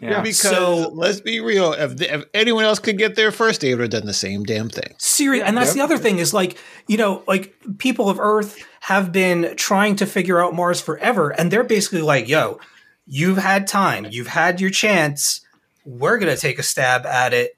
[0.00, 0.20] Yeah.
[0.20, 3.80] Because So- let's be real, if, if anyone else could get there first, they would
[3.80, 4.94] have done the same damn thing.
[4.98, 5.74] Serious, and that's Yep.
[5.76, 6.56] the other thing is like
[6.86, 11.50] you know, like people of Earth have been trying to figure out Mars forever, and
[11.50, 12.60] they're basically like, "Yo,
[13.06, 15.40] you've had time, you've had your chance.
[15.84, 17.56] We're gonna take a stab at it."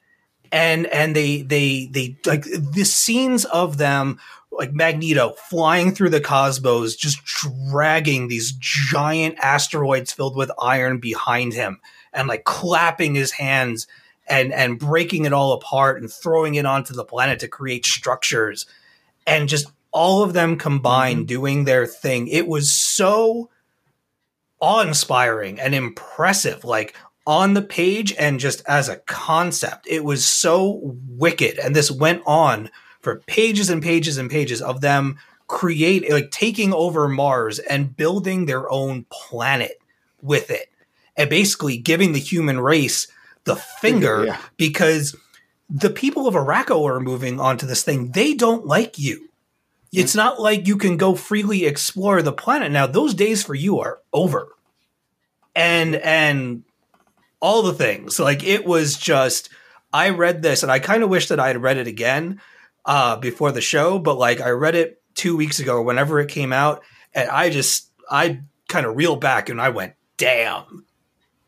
[0.51, 4.19] And and they they they like the scenes of them
[4.51, 11.53] like Magneto flying through the cosmos, just dragging these giant asteroids filled with iron behind
[11.53, 11.81] him,
[12.13, 13.87] and like clapping his hands
[14.29, 18.67] and and breaking it all apart and throwing it onto the planet to create structures.
[19.27, 21.27] And just all of them combined mm-hmm.
[21.27, 22.29] doing their thing.
[22.29, 23.51] It was so
[24.61, 26.95] awe-inspiring and impressive like
[27.27, 29.87] on the page and just as a concept.
[29.89, 31.59] It was so wicked.
[31.59, 32.71] And this went on
[33.01, 38.47] for pages and pages and pages of them create like taking over mars and building
[38.47, 39.81] their own planet
[40.23, 40.69] with it
[41.21, 43.07] and basically giving the human race
[43.45, 44.39] the finger Yeah.
[44.57, 45.17] because
[45.69, 48.11] the people of Arakko are moving onto this thing.
[48.13, 49.29] They don't like you.
[49.93, 52.87] It's not like you can go freely explore the planet now.
[52.87, 54.49] Those days for you are over.
[55.55, 56.63] And and
[57.41, 58.19] all the things.
[58.19, 59.49] Like it was just
[59.93, 62.41] I read this and I kind of wish that I had read it again
[62.85, 66.53] uh before the show, but like I read it two weeks ago whenever it came
[66.53, 66.83] out,
[67.15, 70.85] and I just I kind of reeled back and I went, "Damn,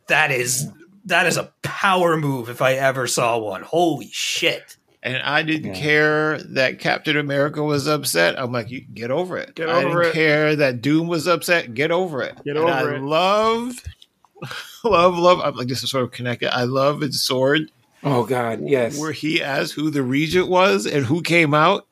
[0.08, 0.68] that is
[1.06, 3.62] that is a power move if I ever saw one.
[3.62, 5.80] Holy shit!" And I didn't Yeah.
[5.80, 8.38] care that Captain America was upset.
[8.38, 9.56] I'm like, you get over it.
[9.56, 10.12] Get I over didn't it.
[10.14, 11.74] care that Doom was upset.
[11.74, 12.36] Get over it.
[12.44, 13.02] Get And over I it.
[13.02, 13.72] love,
[14.84, 15.40] love, love.
[15.40, 16.54] I'm like, this is sort of connected.
[16.56, 17.70] I love his sword
[18.04, 18.96] Oh God, yes.
[18.98, 21.86] where he asked who the regent was and who came out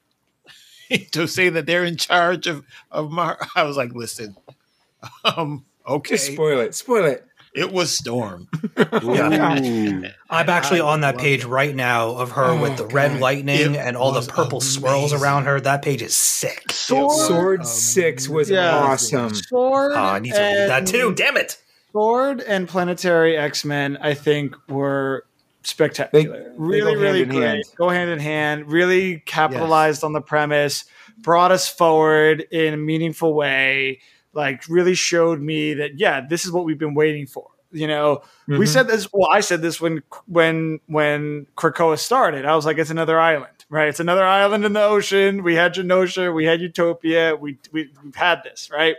[1.12, 3.38] to say that they're in charge of of Mar.
[3.56, 4.36] I was like, listen,
[5.24, 6.74] um, okay, Just spoil it.
[6.76, 7.26] Spoil it.
[7.54, 8.48] It was Storm.
[9.02, 10.10] Yeah.
[10.30, 11.48] I'm actually I on that page it.
[11.48, 14.60] right now of her Oh, with the red lightning It and all the was purple
[14.60, 15.60] swirls around her.
[15.60, 16.70] That page is sick.
[16.72, 18.76] Sword Um, Six was yeah.
[18.76, 19.34] awesome.
[19.34, 19.92] Sword.
[19.92, 21.14] Oh, I need to read that too.
[21.14, 21.60] Damn it!
[21.92, 25.24] Sword and Planetary X Men, I think, were
[25.62, 26.22] spectacular.
[26.24, 27.46] They- they really, go really hand in great.
[27.48, 27.64] hand.
[27.76, 28.70] Go hand in hand.
[28.72, 30.84] Really capitalized on the premise,
[31.18, 34.00] brought us forward in a meaningful way.
[34.32, 37.48] Like, really showed me that yeah, this is what we've been waiting for.
[37.72, 38.68] You know, we Mhm.
[38.68, 39.08] said this.
[39.12, 42.44] Well, I said this when when when Krakoa started.
[42.44, 43.88] I was like, it's another island, right?
[43.88, 45.42] It's another island in the ocean.
[45.44, 47.36] We had Genosha, we had Utopia.
[47.36, 48.96] We, we we've had this, right?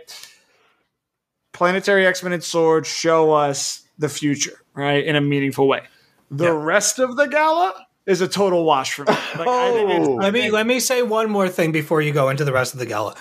[1.52, 5.82] Planetary X Men and Sword show us the future, right, in a meaningful way.
[6.30, 6.62] The Yeah.
[6.64, 7.74] rest of the gala
[8.06, 9.12] is a total wash for me.
[9.36, 10.16] Like, I Oh.
[10.18, 12.80] Let me let me say one more thing before you go into the rest of
[12.80, 13.14] the gala.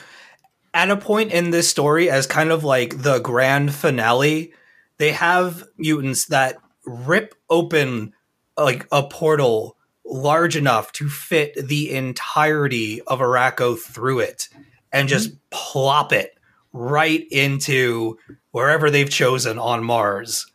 [0.73, 4.53] At a point in this story, as kind of like the grand finale,
[4.98, 8.14] they have mutants that rip open
[8.57, 14.49] like a portal large enough to fit the entirety of Arakko through it
[14.91, 15.38] and just mm-hmm.
[15.49, 16.38] plop it
[16.73, 18.18] right into
[18.52, 20.48] wherever they've chosen on Mars.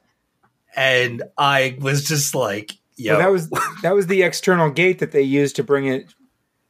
[0.74, 3.12] And I was just like, yeah.
[3.12, 3.50] Well, that was
[3.82, 6.14] that was the external gate that they used to bring it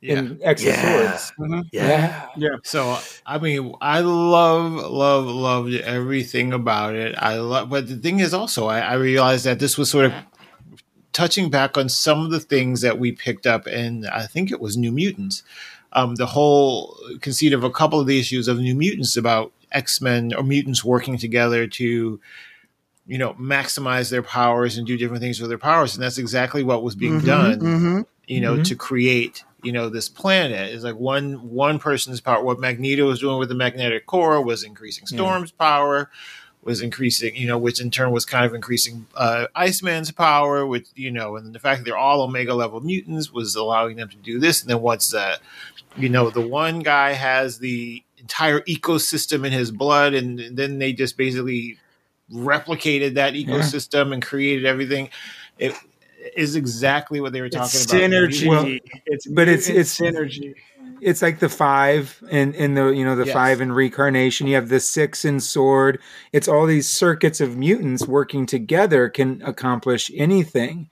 [0.00, 0.18] Yeah.
[0.18, 1.16] in X of Yeah.
[1.16, 1.32] Swords.
[1.72, 2.26] yeah.
[2.64, 7.14] So I mean, I love, love, loved everything about it.
[7.18, 10.12] I love, but the thing is also, I, I realized that this was sort of
[11.12, 14.60] touching back on some of the things that we picked up, and I think it
[14.60, 15.42] was New Mutants.
[15.92, 20.00] Um, the whole conceit of a couple of the issues of New Mutants about X
[20.02, 22.20] Men or mutants working together to,
[23.06, 26.62] you know, maximize their powers and do different things with their powers, and that's exactly
[26.62, 28.64] what was being done you know, Mhm.
[28.64, 30.72] to create, you know, this planet.
[30.72, 32.42] is like one one person's power.
[32.42, 36.08] What Magneto was doing with the magnetic core was increasing Storm's power,
[36.62, 40.86] was increasing, you know, which in turn was kind of increasing uh, Iceman's power, which
[40.94, 44.16] you know, and the fact that they're all Omega level mutants was allowing them to
[44.16, 44.60] do this.
[44.60, 45.40] And then once that,
[45.96, 50.92] you know, the one guy has the entire ecosystem in his blood, and, then they
[50.92, 51.76] just basically
[52.32, 55.10] replicated that ecosystem and created everything.
[55.58, 55.74] It
[56.36, 58.00] is exactly what they were talking it's about.
[58.02, 58.48] synergy.
[58.48, 58.64] Well,
[59.06, 60.54] it's but it's- it's- synergy.
[61.02, 63.34] It's like the five in in the you know the Yes.
[63.34, 64.46] five in reincarnation.
[64.46, 65.98] You have the six in sword.
[66.32, 70.88] It's all these circuits of mutants working together can accomplish anything.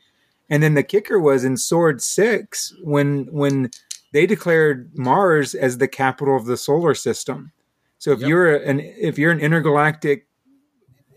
[0.50, 3.70] And then the kicker was in Sword Six when when
[4.12, 7.52] they declared Mars as the capital of the solar system.
[7.98, 8.28] So if Yep.
[8.28, 10.26] you're an if you're an intergalactic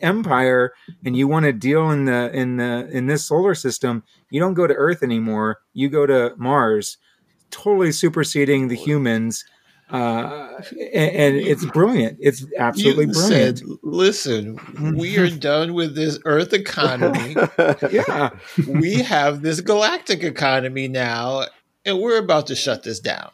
[0.02, 0.74] empire
[1.06, 4.54] and you want to deal in the in the in this solar system, you don't
[4.54, 5.60] go to Earth anymore.
[5.74, 6.98] You go to Mars,
[7.52, 9.46] totally superseding the humans.
[9.90, 10.60] Uh,
[10.94, 12.18] and, and it's brilliant.
[12.20, 13.60] It's absolutely You brilliant.
[13.60, 14.60] said, "Listen,
[14.98, 17.36] we are done with this Earth economy.
[17.92, 18.32] yeah,
[18.68, 21.46] we have this galactic economy now,
[21.86, 23.30] and we're about to shut this down."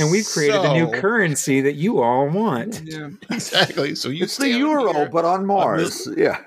[0.00, 2.82] And we've created a new currency that you all want.
[3.30, 3.94] Exactly.
[3.94, 5.08] So you It's the stay over euro, here.
[5.10, 6.08] but on Mars.
[6.16, 6.38] Yeah.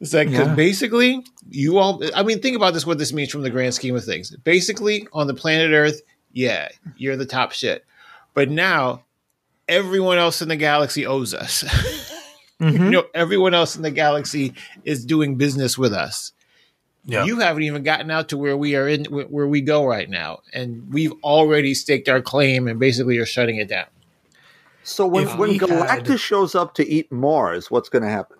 [0.00, 0.54] It's like 'cause Yeah.
[0.54, 2.02] basically you all.
[2.14, 2.84] I mean, think about this.
[2.84, 4.34] What this means from the grand scheme of things.
[4.42, 6.02] Basically, on the planet Earth,
[6.32, 7.84] yeah, you're the top shit.
[8.34, 9.04] But now,
[9.68, 11.62] everyone else in the galaxy owes us.
[12.60, 12.72] Mhm.
[12.84, 14.54] you know, everyone else in the galaxy
[14.84, 16.32] is doing business with us.
[17.04, 17.24] Yeah.
[17.24, 20.38] You haven't even gotten out to where we are in where we go right now,
[20.52, 23.86] and we've already staked our claim and basically are shutting it down.
[24.84, 28.36] So when, If when Galactus had- shows up to eat Mars, what's going to happen?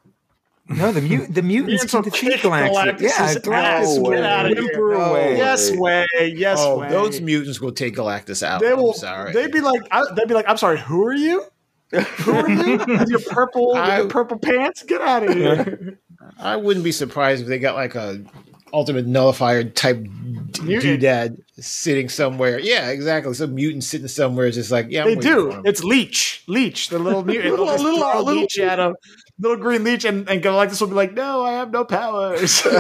[0.69, 2.71] No, the mut- the mutants Mutants can will defeat kick Galactus.
[2.75, 3.37] Galactus's Yeah, ass.
[3.39, 4.17] Galactus No will way.
[4.17, 4.73] Get outta here.
[4.79, 5.13] No away.
[5.33, 5.37] way.
[5.37, 6.07] Yes way.
[6.37, 6.89] Yes oh, way.
[6.89, 8.61] those mutants will take Galactus out.
[8.61, 8.93] They will.
[8.93, 9.33] I'm sorry.
[9.33, 9.83] They'd be like.
[9.91, 10.49] I, they'd be like.
[10.49, 10.79] I'm sorry.
[10.79, 11.45] Who are you?
[11.91, 12.77] Who are you?
[12.87, 14.83] With your purple, with I- your purple pants?
[14.85, 15.99] Get out of here.
[16.39, 18.25] I wouldn't be surprised if they got like a
[18.73, 21.01] ultimate nullifier type d- Mutant.
[21.03, 22.59] doodad sitting somewhere.
[22.59, 23.35] Yeah, exactly.
[23.35, 25.05] Some mutant sitting somewhere, is just like yeah.
[25.05, 25.63] I'm they do.
[25.65, 26.43] It's Leech.
[26.47, 27.51] Leech, the little mutant.
[27.51, 28.95] Little- They'll little- little- Leech at him.
[29.41, 32.67] Little green Leech, and, and Galactus will be like, "No, I have no powers."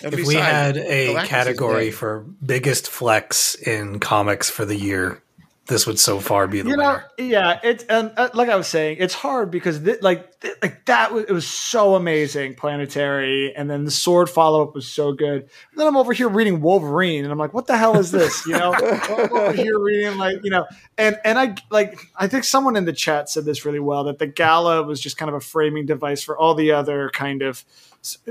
[0.00, 5.20] And if we had a Galactus category for biggest flex in comics for the year,
[5.68, 8.66] this would so far be the you know, yeah, it's and uh, like I was
[8.66, 13.54] saying, it's hard because thi- like thi- like that was it was so amazing, planetary,
[13.54, 15.42] and then the sword follow up was so good.
[15.42, 18.46] And then I'm over here reading Wolverine, and I'm like, what the hell is this?
[18.46, 20.66] You know, I'm over here reading like you know,
[20.96, 24.18] and and I like I think someone in the chat said this really well that
[24.18, 27.62] the gala was just kind of a framing device for all the other kind of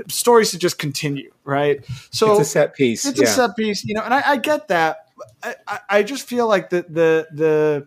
[0.08, 1.84] stories to just continue, right?
[2.10, 3.06] So it's a set piece.
[3.06, 3.26] it's yeah.
[3.26, 5.07] a set piece, you know, and I, I get that.
[5.42, 7.86] I, I, I just feel like the the the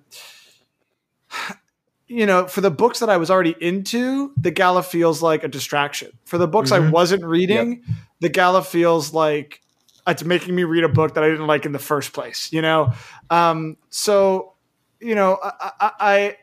[2.07, 5.47] you know, for the books that I was already into, the gala feels like a
[5.47, 6.11] distraction.
[6.25, 6.91] For the books I Mhm.
[6.91, 7.83] wasn't reading,
[8.19, 9.61] the gala feels like
[10.05, 12.51] it's making me read a book that I didn't like in the first place.
[12.51, 12.93] You know,
[13.29, 14.53] um, so
[14.99, 16.37] you know, I, I, I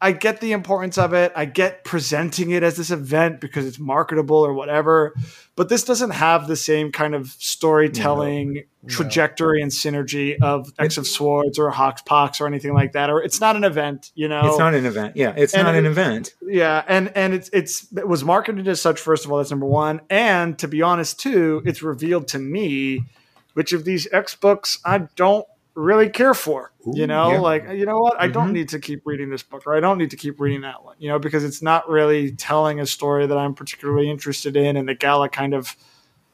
[0.00, 1.32] I get the importance of it.
[1.34, 5.14] I get presenting it as this event because it's marketable or whatever.
[5.56, 11.06] But this doesn't have the same kind of storytelling trajectory and synergy of X of
[11.06, 13.08] Swords or Hox Pox or anything like that.
[13.08, 14.48] Or it's not an event, you know.
[14.48, 15.16] It's not an event.
[15.16, 16.34] Yeah, it's And not an event.
[16.42, 19.00] Yeah, and and it's it's it was marketed as such.
[19.00, 20.00] First of all, that's number one.
[20.10, 23.04] And to be honest, too, it's revealed to me
[23.52, 26.70] which of these X books I don't really care for.
[26.92, 27.38] you know, yeah.
[27.40, 28.52] like you know what, I don't Mhm.
[28.52, 30.96] need to keep reading this book, or I don't need to keep reading that one.
[30.98, 34.86] You know, because it's not really telling a story that I'm particularly interested in, and
[34.88, 35.74] the gala kind of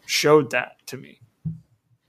[0.06, 1.20] showed that to me.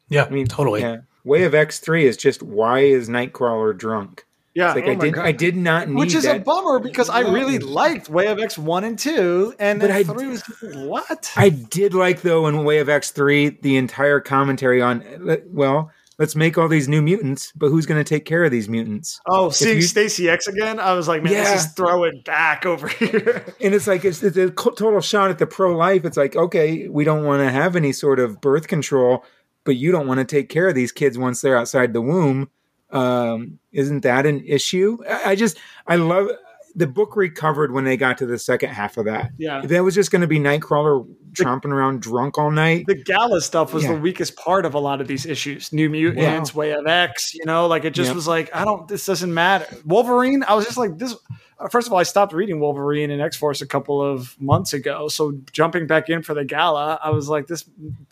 [0.10, 0.82] Yeah, I mean, totally.
[0.82, 1.02] Yeah.
[1.24, 4.26] Way of X three is just why is Nightcrawler drunk?
[4.56, 5.14] Yeah, It's like oh I did.
[5.14, 5.26] God.
[5.26, 6.38] I did not need Which is that.
[6.38, 9.96] a bummer because I really liked Way of X one and two, and But then
[9.98, 10.42] I- three was
[10.74, 11.32] what?
[11.38, 15.04] I did like though in Way of X three the entire commentary on
[15.48, 15.92] well
[16.22, 19.20] let's make all these new mutants, but who's going to take care of these mutants?
[19.28, 21.44] Oh, seeing you- Stacy X again, I was like, man, Yeah.
[21.52, 23.44] this is throwing back over here.
[23.60, 26.06] And it's like it's, it's a total shot at the pro life.
[26.06, 29.26] It's like okay, we don't want to have any sort of birth control,
[29.64, 32.50] but you don't want to take care of these kids once they're outside the womb.
[32.92, 34.98] Um, isn't that an issue?
[35.10, 35.58] I, I just
[35.88, 36.28] I love
[36.76, 39.32] the book recovered when they got to the second half of that.
[39.38, 39.62] Yeah.
[39.66, 42.86] That was just going to be Nightcrawler tromping around drunk all night.
[42.88, 43.94] the gala stuff was Yeah.
[43.94, 45.72] the weakest part of a lot of these issues.
[45.74, 48.16] New Mutants, Way of X, you know, like it just Yep.
[48.16, 49.66] was like, I don't, this doesn't matter.
[49.86, 51.16] Wolverine, I was just like, this.
[51.60, 54.74] uh, First of all, I stopped reading Wolverine and X Force a couple of months
[54.74, 55.08] ago.
[55.08, 57.64] So jumping back in for the gala, I was like, this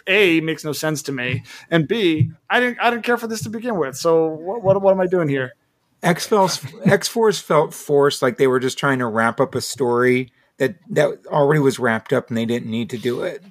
[0.07, 1.44] A makes no sense to me.
[1.69, 3.98] And B, I didn't, I didn't care for this to begin with.
[3.98, 5.53] So what, what, what am I doing here?
[6.01, 9.61] X Fels X Force felt forced, like they were just trying to wrap up a
[9.61, 13.43] story that that already was wrapped up, and they didn't need to do it.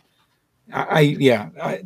[0.72, 1.82] I, I yeah, I,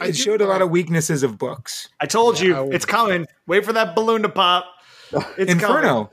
[0.00, 1.88] it showed a lot of weaknesses of books.
[2.00, 3.26] I told you, I it's coming.
[3.46, 4.64] Wait for that balloon to pop.
[5.38, 6.08] It's Inferno, coming.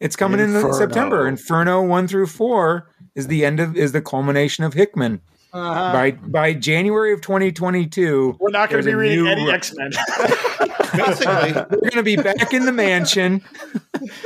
[0.00, 1.28] it's coming in September.
[1.28, 5.20] Inferno one through four is the end of is the culmination of Hickman.
[5.52, 5.92] Uh-huh.
[5.92, 9.90] By by January of 2022, We're not going to be a reading any X Men.
[10.96, 13.42] Basically, We're going to be back in the mansion.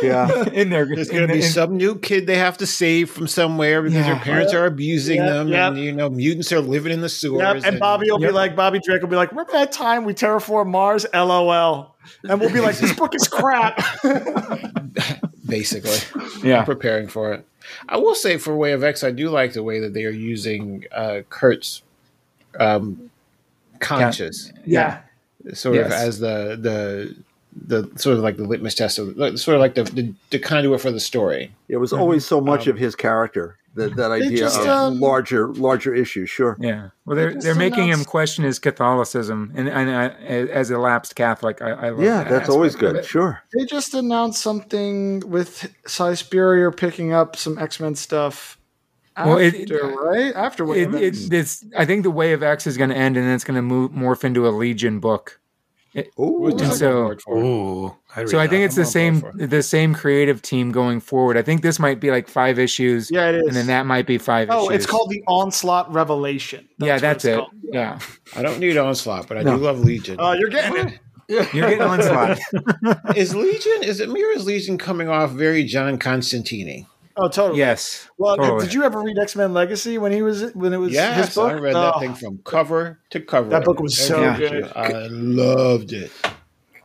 [0.03, 0.45] Yeah.
[0.53, 3.27] in there, there's going to be in- some new kid they have to save from
[3.27, 4.15] somewhere because Yeah.
[4.15, 5.69] their parents are abusing Yeah, them, yeah.
[5.69, 7.41] and you know mutants are living in the sewers.
[7.43, 10.15] Yep, and Bobby will be like, Bobby Drake will be like, remember that time we
[10.15, 11.07] terraformed Mars?
[11.15, 11.97] LOL.
[12.25, 13.81] And we'll be like, this book is crap.
[15.47, 15.99] basically
[16.43, 16.65] yeah.
[16.65, 17.47] preparing for it.
[17.89, 20.11] I will say for Way of X, I do like the way that they are
[20.11, 21.83] using uh, Kurt's
[22.59, 23.11] um,
[23.79, 24.53] conscious.
[24.65, 25.01] yeah.
[25.55, 27.17] Sort of as the the
[27.55, 30.39] the sort of like the litmus test of like, sort of like the, the the
[30.39, 31.53] conduit for the story.
[31.69, 31.99] It was mhm.
[31.99, 35.95] always so much um, of his character that that idea just, of um, larger larger
[35.95, 36.31] issues.
[36.31, 36.57] Sure.
[36.61, 40.79] Yeah, well, they're just they're making him question his Catholicism, and, and I, as a
[40.79, 43.05] lapsed Catholic, I, I love Yeah, that that's always good.
[43.05, 43.43] Sure.
[43.57, 48.59] They just announced something with Si Spurrier picking up some X Men stuff
[49.17, 50.35] after, Well, it- right?
[50.35, 53.17] After what It, it, it's, I think the Way of X is going to end,
[53.17, 55.39] and then it's going to move morph into a Legion book.
[56.19, 56.47] Ooh.
[56.47, 57.37] And so- on.
[57.45, 58.65] Ooh, I'd So I think that.
[58.65, 61.37] it's the I'm on same board the same creative team going forward.
[61.37, 63.47] I think this might be like five issues, yeah, it is.
[63.49, 64.49] and then that might be five.
[64.51, 64.77] oh, issues.
[64.85, 66.67] it's called the Onslaught Revelation.
[66.79, 67.37] yeah, that's it.
[67.37, 67.51] called.
[67.63, 67.99] Yeah,
[68.35, 69.59] I don't need onslaught, but I No.
[69.59, 70.17] do love Legion.
[70.19, 70.99] Oh, you're getting it.
[71.29, 72.39] you're getting onslaught.
[73.17, 76.87] is Legion is it Mirror's Legion coming off very John Constantini?
[77.17, 77.59] Oh, totally.
[77.59, 78.09] yes.
[78.19, 78.65] Well, totally.
[78.65, 81.51] did you ever read X Men Legacy when he was when it was his book?
[81.53, 83.49] I read that Oh, thing from cover to cover.
[83.51, 84.73] That book was so Every good.
[84.75, 86.11] I loved it.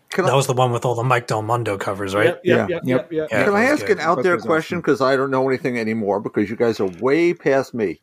[0.10, 2.28] Can That I, was the one with all the Mike Del Mundo covers, right?
[2.28, 2.76] Yep, yep, Yeah.
[2.76, 2.86] yep, Yep.
[2.86, 3.28] yep, yep.
[3.32, 3.44] Yeah.
[3.44, 3.98] can I ask good.
[3.98, 4.80] an out there question?
[4.80, 8.02] Because I don't know anything anymore because you guys are way past me.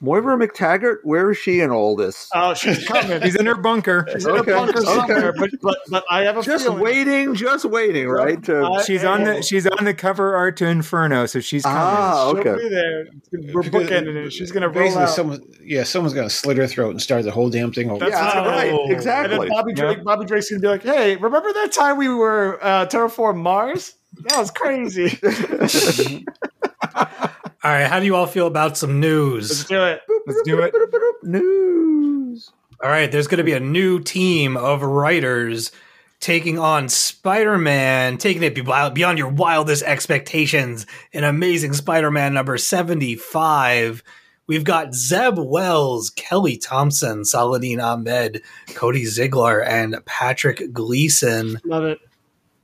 [0.00, 2.28] Moira MacTaggert, where is she in all this?
[2.34, 3.20] Oh, she's coming.
[3.22, 4.06] He's in her bunker.
[4.12, 5.30] She's in Okay, a bunker okay.
[5.38, 6.58] but, but but I have a feeling.
[6.58, 6.82] just feeling.
[6.82, 8.42] waiting, just waiting, right?
[8.44, 11.78] To, She's on the she's on the cover art to Inferno, so she's coming.
[11.80, 12.62] ah, She'll okay.
[12.62, 13.06] be there.
[13.52, 14.32] We're bookending it.
[14.32, 15.08] She's gonna roll Basically, out.
[15.10, 17.98] someone, yeah, someone's gonna slit her throat and start the whole damn thing over.
[18.08, 18.90] That's Yeah, right, Oh.
[18.90, 19.34] exactly.
[19.34, 22.58] And then Bobby Drake, Bobby Drake's gonna be like, "Hey, remember that time we were
[22.62, 23.94] uh, terraform Mars?
[24.28, 25.18] That was crazy.
[27.68, 29.50] All right, how do you all feel about some news?
[29.50, 30.74] Let's do it." Let's do it.
[31.22, 32.50] News.
[32.82, 35.70] All right, there's going to be a new team of writers
[36.18, 40.86] taking on Spider-Man, taking it beyond your wildest expectations.
[41.12, 44.02] An amazing Spider-Man number 75.
[44.46, 51.60] We've got Zeb Wells, Kelly Thompson, Saladin Ahmed, Cody Ziglar, and Patrick Gleason.
[51.66, 51.98] Love it.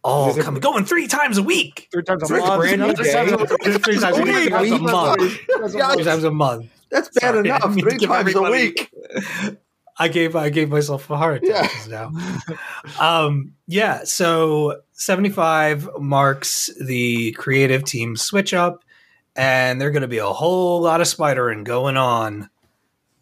[0.04, 1.88] All Is it- coming, going three times a week.
[1.90, 2.60] Three times a Three month.
[2.60, 3.36] brand new Three times a day.
[3.36, 3.48] month.
[3.82, 5.32] Three times a Three times a month.
[5.94, 6.66] Three times a month.
[6.90, 7.72] That's bad Sorry, enough.
[7.72, 8.92] Three give times a week.
[9.98, 12.10] I gave I gave myself a heart attack just now.
[13.00, 18.84] um, yeah, so 75 marks the creative team switch up,
[19.36, 22.50] and they're going to be a whole lot of spidering going on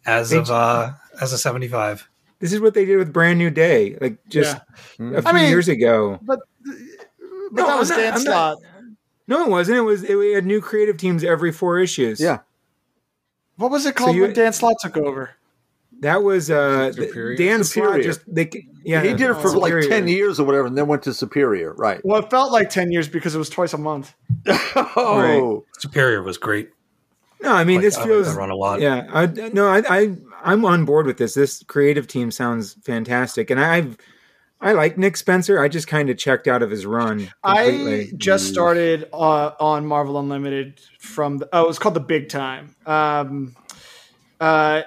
[0.05, 0.91] as of uh
[1.21, 2.09] as a 75.
[2.39, 4.63] This is what they did with Brand New Day, like just a
[5.21, 6.19] few I mean- years ago.
[6.21, 6.47] But, but
[7.53, 8.57] No, that was I'm not- Dan I'm not- Slott.
[9.27, 9.77] No, it wasn't.
[9.77, 12.19] It was it, we had new creative teams every four issues.
[12.19, 12.39] Yeah.
[13.57, 15.31] What was it called you- when Dan Slott took over?
[15.99, 17.37] that was uh Superior?
[17.37, 18.01] Dan Slott.
[18.01, 18.49] Just they,
[18.83, 19.87] yeah, he did it for like Superior.
[19.89, 21.73] 10 years or whatever, and then went to Superior.
[21.75, 22.01] Right.
[22.03, 24.13] Well, it felt like ten years because it was twice a month.
[24.75, 26.71] Oh, Superior was great.
[27.41, 28.81] No, I mean Like, this I like feels that run a lot.
[28.81, 31.33] Yeah, I, no, I, I, I'm on board with this.
[31.33, 33.97] This creative team sounds fantastic, and I've,
[34.63, 35.59] I like Nick Spencer.
[35.61, 40.17] I just kind of checked out of his run I just started uh, on Marvel
[40.17, 42.73] Unlimited from the, oh, it was called the Big Time.
[42.85, 43.55] Um,
[44.39, 44.83] uh,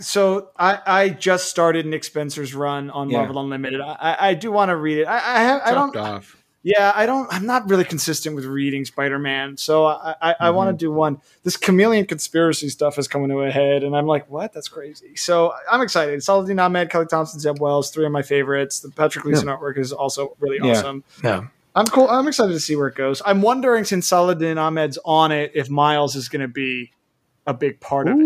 [0.00, 3.18] so I, I just started Nick Spencer's run on Yeah.
[3.18, 3.80] Marvel Unlimited.
[3.82, 5.04] I, I, I do want to read it.
[5.06, 6.02] I, I, have, I Dropped don't.
[6.06, 6.36] off.
[6.64, 7.32] Yeah, I don't.
[7.32, 10.92] I'm not really consistent with reading Spider Man, so I, I, I want to Mm-hmm.
[10.92, 11.20] do one.
[11.44, 14.52] This chameleon conspiracy stuff is coming to a head, and I'm like, what?
[14.52, 15.14] That's crazy.
[15.16, 16.22] So I'm excited.
[16.22, 18.80] Saladin Ahmed, Kelly Thompson, Zeb Wells, three of my favorites.
[18.80, 20.78] The Patrick Gleason artwork is also really Yeah.
[20.78, 21.04] awesome.
[21.22, 21.46] Yeah.
[21.76, 22.08] I'm cool.
[22.08, 23.22] I'm excited to see where it goes.
[23.24, 26.90] I'm wondering since Saladin Ahmed's on it, if Miles is going to be
[27.46, 28.20] a big part of it.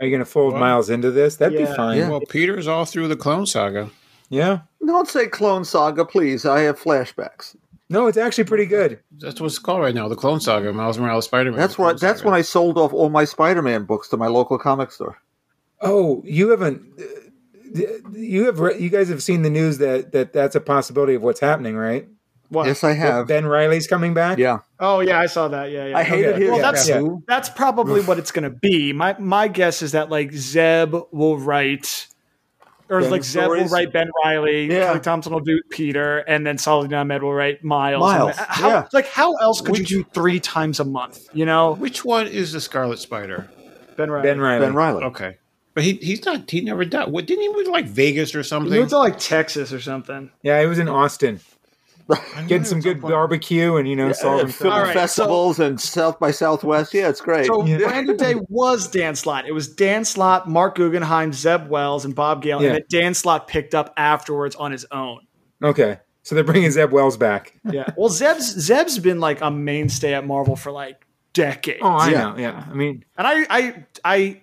[0.00, 1.36] Are you going to fold Miles into this?
[1.36, 1.66] That'd Yeah.
[1.70, 1.96] be fine.
[1.98, 2.10] Yeah.
[2.10, 3.88] Well, Peter's all through the Clone Saga.
[4.30, 4.60] Yeah.
[4.86, 6.44] Don't say Clone Saga, please.
[6.46, 7.56] I have flashbacks.
[7.90, 9.00] No, it's actually pretty good.
[9.18, 10.72] That's what it's called right now, the Clone Saga.
[10.72, 11.58] Miles Morales, Spider Man.
[11.58, 11.98] That's what.
[12.00, 15.16] That's when I sold off all my Spider-Man books to my local comic store.
[15.80, 16.82] Oh, you haven't.
[17.00, 17.82] uh,
[18.12, 18.60] You have.
[18.60, 21.76] re- You guys have seen the news that that that's a possibility of what's happening,
[21.76, 22.06] right?
[22.50, 22.66] What?
[22.66, 23.26] Yes, I have.
[23.26, 24.38] Ben Riley's coming back.
[24.38, 25.70] Yeah, Oh yeah, I saw that.
[25.70, 25.98] Yeah, yeah.
[25.98, 26.40] I hated Okay.
[26.42, 26.50] his.
[26.50, 27.02] Well, that's Yeah.
[27.26, 28.92] that's probably what it's going to be.
[28.94, 32.08] My my guess is that like Zeb will write,
[32.90, 34.86] or Ben like Zeb will write Ben Riley, Yeah.
[34.86, 38.00] Kelly Thompson will do Peter, and then Saladin Ahmed will write Miles.
[38.00, 38.88] Miles, And how, yeah.
[38.92, 41.28] Like how else could you do three times a month?
[41.32, 43.48] You know, Which one is the Scarlet Spider?
[43.96, 44.22] Ben Riley.
[44.28, 44.66] Ben Riley.
[44.66, 45.04] Ben Riley.
[45.04, 45.36] Okay.
[45.74, 47.08] But he he's not, he never died.
[47.10, 48.72] What, didn't he move to like Vegas or He something?
[48.72, 50.30] moved to like Texas or something.
[50.42, 51.40] Yeah, he was in Austin,
[52.46, 56.18] getting some good barbecue and you know Uh, solving film All right, festivals and South
[56.18, 56.94] by Southwest.
[56.94, 57.46] Yeah, it's great.
[57.46, 57.78] So Yeah.
[57.78, 59.46] Brand New Day was Dan Slott.
[59.46, 62.68] It was Dan Slott, Marc Guggenheim, Zeb Wells, and Bob Gale, Yeah.
[62.68, 65.20] and then Dan Slott picked up afterwards on his own.
[65.62, 67.54] Okay, so they're bringing Zeb Wells back.
[67.70, 67.90] Yeah.
[67.96, 71.04] Well, Zeb's Zeb's been like a mainstay at Marvel for like
[71.34, 71.80] decades.
[71.82, 72.20] Oh, I Yeah.
[72.30, 72.36] know.
[72.38, 74.40] Yeah, I mean, and I I I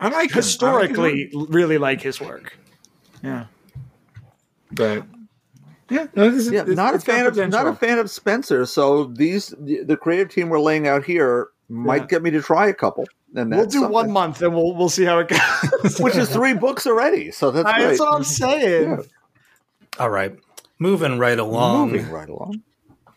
[0.00, 0.36] I like him.
[0.36, 2.58] historically really like his work.
[3.22, 3.44] Yeah.
[4.72, 5.04] But
[5.90, 8.66] yeah, no, this is yeah, this- not a fan of not a fan of Spencer.
[8.66, 12.06] So these the creative team we're laying out here might Yeah.
[12.06, 13.04] get me to try a couple.
[13.34, 15.98] And We'll that's do one month and we'll we'll see how it goes.
[16.00, 17.30] which is three books already.
[17.30, 17.86] So that's I- great.
[17.88, 18.90] that's what I'm saying.
[18.90, 18.96] Yeah.
[19.98, 20.38] All right.
[20.78, 21.90] Moving right along.
[21.92, 22.62] Moving right along.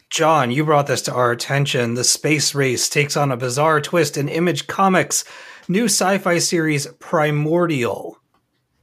[0.10, 1.93] John, you brought this to our attention.
[1.93, 5.23] The space race takes on a bizarre twist in Image Comics'
[5.69, 8.18] new sci-fi series Primordial.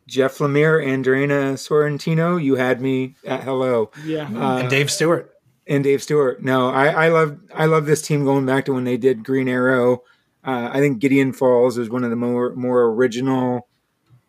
[0.09, 4.25] Jeff Lemire, Andrea Sorrentino, you had me at hello, Yeah.
[4.35, 5.33] uh, and Dave Stewart.
[5.67, 6.43] and Dave Stewart.
[6.43, 9.49] No, I, I love I love this team going back to when they did Green
[9.49, 10.03] Arrow.
[10.45, 13.69] Uh, I think Gideon Falls is one of the more more original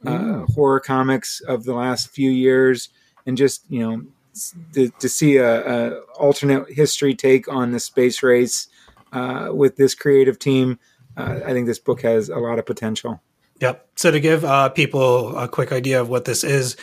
[0.06, 2.90] uh, horror comics of the last few years,
[3.26, 4.02] and just you know
[4.74, 5.66] to, to see a,
[5.96, 8.68] a alternate history take on the space race
[9.14, 10.78] uh, with this creative team.
[11.16, 13.22] Uh, I think this book has a lot of potential.
[13.60, 13.90] Yep.
[13.96, 16.78] So to give uh, people a quick idea of what this is,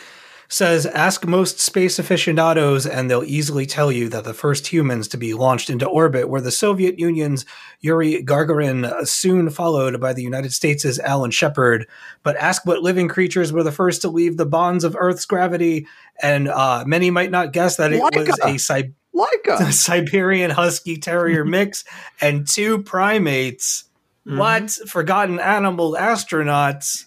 [0.49, 5.17] says ask most space aficionados and they'll easily tell you that the first humans to
[5.17, 7.45] be launched into orbit were the Soviet Union's
[7.81, 11.87] Yuri Gagarin, soon followed by the United States' Alan Shepard.
[12.23, 15.87] But ask what living creatures were the first to leave the bonds of Earth's gravity,
[16.21, 18.55] and uh, many might not guess that it was Laika.
[18.55, 19.71] a Sib- Leica.
[19.73, 21.83] Siberian Husky Terrier mix
[22.21, 23.83] and two primates.
[24.27, 24.71] What?
[24.87, 27.05] Forgotten animal astronauts.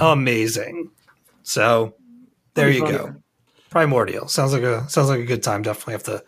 [0.00, 0.90] Amazing.
[1.42, 1.94] So
[2.54, 3.14] there you go.
[3.70, 4.28] Primordial.
[4.28, 5.62] Sounds like a sounds like a good time.
[5.62, 6.24] Definitely have to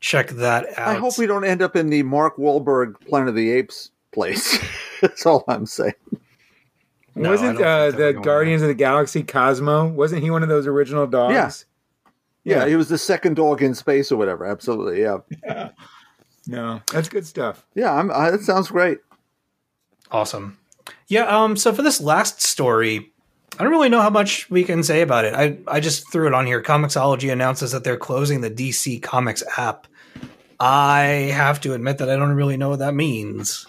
[0.00, 0.88] check that out.
[0.88, 4.58] I hope we don't end up in the Mark Wahlberg Planet of the Apes place.
[5.00, 5.94] That's all I'm saying.
[7.14, 9.88] No, wasn't uh, the going Guardians of the Galaxy Cosmo?
[9.88, 11.34] Wasn't he one of those original dogs?
[11.34, 11.50] Yeah.
[12.42, 12.68] Yeah, Yeah.
[12.68, 14.44] he was the second dog in space or whatever.
[14.46, 15.00] Absolutely.
[15.02, 15.70] Yeah.
[16.46, 17.64] No, that's good stuff.
[17.74, 18.98] Yeah, I'm, I, that sounds great.
[20.10, 20.58] Awesome.
[21.08, 23.12] Yeah, um, so for this last story,
[23.58, 25.34] I don't really know how much we can say about it.
[25.34, 26.62] I, I just threw it on here.
[26.62, 29.86] Comixology announces that they're closing the DC Comics app.
[30.58, 33.66] I have to admit that I don't really know what that means.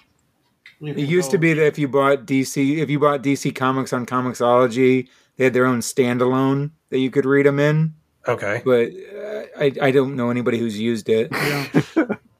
[0.81, 4.05] It used to be that if you bought DC, if you bought DC Comics on
[4.05, 5.07] Comixology,
[5.37, 7.93] they had their own standalone that you could read them in.
[8.27, 8.61] Okay.
[8.65, 11.31] But uh, I, I don't know anybody who's used it.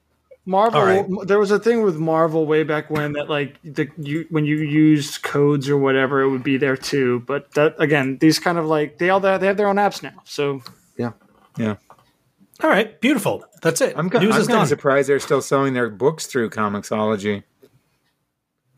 [0.44, 0.80] Marvel.
[0.80, 1.06] All right.
[1.26, 4.56] There was a thing with Marvel way back when that like the you when you
[4.56, 7.20] used codes or whatever, it would be there too.
[7.26, 10.14] But that again, these kind of like they all they have their own apps now.
[10.24, 10.62] So
[10.96, 11.12] Yeah.
[11.58, 11.76] Yeah,
[12.62, 12.98] All right.
[13.00, 13.44] Beautiful.
[13.60, 13.92] That's it.
[13.96, 14.62] I'm, ki- News I'm is kind done.
[14.62, 17.42] of surprised they're still selling their books through Comixology,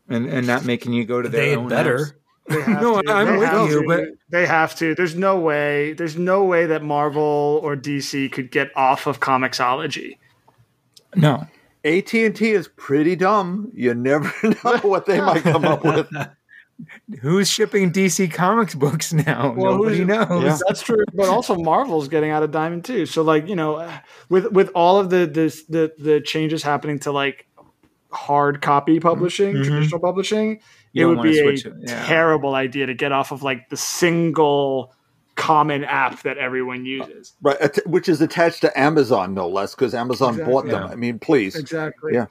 [0.09, 1.97] and and not making you go to their They own better.
[1.97, 2.13] apps.
[2.49, 3.11] they have No, to.
[3.11, 3.87] I'm They with you, to.
[3.87, 4.93] but- they have to.
[4.93, 5.93] There's no way.
[5.93, 10.17] There's no way that Marvel or DC could get off of Comixology.
[11.15, 11.47] No,
[11.85, 13.71] AT and T is pretty dumb.
[13.73, 16.07] You never know what they might come up with.
[17.21, 19.53] who's shipping DC Comics books now?
[19.55, 20.43] Well, Nobody knows.
[20.43, 20.57] Yeah.
[20.67, 23.05] That's true, but also Marvel's getting out of Diamond too.
[23.05, 23.89] So like you know,
[24.29, 27.47] with with all of the the the, the changes happening to like
[28.11, 29.07] hard copy mm-hmm.
[29.07, 29.63] publishing, mm-hmm.
[29.63, 30.61] traditional publishing,
[30.93, 32.05] You it would be a it, yeah.
[32.05, 34.93] terrible idea to get off of like the single
[35.35, 37.33] common app that everyone uh, uses.
[37.41, 37.57] Right,
[37.87, 40.53] which is attached to Amazon, no less, because Amazon Exactly.
[40.53, 40.83] bought them.
[40.83, 40.87] Yeah.
[40.91, 41.55] I mean, please.
[41.55, 42.13] Exactly.
[42.13, 42.25] Yeah.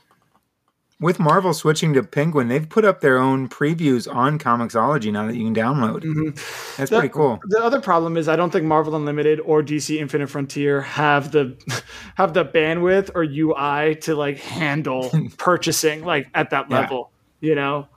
[1.00, 5.36] With Marvel switching to Penguin, they've put up their own previews on Comixology now that
[5.36, 6.02] you can download.
[6.02, 6.30] Mm-hmm.
[6.78, 7.40] That's The- pretty cool.
[7.48, 11.56] The other problem is I don't think Marvel Unlimited or DC Infinite Frontier have the
[12.14, 16.80] have the bandwidth or UI to like handle purchasing like at that Yeah.
[16.80, 17.10] level.
[17.40, 17.88] You know,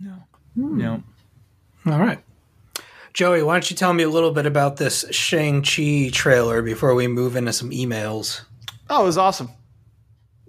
[0.00, 0.14] No.
[0.54, 0.78] Hmm.
[0.78, 1.02] No.
[1.86, 2.23] All right.
[3.14, 7.06] Joey, why don't you tell me a little bit about this Shang-Chi trailer before we
[7.06, 8.42] move into some emails?
[8.90, 9.50] oh, it was awesome.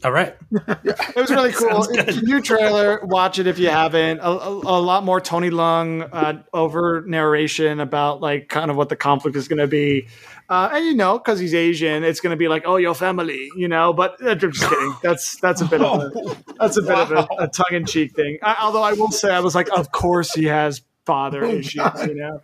[0.04, 0.36] All right.
[0.52, 1.88] It was really cool.
[2.24, 3.00] New trailer.
[3.04, 4.20] Watch it if you haven't.
[4.20, 8.90] A, a, a lot more Tony Leung uh, over narration about like kind of what
[8.90, 10.08] the conflict is going to be.
[10.50, 13.50] Uh, and you know, because he's Asian, it's going to be like, "Oh, your family,"
[13.56, 13.94] you know.
[13.94, 14.94] But uh, I'm just kidding.
[15.02, 18.16] That's that's a bit of a that's a bit of a, a tongue in cheek
[18.16, 18.38] thing.
[18.44, 22.15] I, although I will say, I was like, of course he has father issues, you
[22.15, 22.41] know.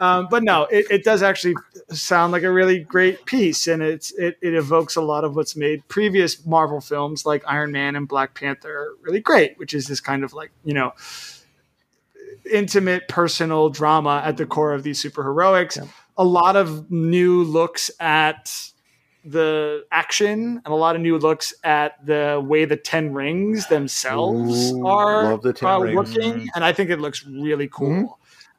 [0.00, 1.54] Um, but no, it, it does actually
[1.90, 5.56] sound like a really great piece, and it's it, it evokes a lot of what's
[5.56, 10.00] made previous Marvel films like Iron Man and Black Panther really great, which is this
[10.00, 10.92] kind of like you know
[12.50, 15.86] intimate personal drama at the core of these superheroics.
[16.16, 18.72] A lot of new looks at
[19.24, 24.72] the action and a lot of new looks at the way the Ten Rings themselves
[24.72, 25.96] Ooh, are love the 10 uh, rings.
[25.96, 28.18] working, and I think it looks really cool.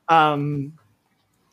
[0.09, 0.73] Um,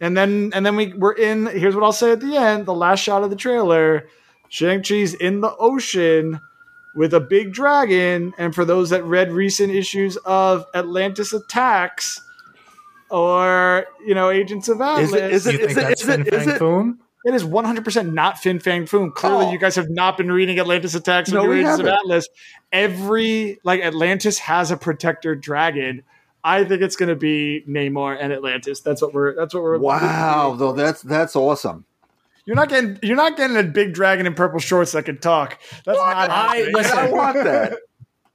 [0.01, 1.47] and then and then we we're in.
[1.47, 4.09] Here's what I'll say at the end: the last shot of the trailer,
[4.49, 6.41] Shang Chi's in the ocean
[6.97, 8.33] with a big dragon.
[8.39, 12.21] And for those that read recent issues of Atlantis Attacks
[13.11, 16.07] or you know Agents of Atlas, Is it- is Do it- you think that's is
[16.07, 16.59] Fin it- is Fang it- it
[17.25, 19.15] is 100% not Fin Fang Foom.
[19.15, 19.53] Clearly, Oh.
[19.53, 21.87] you guys have not been reading Atlantis Attacks No, New Agents of.
[21.87, 22.29] Atlas.
[22.73, 26.03] Every, like, Atlantis has a protector dragon.
[26.45, 28.81] I think it's going to be Namor and Atlantis.
[28.81, 31.85] That's what we're, that's what we're, Wow, though that's that's awesome.
[32.45, 35.61] You're not getting, you're not getting a big dragon in purple shorts that can talk.
[35.87, 37.75] That's not I- listen, I want that.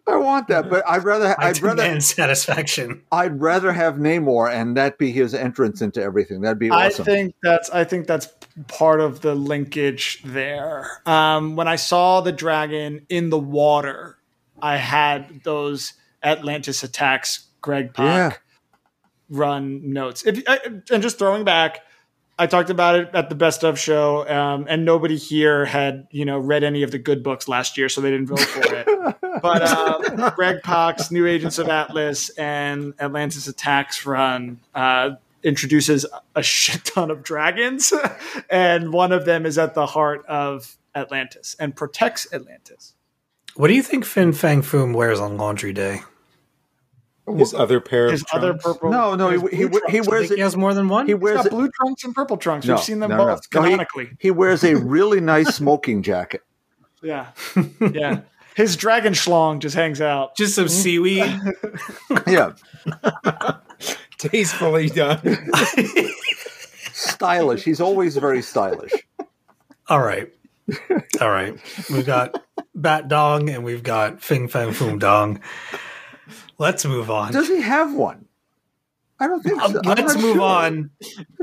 [0.09, 3.03] I want that, but I'd rather I I'd rather demand satisfaction.
[3.11, 6.41] I'd rather have Namor and that be his entrance into everything.
[6.41, 8.27] That'd be I think that's I think that's
[8.67, 11.01] part of the linkage there.
[11.05, 14.17] Um, when I saw the dragon in the water,
[14.61, 15.93] I had those
[16.23, 17.45] Atlantis attacks.
[17.61, 18.37] Greg Pak Yeah.
[19.29, 20.25] run notes.
[20.25, 20.59] If I,
[20.91, 21.81] and just throwing back,
[22.39, 26.23] I talked about it at the best of show, um, and nobody here had you
[26.23, 28.87] know read any of the good books last year, so they didn't vote for it.
[29.41, 35.11] but uh, Greg Pak's New Agents of Atlas and Atlantis Attacks run uh,
[35.41, 36.05] introduces
[36.35, 37.91] a shit ton of dragons,
[38.49, 42.93] and one of them is at the heart of Atlantis and protects Atlantis.
[43.55, 46.01] What do you think Fin Fang Foom wears on laundry day?
[47.35, 48.63] His other pair of His other trunks.
[48.63, 48.89] purple.
[48.91, 51.07] No, no, he, he, blue he wears think he has more than one.
[51.07, 51.51] He wears got it.
[51.51, 52.65] blue trunks and purple trunks.
[52.65, 53.33] No, We've seen them no, no, no.
[53.33, 54.09] both No, he- canonically.
[54.19, 56.41] He wears a really nice smoking jacket.
[57.03, 57.27] yeah,
[57.91, 58.21] yeah.
[58.55, 60.35] His dragon schlong just hangs out.
[60.35, 60.73] Just some mm-hmm.
[60.73, 61.39] seaweed.
[62.27, 62.53] Yeah,
[64.17, 65.19] Tastefully done.
[66.93, 67.63] stylish.
[67.63, 68.91] He's always very stylish.
[69.89, 70.31] All right.
[71.21, 71.55] All right.
[71.91, 72.41] We've got
[72.75, 75.39] Bat Dong and we've got Fing Fang Foom Dong.
[76.57, 77.31] Let's move on.
[77.31, 78.25] Does he have one?
[79.19, 79.81] I don't think so.
[79.83, 80.41] Let's move sure.
[80.41, 80.91] on.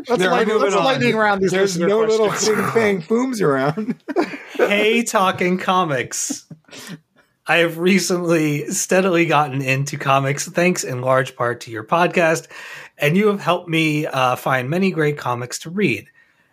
[0.09, 4.03] Let's, There light, let's little- lightning round these There's no little fing fang fooms around.
[4.57, 6.47] Hey, talking comics.
[7.47, 12.47] I have recently steadily gotten into comics thanks in large part to your podcast,
[12.97, 16.09] and you have helped me uh, find many great comics to read.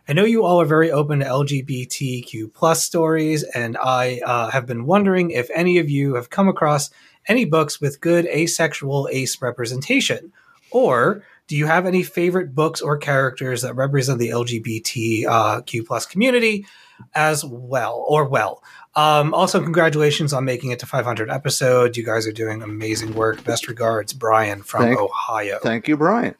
[0.10, 4.66] I know you all are very open to LGBTQ plus stories, and I uh, have
[4.66, 6.90] been wondering if any of you have come across
[7.28, 10.32] any books with good asexual ace representation,
[10.72, 16.66] or do you have any favorite books or characters that represent the LGBTQ plus community
[17.14, 18.64] as well, or well?
[18.96, 21.98] Um, also, congratulations on making it to 500 episodes.
[21.98, 23.44] You guys are doing amazing work.
[23.44, 25.60] Best regards, Brian from Thank- Ohio.
[25.62, 26.36] Thank you, Brian.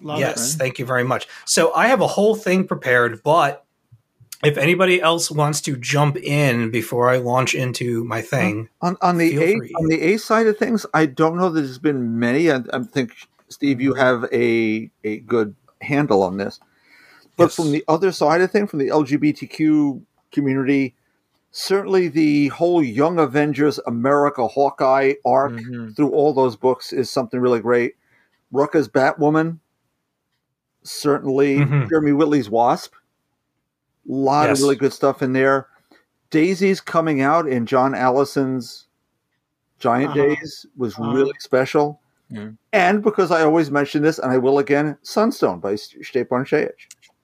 [0.00, 0.58] Love yes, it.
[0.58, 1.26] thank you very much.
[1.44, 3.64] So I have a whole thing prepared, but
[4.44, 9.18] if anybody else wants to jump in before I launch into my thing, On on
[9.18, 9.72] the A free.
[9.78, 12.50] on the A side of things, I don't know that there's been many.
[12.50, 13.12] I, I think
[13.48, 16.60] Steve, you have a a good handle on this.
[17.36, 17.54] But Yes.
[17.56, 20.02] from the other side of things, from the LGBTQ
[20.32, 20.94] community,
[21.52, 25.94] certainly the whole Young Avengers America Hawkeye arc Mhm.
[25.96, 27.94] through all those books is something really great.
[28.52, 29.58] Rucka's Batwoman,
[30.82, 31.88] certainly Mhm.
[31.88, 32.92] Jeremy Whitley's Wasp,
[34.08, 34.58] lot Yes.
[34.58, 35.66] of really good stuff in there.
[36.30, 38.86] Daisy's coming out in John Allison's
[39.78, 40.34] Giant Uh-huh.
[40.34, 41.12] Days was Uh-huh.
[41.12, 42.00] really special.
[42.30, 42.48] Yeah.
[42.72, 46.70] And because I always mention this, and I will again, Sunstone by Stjepan Šejić.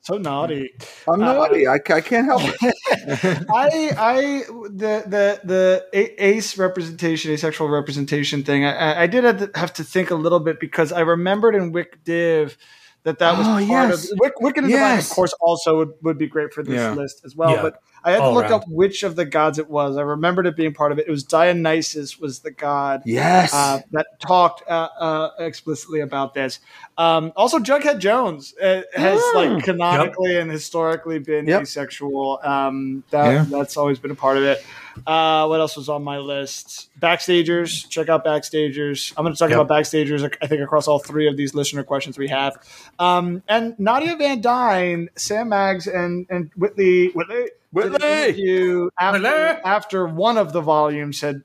[0.01, 0.71] So naughty.
[1.09, 1.67] I'm Uh, naughty.
[1.67, 2.57] I, I can't help it.
[3.51, 5.87] I, I, the, the, the
[6.19, 8.65] ace representation, asexual representation thing.
[8.65, 11.55] I- I, I did have to, have to think a little bit because I remembered
[11.55, 12.57] in Wick Div
[13.05, 14.11] that that was Oh, part yes.
[14.11, 16.93] of Wick, Wicked and Divine, of course, also would, would be great for this Yeah.
[16.93, 17.51] list as well.
[17.51, 17.63] Yeah.
[17.63, 18.53] But I had to look around.
[18.53, 19.97] up which of the gods it was.
[19.97, 21.07] I remembered it being part of it.
[21.09, 23.53] It was Dionysus was the god Yes.
[23.55, 26.61] uh, that talked uh, uh, explicitly about this.
[26.99, 29.35] Um, also, Jughead Jones uh, has Mm.
[29.57, 31.63] like canonically and historically been Yep.
[31.63, 32.39] asexual.
[32.45, 33.45] Um, that Yeah.
[33.49, 34.65] that's always been a part of it.
[35.07, 36.89] Uh, what else was on my list?
[37.01, 37.89] Backstagers.
[37.89, 39.13] Check out Backstagers.
[39.17, 39.59] I'm going to talk Yep.
[39.61, 40.31] about Backstagers.
[40.41, 42.57] I think across all three of these listener questions we have.
[42.99, 47.47] Um, and Nadia Van Dyne, Sam Maggs, and and Whitley Whitley.
[47.83, 48.09] Did an Whitley!
[48.25, 49.63] interview after, Whitley!
[49.65, 51.43] after one of the volumes had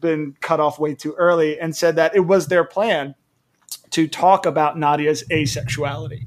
[0.00, 3.14] been cut off way too early and said that it was their plan
[3.90, 6.26] to talk about Nadia's asexuality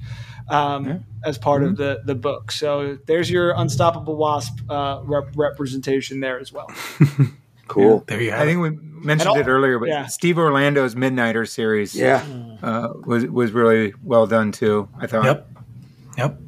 [0.49, 2.51] um, as part of the, the book.
[2.51, 6.69] So there's your Unstoppable Wasp uh, rep- representation there as well.
[7.67, 8.03] cool.
[8.07, 8.45] there you have I it.
[8.47, 8.69] think we
[9.05, 10.07] mentioned all- it earlier, but yeah.
[10.07, 12.23] Steve Orlando's Midnighter series Yeah.
[12.61, 14.89] uh, was was really well done too.
[14.99, 15.23] I thought.
[15.25, 15.49] Yep.
[16.17, 16.39] Yep.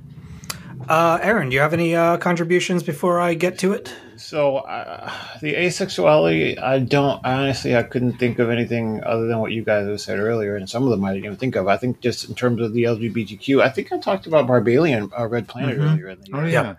[0.87, 3.93] Uh, Aaron, do you have any uh, contributions before I get to it?
[4.17, 9.51] So uh, the asexuality, I don't honestly, I couldn't think of anything other than what
[9.51, 11.67] you guys have said earlier, and some of them I didn't even think of.
[11.67, 15.25] I think just in terms of the LGBTQ, I think I talked about Barbalien, uh,
[15.27, 15.91] Red Planet Mhm.
[15.93, 16.49] earlier in the Oh year.
[16.49, 16.75] yeah.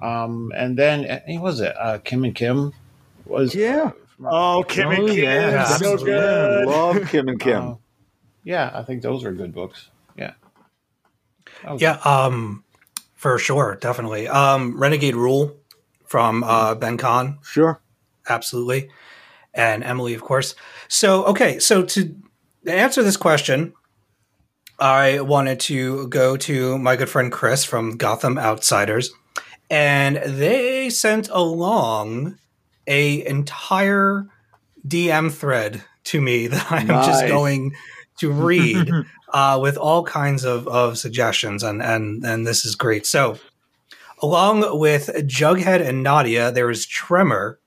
[0.00, 0.22] Yeah.
[0.24, 1.74] Um, and then uh, who was it?
[1.78, 2.72] Uh, Kim and Kim
[3.24, 3.92] was Yeah.
[4.24, 6.66] Oh, Kim and Oh, Kim, yeah, so good.
[6.66, 7.62] Love Kim and Kim.
[7.62, 7.74] Uh,
[8.44, 9.88] yeah, I think those are good books.
[10.16, 10.32] Yeah.
[11.62, 12.62] That was- Yeah, um,
[13.18, 14.28] for sure, definitely.
[14.28, 15.56] Um, Renegade Rule
[16.06, 17.82] from uh, Ben Kahn, sure.
[18.28, 18.90] absolutely,
[19.52, 20.54] and Emily, of course.
[20.86, 22.14] So, okay, so to
[22.64, 23.74] answer this question,
[24.78, 29.10] I wanted to go to my good friend Chris from Gotham Outsiders,
[29.68, 32.38] and they sent along
[32.86, 34.26] a entire
[34.86, 37.74] DM thread to me that I'm just going
[38.20, 38.92] to read
[39.32, 43.06] uh, with all kinds of, of suggestions, and, and and this is great.
[43.06, 43.38] So,
[44.22, 47.58] along with Jughead and Nadia, there is Tremor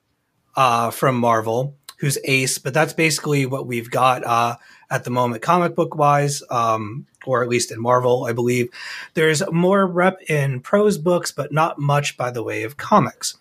[0.56, 4.56] uh, from Marvel, who's Ace, but that's basically what we've got uh,
[4.90, 8.68] at the moment, comic book wise, um, or at least in Marvel, I believe.
[9.14, 13.38] There's more rep in prose books, but not much by the way of comics.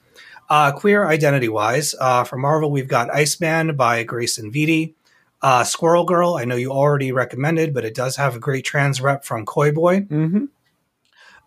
[0.49, 4.93] Uh, queer identity wise, uh, for Marvel, we've got Iceman by Grayson Vitti.
[5.41, 9.01] Uh, Squirrel Girl, I know you already recommended, but it does have a great trans
[9.01, 10.01] rep from Koi Boi.
[10.01, 10.45] Mm-hmm.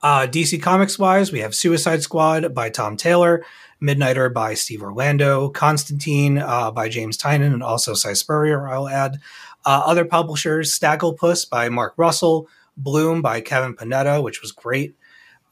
[0.03, 3.45] Uh, DC Comics wise, we have Suicide Squad by Tom Taylor,
[3.81, 9.19] Midnighter by Steve Orlando, Constantine uh, by James Tynion, and also Si Spurrier, I'll add.
[9.65, 14.95] Uh, other publishers, Snagglepuss by Mark Russell, Bloom by Kevin Panetta, which was great,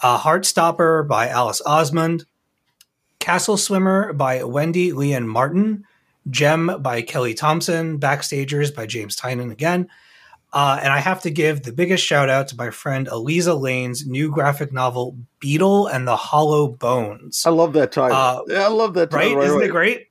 [0.03, 2.27] uh, Heartstopper by Alice Oseman,
[3.21, 5.85] Castle Swimmer by Wendy Lian Martin,
[6.31, 9.89] Jem by Kelly Thompson, Backstagers by James Tynion again.
[10.53, 14.07] Uh, and I have to give the biggest shout out to my friend Aliza Layne's
[14.07, 17.47] new graphic novel, Beetle and the Hollow Bones.
[17.47, 18.17] I love that title.
[18.17, 19.29] Uh, yeah, I love that right?
[19.29, 19.43] title.
[19.43, 19.67] Isn't away.
[19.67, 20.09] it great?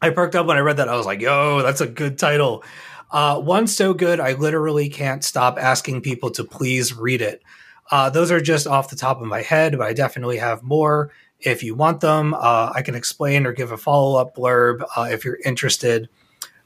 [0.00, 0.88] I perked up when I read that.
[0.88, 2.64] I was like, yo, that's a good title.
[3.10, 7.42] Uh, one so good, I literally can't stop asking people to please read it.
[7.90, 11.10] Uh, those are just off the top of my head, but I definitely have more.
[11.40, 15.08] If you want them, uh, I can explain or give a follow up blurb uh,
[15.10, 16.08] if you're interested.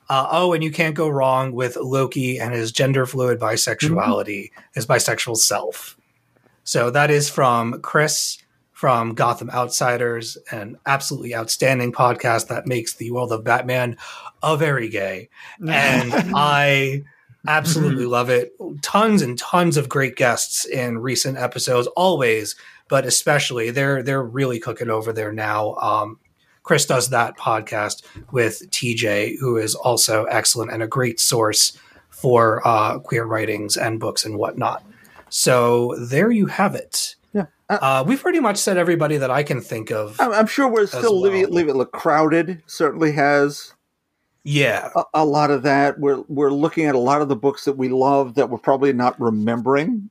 [0.09, 4.87] Uh, oh, and you can't go wrong with Loki and his gender fluid bisexuality, his
[4.87, 5.97] bisexual self.
[6.65, 8.39] So that is from Chris
[8.83, 13.97] from Gotham Outsiders, an absolutely outstanding podcast that makes the world of Batman
[14.43, 15.29] a very gay.
[15.61, 17.05] And I
[17.47, 18.53] absolutely love it.
[18.83, 22.57] Tons and tons of great guests in recent episodes, always,
[22.93, 25.77] but especially they're they're really cooking over there now.
[25.77, 26.19] Um,
[26.63, 28.03] Chris does that podcast
[28.33, 31.73] with TJ, who is also excellent and a great source
[32.11, 34.85] for uh, queer writings and books and whatnot.
[35.31, 37.17] So there you have it.
[37.33, 37.47] Yeah.
[37.71, 40.21] Uh, Uh, we've pretty much said everybody that I can think of.
[40.21, 41.33] I'm, I'm sure we're still well.
[41.33, 42.63] leaving, leaving it crowded.
[42.67, 43.73] Certainly has
[44.45, 44.91] Yeah.
[44.95, 45.99] a, a lot of that.
[45.99, 48.93] We're we're looking at a lot of the books that we love that we're probably
[48.93, 50.11] not remembering.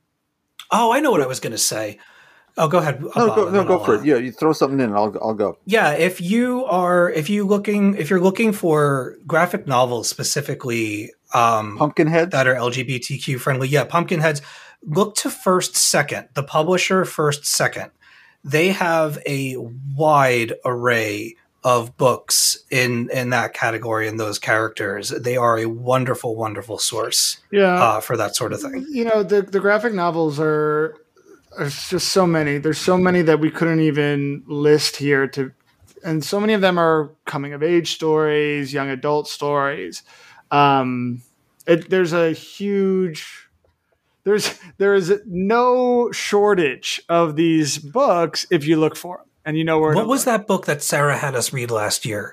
[0.72, 1.98] Oh, I know what I was going to say.
[2.58, 3.00] Oh, go ahead.
[3.02, 4.04] No, go, no, go I'll, for it.
[4.04, 5.58] Yeah, you throw something in, and I'll I'll go.
[5.64, 11.78] Yeah, if you are if you looking if you're looking for graphic novels specifically um
[11.78, 12.30] Pumpkinhead.
[12.32, 14.42] that are LGBTQ friendly, yeah, Pumpkinheads,
[14.82, 17.90] look to First Second, the publisher First Second.
[18.44, 19.56] They have a
[19.96, 25.10] wide array of books in in that category and those characters.
[25.10, 27.74] They are a wonderful wonderful source Yeah.
[27.82, 28.84] uh, for that sort of thing.
[28.90, 30.96] you know the the graphic novels are
[31.58, 35.52] there's just so many there's so many that we couldn't even list here to
[36.04, 40.02] and so many of them are coming of age stories young adult stories
[40.50, 41.22] um
[41.66, 43.48] it, there's a huge
[44.24, 49.64] there's there is no shortage of these books if you look for them and you
[49.64, 50.38] know where What was look.
[50.38, 52.32] that book that Sarah had us read last year?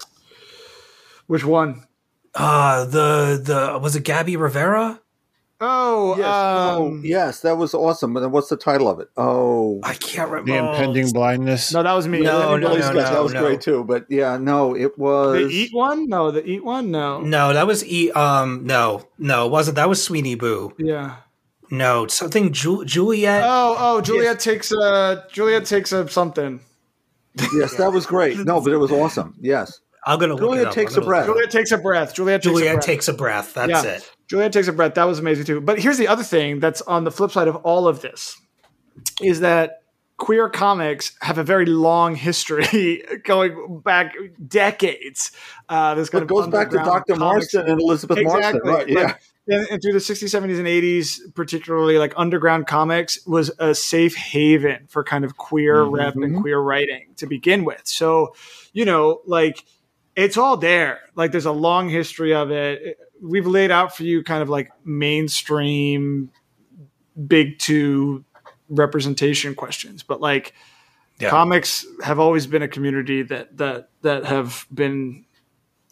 [1.27, 1.83] which one?
[2.33, 5.01] Uh the the was it Gabby Rivera?
[5.61, 6.25] Oh, Yes.
[6.29, 8.13] oh, um, yes, that was awesome.
[8.13, 9.09] But then what's the title of it?
[9.17, 10.51] Oh, I can't remember.
[10.53, 11.73] The impending blindness.
[11.73, 13.41] no that was me No, no, Billy no, that was no.
[13.45, 13.83] great too.
[13.83, 15.33] But yeah, no, it was.
[15.37, 18.09] the eat one no the eat one no No, that was e.
[18.11, 19.75] Um, no, no, it wasn't.
[19.75, 20.73] That was Sweeney Boo.
[20.77, 21.17] yeah
[21.69, 23.43] No, something Ju- Juliet.
[23.45, 26.61] Oh, oh, Juliet takes a Juliet takes a something.
[27.53, 28.37] Yes, that was great.
[28.39, 29.35] No, but it was awesome.
[29.41, 30.73] Yes, I'm gonna look Juliet it up.
[30.73, 31.25] takes I'm a gonna- breath.
[31.25, 32.13] Juliet takes a breath.
[32.13, 32.85] Juliet takes a breath.
[32.85, 33.53] takes a breath.
[33.55, 33.91] That's Yeah.
[33.91, 34.11] it.
[34.29, 34.93] Juliet takes a breath.
[34.93, 35.59] That was amazing too.
[35.59, 38.39] But here's the other thing that's on the flip side of all of this
[39.21, 39.81] is that
[40.17, 44.13] queer comics have a very long history going back
[44.47, 45.31] decades.
[45.67, 47.13] Uh, this kind it goes back to Dr.
[47.13, 47.19] comics.
[47.19, 48.87] Marston and Elizabeth Marston, right?
[48.87, 49.13] Like, Yeah,
[49.47, 54.15] and, and through the 60s, 70s, and 80s, particularly like underground comics was a safe
[54.15, 55.97] haven for kind of queer Mhm.
[55.97, 57.81] rep and queer writing to begin with.
[57.85, 58.35] So,
[58.73, 59.63] you know, like
[60.15, 60.99] it's all there.
[61.15, 62.99] Like there's a long history of it.
[63.21, 66.31] We've laid out for you kind of like mainstream
[67.27, 68.23] big two
[68.69, 70.53] representation questions, but like
[71.19, 71.29] Yeah.
[71.29, 75.25] comics have always been a community that that that have been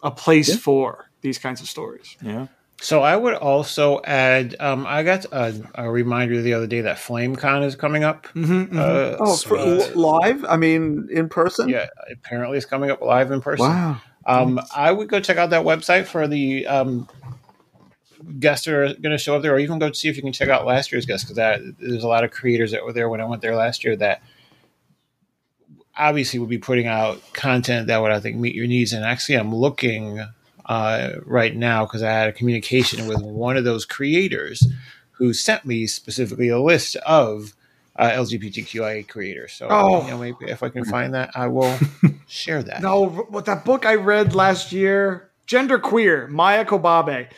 [0.02, 2.16] a place for these kinds of stories.
[2.22, 2.46] yeah.
[2.80, 4.54] So I would also add.
[4.60, 8.28] Um, I got a, a reminder the other day that FlameCon is coming up.
[8.36, 9.96] Mm-hmm, Uh, Oh, for, sweet.
[9.96, 10.44] live?
[10.44, 11.68] I mean, in person?
[11.68, 13.66] yeah, apparently it's coming up live in person.
[13.66, 14.00] Wow.
[14.28, 17.08] Um, I would go check out that website for the um,
[18.38, 20.34] guests that are going to show up there, or even go see if you can
[20.34, 23.22] check out last year's guests because there's a lot of creators that were there when
[23.22, 24.22] I went there last year that
[25.96, 28.92] obviously would be putting out content that would I think meet your needs.
[28.92, 30.22] And actually, I'm looking
[30.66, 34.66] uh, right now because I had a communication with one of those creators
[35.12, 37.54] who sent me specifically a list of
[37.98, 39.52] uh, LGBTQIA creators.
[39.52, 40.04] So, Oh.
[40.04, 41.76] you know, maybe if I can find that, I will
[42.28, 42.80] share that.
[42.80, 47.28] No, what that book I read last year, Gender Queer, Maia Kobabe.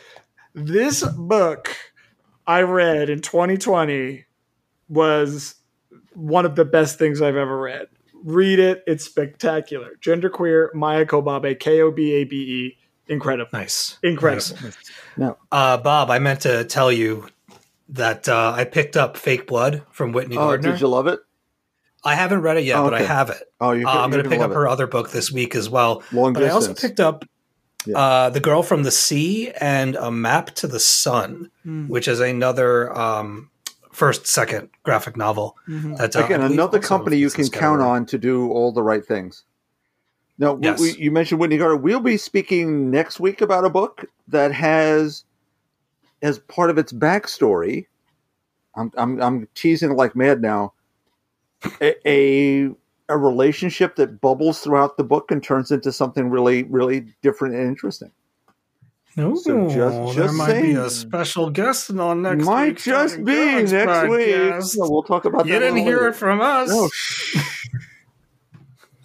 [0.53, 1.75] This book
[2.45, 4.25] I read in 2020
[4.89, 5.55] was
[6.13, 7.87] one of the best things I've ever read.
[8.23, 9.91] Read it; it's spectacular.
[10.01, 12.77] Gender Queer, Maia Kobabe, K O B A B E.
[13.07, 13.49] Incredible.
[13.51, 13.97] Nice.
[14.03, 14.57] Incredible.
[15.17, 15.33] Nice.
[15.51, 17.27] Uh, Bob, I meant to tell you
[17.91, 20.71] that uh, I picked up Fake Blood from Whitney Oh, Gardner.
[20.71, 21.19] did you love it?
[22.03, 23.43] I haven't read it yet, Oh, but I have it.
[23.59, 24.55] Oh, you Uh, I'm you're going to pick up it.
[24.55, 26.01] her other book this week as well.
[26.11, 27.25] Long but I also picked up
[27.85, 27.97] Yeah.
[27.97, 31.87] uh, The Girl from the Sea and A Map to the Sun, Hmm.
[31.87, 33.49] which is another um,
[33.91, 35.57] first, second graphic novel.
[35.67, 35.95] Mm-hmm.
[35.95, 39.43] That, uh, Again, another company you can count on to do all the right things.
[40.39, 40.79] Now, we- Yes.
[40.79, 41.77] we, you mentioned Whitney Gardner.
[41.77, 45.23] We'll be speaking next week about a book that has,
[46.21, 47.85] as part of its backstory,
[48.75, 50.73] I'm I'm, I'm teasing like mad now.
[51.81, 52.69] A, a
[53.09, 57.67] a relationship that bubbles throughout the book and turns into something really really different and
[57.67, 58.11] interesting.
[59.19, 62.45] Ooh, So just- there just might be a special guest on next week.
[62.45, 63.71] Might week's just be next
[64.09, 64.27] week.
[64.29, 64.63] podcast.
[64.63, 66.07] So we'll talk about You didn't hear later.
[66.09, 66.69] it from us.
[66.73, 66.89] No.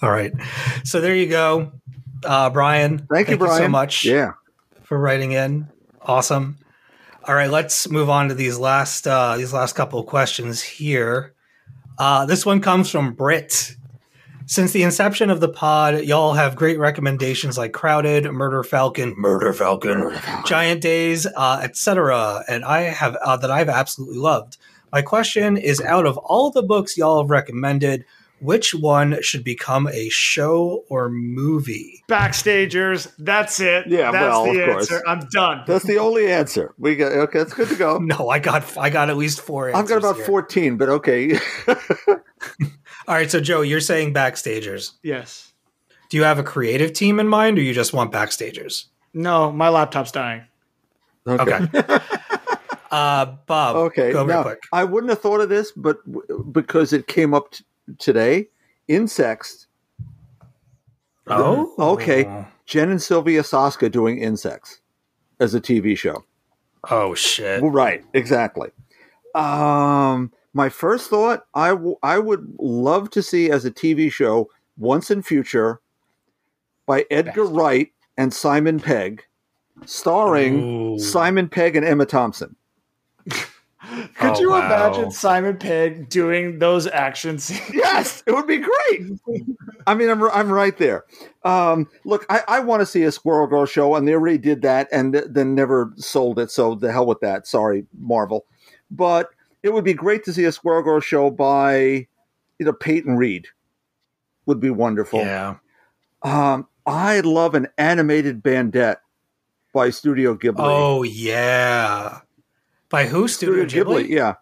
[0.02, 0.32] All right.
[0.84, 1.72] So there you go.
[2.24, 3.06] Uh, Brian.
[3.10, 4.32] Thank you, so much Yeah.
[4.82, 5.68] for writing in.
[6.02, 6.58] Awesome.
[7.26, 11.34] All right, let's move on to these last uh, these last couple of questions here.
[11.98, 13.74] Uh, this one comes from Britt.
[14.48, 19.52] Since the inception of the pod, y'all have great recommendations like Crowded, Murder Falcon, Murder
[19.52, 22.44] Falcon, Giant Days, uh, etc.
[22.46, 24.56] And I have uh, that I've absolutely loved.
[24.92, 28.04] My question is: Out of all the books y'all have recommended,
[28.40, 32.02] which one should become a show or movie?
[32.08, 33.12] Backstagers.
[33.18, 33.86] That's it.
[33.86, 34.90] Yeah, that's well, the of course.
[34.92, 35.02] answer.
[35.08, 35.62] I'm done.
[35.66, 36.74] That's the only answer.
[36.78, 37.38] We got okay.
[37.38, 37.98] That's good to go.
[38.06, 39.74] No, I got I got at least four.
[39.74, 40.24] I've got about here.
[40.26, 41.38] fourteen, but okay.
[43.08, 44.92] All right, so Joe, you're saying backstagers.
[45.02, 45.52] yes.
[46.08, 48.84] Do you have a creative team in mind, or you just want backstagers?
[49.12, 50.42] No, my laptop's dying.
[51.26, 51.58] Okay.
[52.92, 53.76] uh, Bob.
[53.76, 54.12] Okay.
[54.12, 54.62] Go real Now, quick.
[54.72, 57.64] I wouldn't have thought of this, but w- because it came up t-
[57.98, 58.48] today,
[58.88, 59.66] InSexts.
[61.28, 62.46] Oh, Okay.
[62.66, 64.80] Jen and Sylvia Soska doing InSexts
[65.38, 66.24] as a TV show.
[66.90, 67.62] Oh shit.
[67.62, 68.04] Right.
[68.12, 68.70] Exactly.
[69.34, 74.50] Um, my first thought, I w- I would love to see as a TV show
[74.78, 75.80] once in future
[76.86, 79.22] by Edgar Wright and Simon Pegg,
[79.84, 80.98] starring Ooh.
[80.98, 82.56] Simon Pegg and Emma Thompson.
[84.16, 84.66] Could Oh, you wow.
[84.66, 87.60] imagine Simon Pegg doing those action scenes?
[87.74, 89.02] Yes, it would be great.
[89.86, 91.04] I mean, I'm I'm right there.
[91.44, 94.62] Um, look, I, I want to see a Squirrel Girl show, and they already did
[94.62, 96.50] that, and th- then never sold it.
[96.50, 97.46] So the hell with that.
[97.46, 98.46] Sorry, Marvel.
[98.90, 99.28] But
[99.62, 102.06] it would be great to see a Squirrel Girl show by,
[102.58, 103.48] you know, Peyton Reed.
[104.46, 105.20] Would be wonderful.
[105.20, 105.56] Yeah.
[106.22, 108.98] Um, I love an animated bandette
[109.74, 110.54] by Studio Ghibli.
[110.58, 112.20] Oh yeah.
[112.88, 113.28] By who?
[113.28, 114.08] Studio, Ghibli?
[114.08, 114.34] yeah.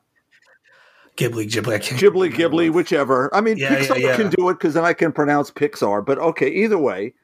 [1.16, 1.46] Ghibli.
[1.48, 1.74] Ghibli.
[1.74, 3.34] I can't Ghibli, Ghibli, whichever.
[3.34, 4.16] I mean, Yeah, yeah, Pixar yeah.
[4.16, 6.04] can do it because then I can pronounce Pixar.
[6.04, 7.14] But okay, either way,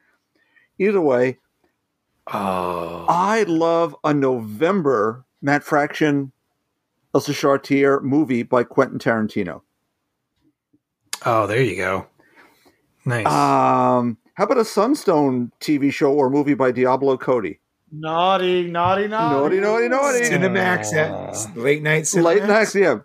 [0.79, 1.37] either way,
[2.27, 3.05] Oh.
[3.09, 6.31] I love a November Matt Fraction,
[7.13, 9.61] Elsa Charretier movie by Quentin Tarantino.
[11.25, 12.07] Oh, there you go.
[13.05, 13.25] Nice.
[13.25, 17.59] Um, how about a Sunstone TV show or movie by Diablo Cody?
[17.91, 19.35] Naughty, naughty, naughty.
[19.35, 20.19] Naughty, naughty, naughty.
[20.21, 22.23] Cinemax at late night Cinemax.
[22.23, 22.99] Late night, yeah.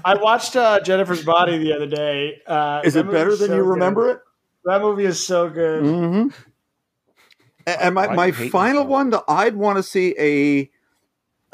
[0.04, 2.40] I watched uh, Jennifer's Body the other day.
[2.46, 3.68] Uh, Is it better than so you good.
[3.68, 4.20] remember it?
[4.64, 5.82] That movie is so good.
[5.82, 6.28] Mm-hmm.
[7.66, 10.70] And my, my do you hate final one, that I'd want to see a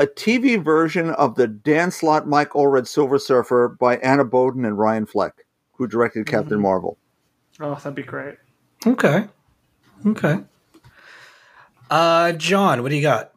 [0.01, 4.79] a TV version of the Dan Slott Mike Allred Silver Surfer by Anna Boden and
[4.79, 6.99] Ryan Fleck, who directed Captain Marvel.
[7.61, 8.37] Oh, that'd be great.
[8.87, 9.27] okay.
[10.07, 10.39] Okay.
[11.91, 13.33] Uh, John, what do you got?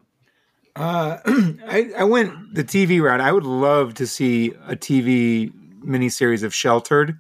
[0.76, 3.22] Uh, I, I went the TV route.
[3.22, 5.52] I would love to see a TV
[5.84, 7.19] miniseries of Sheltered.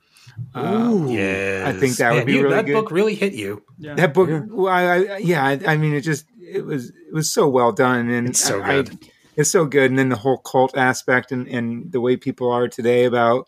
[0.55, 2.51] Uh, Yeah, I think that would be really good.
[2.53, 2.73] that good.
[2.73, 3.63] book really hit you.
[3.77, 3.95] Yeah.
[3.95, 7.29] That book, well, I, I, yeah, I, I mean, it just it was it was
[7.31, 8.97] so well done, and It's so I- I- good.
[9.35, 12.67] it's so good, and then the whole cult aspect and and the way people are
[12.67, 13.47] today about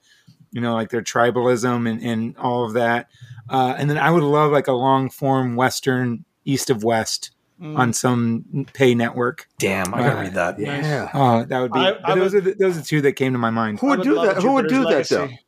[0.52, 3.08] you know like their tribalism and and all of that,
[3.50, 7.32] uh, and then I would love like a long form Western East of West
[7.64, 7.78] Mm.
[7.78, 9.48] on some pay network.
[9.58, 10.60] Damn, I gotta Uh, read that.
[10.60, 11.10] Yeah.
[11.14, 11.80] Oh, that would be.
[11.80, 13.80] I- I those are the, those are the two that came to my mind.
[13.80, 14.44] Who would, would do love that?
[14.44, 15.22] Who would do Jupiter's that though?
[15.24, 15.40] Legacy.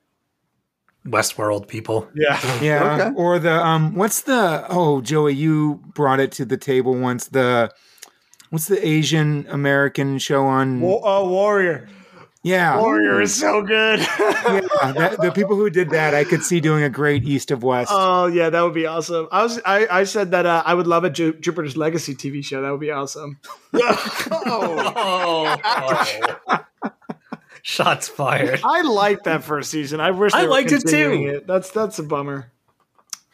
[1.07, 2.07] Westworld people.
[2.15, 2.39] Yeah.
[2.63, 2.95] Yeah.
[2.95, 3.11] Okay.
[3.15, 7.27] Or the um what's the oh Joey, you brought it to the table once.
[7.27, 7.71] The
[8.49, 11.87] what's the Asian American show on Wa- uh, Warrior.
[12.45, 12.80] Yeah.
[12.80, 13.99] Warrior is so good.
[14.19, 14.61] yeah.
[14.95, 17.89] That, the people who did that I could see doing a great East of West.
[17.91, 19.27] Oh yeah, that would be awesome.
[19.31, 22.45] I was I, I said that uh, I would love a Ju- Jupiter's Legacy TV
[22.45, 22.61] show.
[22.61, 23.39] That would be awesome.
[24.47, 25.57] Oh,
[27.63, 28.61] shots fired.
[28.63, 29.99] I liked that first season.
[29.99, 31.27] I wish I they were liked it too.
[31.27, 31.47] It.
[31.47, 32.51] That's that's a bummer.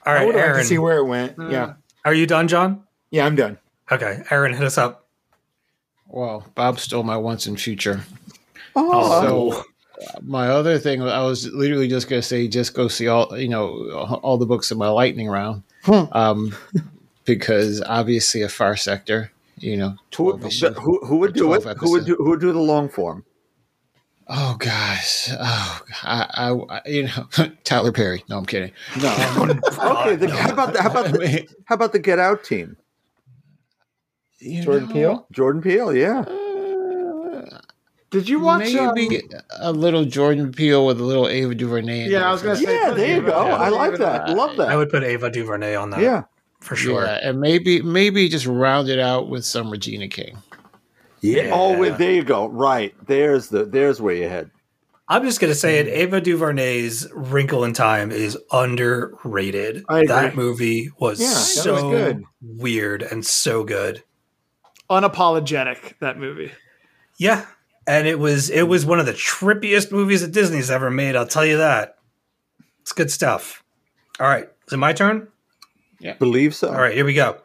[0.05, 1.38] All I right, would like Aaron, to see where it went.
[1.38, 1.73] Uh, yeah.
[2.05, 2.83] are you done, John?
[3.11, 3.57] Yeah, I'm done.
[3.91, 5.05] Okay, Aaron, hit us up.
[6.07, 8.01] Well, Bob stole my once in future.
[8.76, 9.22] Oh,
[9.53, 9.64] So
[10.23, 13.48] my other thing, I was literally just going to say, just go see all you
[13.49, 13.89] know
[14.23, 16.56] all the books in my lightning round, um,
[17.26, 20.72] because obviously a far sector, you know, who, issue.
[20.73, 21.61] who, who would do it?
[21.61, 23.26] 12 Who would do, who would do the long form?
[24.34, 27.27] Oh gosh, oh, I, I, I- you know,
[27.64, 28.23] Tyler Perry.
[28.30, 28.72] No, I'm kidding.
[29.02, 29.10] No.
[29.68, 30.15] okay.
[30.15, 32.77] The, how about the, how about the, how about the Get Out team?
[34.39, 35.27] you Jordan know, Peele?
[35.31, 35.93] Jordan Peele.
[35.95, 36.23] Yeah.
[38.11, 38.59] Did you watch?
[38.59, 42.09] maybe um, a little Jordan Peele with a little Ava DuVernay.
[42.09, 42.91] Yeah, there I was gonna say- Yeah.
[42.91, 43.31] There you go.
[43.33, 44.29] I like that.
[44.29, 44.67] Love that.
[44.69, 46.01] I would put Ava DuVernay on that.
[46.01, 46.23] Yeah.
[46.59, 47.05] for sure.
[47.05, 50.38] Yeah, and maybe maybe just round it out with some Regina King.
[51.21, 51.51] Yeah.
[51.53, 52.47] Oh, wait, there you go.
[52.49, 52.93] Right.
[53.07, 53.63] There's the.
[53.65, 54.51] There's where you head.
[55.07, 55.88] I'm just gonna say it.
[55.88, 59.83] Ava DuVernay's Wrinkle in Time is underrated.
[59.89, 60.07] I agree.
[60.07, 62.23] That movie was Yeah, so was good.
[62.41, 64.03] weird and so good.
[64.89, 66.51] unapologetic that movie.
[67.17, 67.45] Yeah,
[67.87, 71.15] and it was it was one of the trippiest movies that Disney's ever made.
[71.15, 71.97] I'll tell you that.
[72.81, 73.63] It's good stuff.
[74.19, 75.27] All right, is it my turn?
[75.99, 76.69] Yeah, Believe so.
[76.69, 77.37] All right, here we go.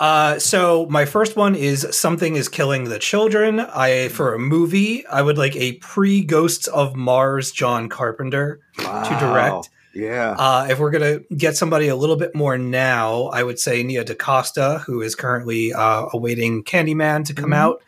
[0.00, 3.60] Uh, so my first one is something is killing the children.
[3.60, 9.16] I for a movie, I would like a pre Ghosts of Mars John Carpenter to
[9.20, 9.70] direct.
[9.94, 10.34] Yeah.
[10.36, 14.04] Uh, if we're gonna get somebody a little bit more now, I would say Nia
[14.04, 17.82] DaCosta, who is currently uh, awaiting Candyman to come out.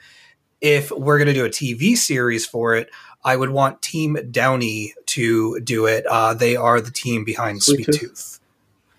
[0.61, 2.91] If we're gonna do a TV series for it,
[3.25, 6.07] I would want Team Downey to do it.
[6.07, 8.01] Uh, they are the team behind Sweet Sweet, Tooth.
[8.01, 8.41] Tooth.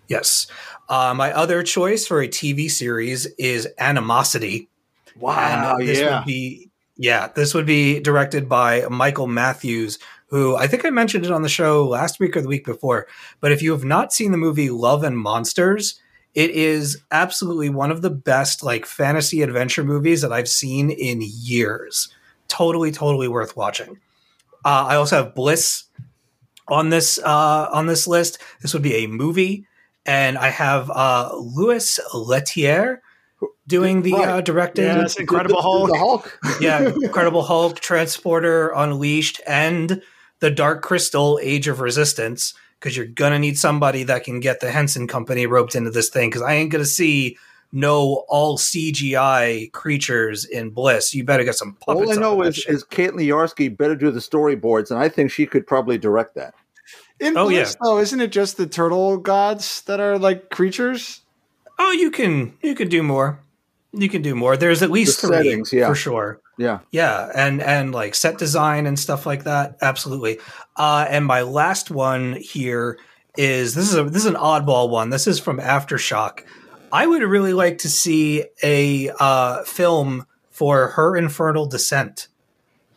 [0.07, 0.47] Yes.
[0.89, 4.69] Uh, my other choice for a TV series is Animosity.
[5.17, 5.77] wow.
[5.77, 6.19] And this yeah.
[6.19, 11.25] would be yeah, this would be directed by Michael Matthews, who I think I mentioned
[11.25, 13.07] it on the show last week or the week before.
[13.39, 16.01] But if you have not seen the movie Love and Monsters,
[16.35, 21.21] it is absolutely one of the best like fantasy adventure movies that I've seen in
[21.23, 22.09] years.
[22.47, 23.99] Totally, totally worth watching.
[24.63, 25.83] Uh, I also have Bliss
[26.67, 28.39] on this uh, on this list.
[28.61, 29.65] This would be a movie,
[30.05, 32.99] and I have uh, Louis Leterrier
[33.67, 34.27] doing the Right.
[34.29, 34.85] uh, directing.
[34.85, 35.91] Yes, Incredible The- Hulk.
[35.91, 36.39] The Hulk.
[36.61, 40.01] Yeah, Incredible Hulk, Transporter, Unleashed, and
[40.39, 42.53] the Dark Crystal: Age of Resistance.
[42.79, 46.29] Because you're gonna need somebody that can get the Henson Company roped into this thing.
[46.29, 47.37] Because I ain't gonna see
[47.71, 51.13] no all CGI creatures in Bliss.
[51.13, 52.07] You better get some puppets.
[52.07, 52.73] All I up know in that is, shit.
[52.75, 56.53] is Caitlin Yarsky better do the storyboards, and I think she could probably direct that.
[57.19, 57.75] In Oh, Bliss, yeah.
[57.83, 61.21] though, isn't it just the turtle gods that are like creatures?
[61.79, 63.39] oh, you can you can do more.
[63.93, 64.55] You can do more.
[64.57, 65.87] There's at least The three settings, yeah.
[65.87, 66.39] for sure.
[66.57, 66.79] Yeah.
[66.91, 69.77] Yeah, and and like set design and stuff like that.
[69.81, 70.39] Absolutely.
[70.75, 72.97] Uh, and my last one here
[73.37, 75.11] is this is a this is an oddball one.
[75.11, 76.43] This is from Aftershock.
[76.91, 82.27] I would really like to see a uh, film for her infernal descent.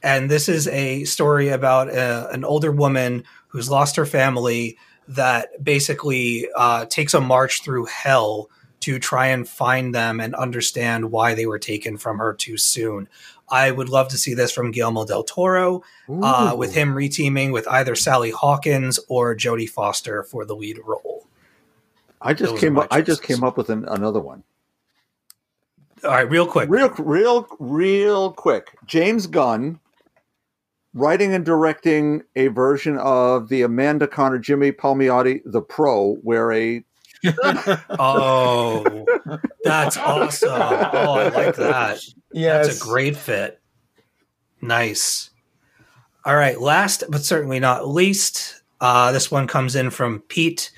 [0.03, 4.79] And this is a story about a, an older woman who's lost her family
[5.09, 8.49] that basically uh, takes a march through hell
[8.81, 13.09] to try and find them and understand why they were taken from her too soon.
[13.51, 17.67] I would love to see this from Guillermo del Toro, uh, with him reteaming with
[17.69, 21.27] either Sally Hawkins or Jodie Foster for the lead role.
[22.23, 22.89] I just Those came up.
[22.91, 24.43] I just came up with an, another one.
[26.05, 26.69] All right, real quick.
[26.71, 28.77] Real, real, real quick.
[28.87, 29.81] James Gunn
[30.95, 36.85] writing and directing a version of the Amanda Conner Jimmy Palmiotti The Pro, where a
[37.91, 39.05] Oh,
[39.63, 40.51] that's awesome.
[40.51, 42.01] Oh, I like that.
[42.33, 42.67] Yes.
[42.67, 43.61] That's a great fit.
[44.61, 45.31] Nice.
[46.25, 50.71] All right, last but certainly not least, uh, this one comes in from Pete.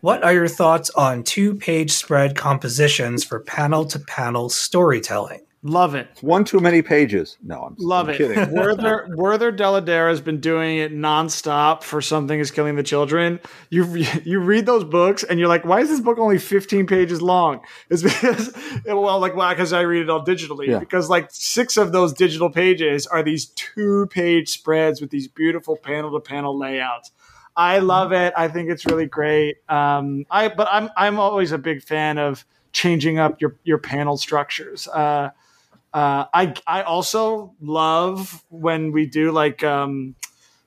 [0.00, 5.40] What are your thoughts on two page spread compositions for panel to panel storytelling?
[5.62, 6.08] Love it.
[6.20, 7.36] one too many pages.
[7.42, 8.18] No, I'm Love I'm it.
[8.18, 8.50] Kidding.
[8.54, 13.40] Werther Werther Dell'Edera has been doing it nonstop for something is killing the children.
[13.68, 13.84] You
[14.24, 17.60] you read those books and you're like, why is this book only 15 pages long?
[17.90, 18.56] It's because
[18.86, 19.54] well, like why?
[19.54, 20.68] Because I read it all digitally.
[20.68, 20.78] Yeah.
[20.78, 25.76] Because like six of those digital pages are these two page spreads with these beautiful
[25.76, 27.10] panel to panel layouts.
[27.56, 28.32] I love it.
[28.36, 29.56] I think it's really great.
[29.68, 34.16] Um, I but I'm I'm always a big fan of changing up your your panel
[34.16, 34.86] structures.
[34.86, 35.30] Uh,
[35.94, 40.14] uh, I I also love when we do like um,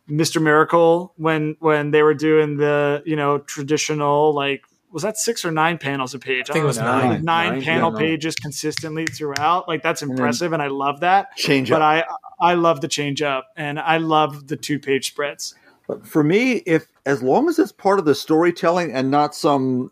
[0.09, 0.41] Mr.
[0.41, 5.51] Miracle when when they were doing the you know traditional like was that six or
[5.51, 6.49] nine panels a page?
[6.49, 6.91] I think it was don't know.
[6.91, 7.23] nine.
[7.23, 7.99] Nine, Nine, panel yeah.
[7.99, 9.67] pages consistently throughout.
[9.67, 11.35] Like that's then- impressive, and I love that.
[11.37, 12.07] Change But up.
[12.41, 15.55] I I love the change up, and I love the two page spreads.
[15.87, 19.91] But for me, if as long as it's part of the storytelling and not some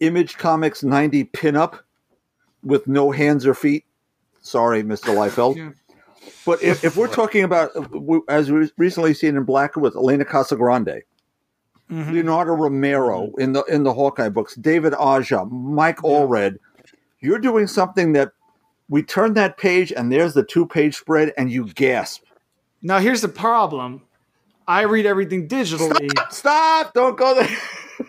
[0.00, 1.80] Image Comics 90 pinup,
[2.62, 3.84] with no hands or feet.
[4.40, 5.14] Sorry, Mr.
[5.14, 5.56] Liefeld.
[5.56, 5.70] Yeah.
[6.46, 7.70] But if, if we're talking about,
[8.28, 11.02] as we recently seen in Black with Elena Casagrande,
[11.90, 12.12] Mhm.
[12.12, 16.58] Leonardo Romero in the in the Hawkeye books, David Aja, Mike Allred,
[17.18, 18.30] you're doing something that
[18.88, 22.22] we turn that page and there's the two page spread and you gasp.
[22.80, 24.02] Now here's the problem.
[24.68, 26.08] I read everything digitally.
[26.32, 26.94] Stop!
[26.94, 27.48] Don't go there.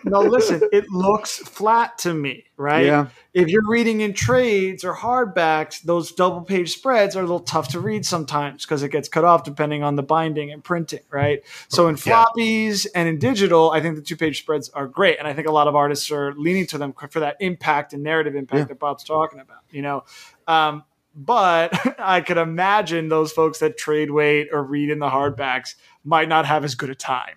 [0.04, 2.86] no, listen, it looks flat to me, right?
[2.86, 3.06] Yeah.
[3.34, 7.68] If you're reading in trades or hardbacks, those double page spreads are a little tough
[7.68, 11.42] to read sometimes because it gets cut off depending on the binding and printing, right?
[11.68, 12.24] So in Yeah.
[12.24, 15.18] floppies and in digital, I think the two page spreads are great.
[15.18, 18.02] And I think a lot of artists are leaning to them for that impact and
[18.02, 18.64] narrative impact Yeah.
[18.64, 20.04] that Bob's talking about, you know?
[20.46, 25.74] Um, but I could imagine those folks that trade weight or read in the hardbacks
[26.04, 27.36] might not have as good a time.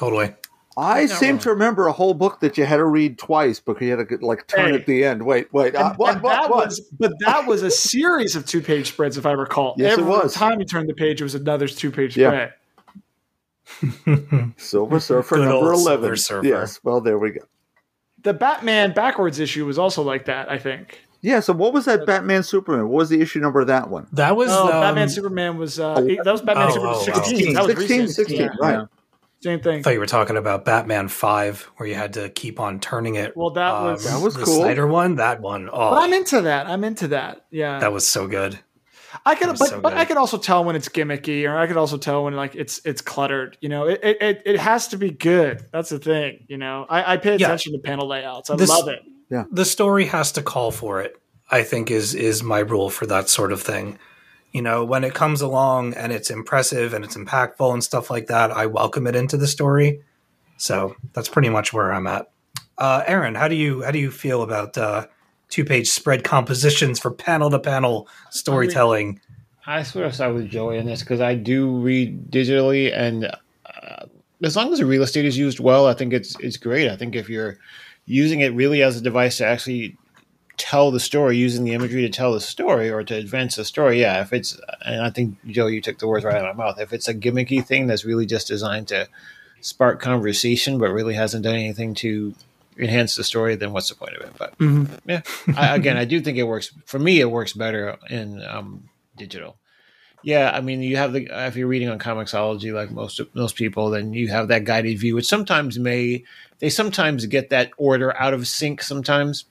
[0.00, 0.34] Totally.
[0.78, 3.94] I seem to remember a whole book that you had to read twice because you
[3.94, 4.74] had to like turn Hey.
[4.76, 5.26] at the end.
[5.26, 5.74] Wait, wait.
[5.74, 6.14] uh, what?
[6.14, 6.30] and What?
[6.32, 6.66] that What?
[6.68, 9.74] was, but that was a series of two page spreads, if I recall.
[9.76, 10.32] Yes, it Every was.
[10.32, 12.50] time you turned the page, it was another two page Yeah.
[13.82, 14.54] spread.
[14.56, 16.16] Silver Surfer Good number eleven.
[16.16, 16.46] Surfer.
[16.46, 16.80] Yes.
[16.82, 17.42] Well, there we go.
[18.22, 21.00] The Batman backwards issue was also like that, I think.
[21.20, 21.40] Yeah.
[21.40, 22.88] So, what was that Batman Superman?
[22.88, 24.06] What was the issue number of that one?
[24.12, 27.02] That was Oh, um, Batman Superman was uh, eight- that was Batman Oh, Superman oh,
[27.02, 27.48] 16.
[27.50, 27.52] oh.
[27.54, 28.16] That was 16, recent.
[28.16, 28.88] 16, Yeah, right.
[29.42, 29.78] Same thing.
[29.78, 33.14] I thought you were talking about Batman Five, where you had to keep on turning
[33.14, 33.36] it.
[33.36, 34.56] Well, that Um, was- That was the cool.
[34.60, 35.16] Snyder one.
[35.16, 35.68] That one.
[35.72, 36.66] Oh, But I'm into that.
[36.66, 37.46] I'm into that.
[37.50, 37.78] Yeah.
[37.78, 38.58] that was so good.
[39.26, 39.94] I could, was but, so but.
[39.94, 42.80] I could also tell when it's gimmicky, or I could also tell when like it's
[42.84, 43.56] it's cluttered.
[43.60, 45.64] You know, it it, it, it has to be good.
[45.72, 46.44] That's the thing.
[46.48, 47.46] You know, I, I pay Yeah.
[47.46, 48.50] attention to panel layouts.
[48.50, 49.00] I This- love it.
[49.30, 51.16] Yeah, the story has to call for it
[51.52, 53.96] i think is is my rule for that sort of thing
[54.52, 58.26] you know when it comes along and it's impressive and it's impactful and stuff like
[58.26, 60.02] that i welcome it into the story.
[60.56, 62.30] So that's pretty much where i'm at.
[62.78, 65.06] Uh aaron how do you how do you feel about uh
[65.50, 69.20] two page spread compositions for panel to panel storytelling?
[69.66, 74.06] I sort of side with Joey in this because I do read digitally, and uh,
[74.42, 76.88] as long as the real estate is used well, I think it's it's great.
[76.88, 77.58] I think if you're
[78.06, 79.96] using it really as a device to actually
[80.56, 84.00] tell the story, using the imagery to tell the story or to advance the story,
[84.00, 84.20] yeah.
[84.20, 86.80] If it's and I think Joe, you took the words right out of my mouth.
[86.80, 89.08] If it's a gimmicky thing that's really just designed to
[89.60, 92.34] spark conversation, but really hasn't done anything to
[92.78, 94.32] enhance the story, then what's the point of it?
[94.38, 94.54] But
[95.06, 95.22] yeah,
[95.56, 96.72] I, again, I do think it works.
[96.86, 99.56] For me, it works better in um, digital.
[100.22, 103.90] Yeah, I mean, you have the if you're reading on Comixology, like most most people,
[103.90, 106.24] then you have that guided view, which sometimes may
[106.58, 108.82] they sometimes get that order out of sync.
[108.82, 109.46] Sometimes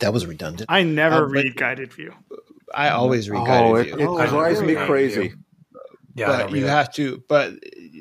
[0.00, 0.66] that was redundant.
[0.68, 2.14] I never Uh, read guided view.
[2.74, 4.14] I always read Oh, guided it, view.
[4.16, 5.34] it I don't drives me really crazy.
[6.14, 6.68] yeah but you it.
[6.68, 7.52] have to but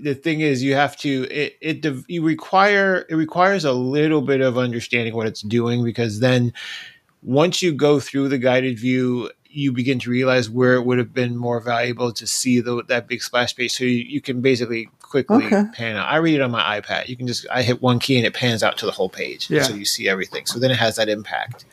[0.01, 4.41] the thing is you have to it it you require it requires a little bit
[4.41, 6.51] of understanding what it's doing because then
[7.23, 11.13] once you go through the guided view you begin to realize where it would have
[11.13, 14.89] been more valuable to see the, that big splash page so you, you can basically
[15.01, 15.63] quickly Okay.
[15.73, 18.17] pan out i read it on my ipad you can just i hit one key
[18.17, 19.63] and it pans out to the whole page Yeah.
[19.63, 21.65] so you see everything so then it has that impact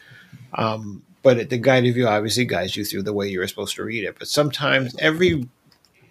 [0.55, 3.85] um, but it, the guided view obviously guides you through the way you're supposed to
[3.85, 5.49] read it but sometimes every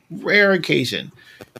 [0.10, 1.12] rare occasion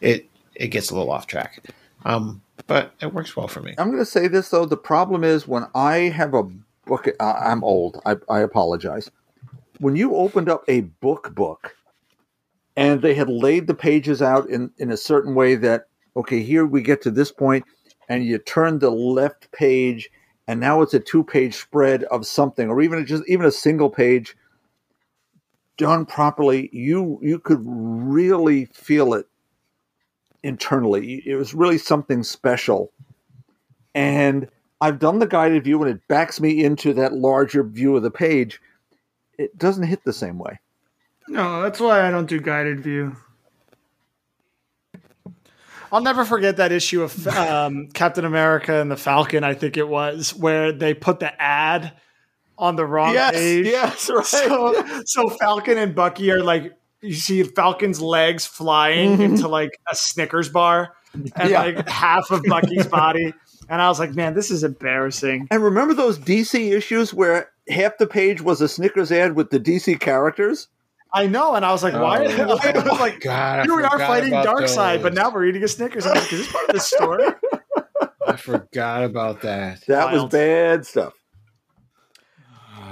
[0.02, 1.64] it it gets a little off track
[2.06, 4.66] um but it works well for me I'm going to say this though.
[4.66, 6.44] The problem is when I have a
[6.86, 7.08] book.
[7.20, 8.02] Uh, I'm old.
[8.06, 9.10] I, I apologize.
[9.80, 11.76] When you opened up a book book,
[12.76, 16.66] and they had laid the pages out in in a certain way that okay, here
[16.66, 17.66] we get to this point,
[18.08, 20.10] and you turn the left page,
[20.48, 23.90] and now it's a two page spread of something, or even just even a single
[23.90, 24.36] page
[25.78, 26.70] done properly.
[26.72, 29.28] You you could really feel it
[30.44, 31.24] internally.
[31.26, 32.92] It was really something special.
[33.96, 34.50] And
[34.82, 38.12] I've done the guided view and it backs me into that larger view of the
[38.12, 38.62] page.
[39.38, 40.60] It doesn't hit the same way.
[41.28, 43.16] No, that's why I don't do guided view.
[45.94, 49.44] I'll never forget that issue of um, Captain America and the Falcon.
[49.44, 51.94] I think it was where they put the ad
[52.58, 53.68] on the wrong page.
[53.68, 54.26] yes, right.
[54.26, 59.96] So, so Falcon and Bucky are like, you see Falcon's legs flying into like a
[59.96, 61.62] Snickers bar and Yeah.
[61.62, 63.34] like half of Bucky's body.
[63.70, 65.48] And I was like, man, this is embarrassing.
[65.52, 69.60] and remember those DC issues where half the page was a Snickers ad with the
[69.60, 70.68] DC characters?
[71.14, 71.56] I know.
[71.56, 72.26] And I was like, why?
[72.44, 75.30] Oh, I was like, God, I here we are forgot fighting about Side, but now
[75.32, 76.06] we're eating a Snickers.
[76.06, 77.26] I'm like, is this part of the story?
[78.28, 81.14] i forgot about that That was bad stuff.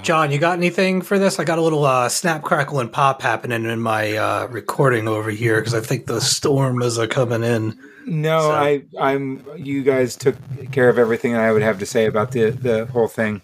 [0.02, 1.38] John, you got anything for this?
[1.38, 5.30] I got a little uh, snap, crackle, and pop happening in my uh, recording over
[5.30, 7.78] here because I think the storm is uh, coming in.
[8.04, 9.44] No, So- I, I'm.
[9.56, 10.34] You guys took
[10.72, 13.42] care of everything I would have to say about the the whole thing.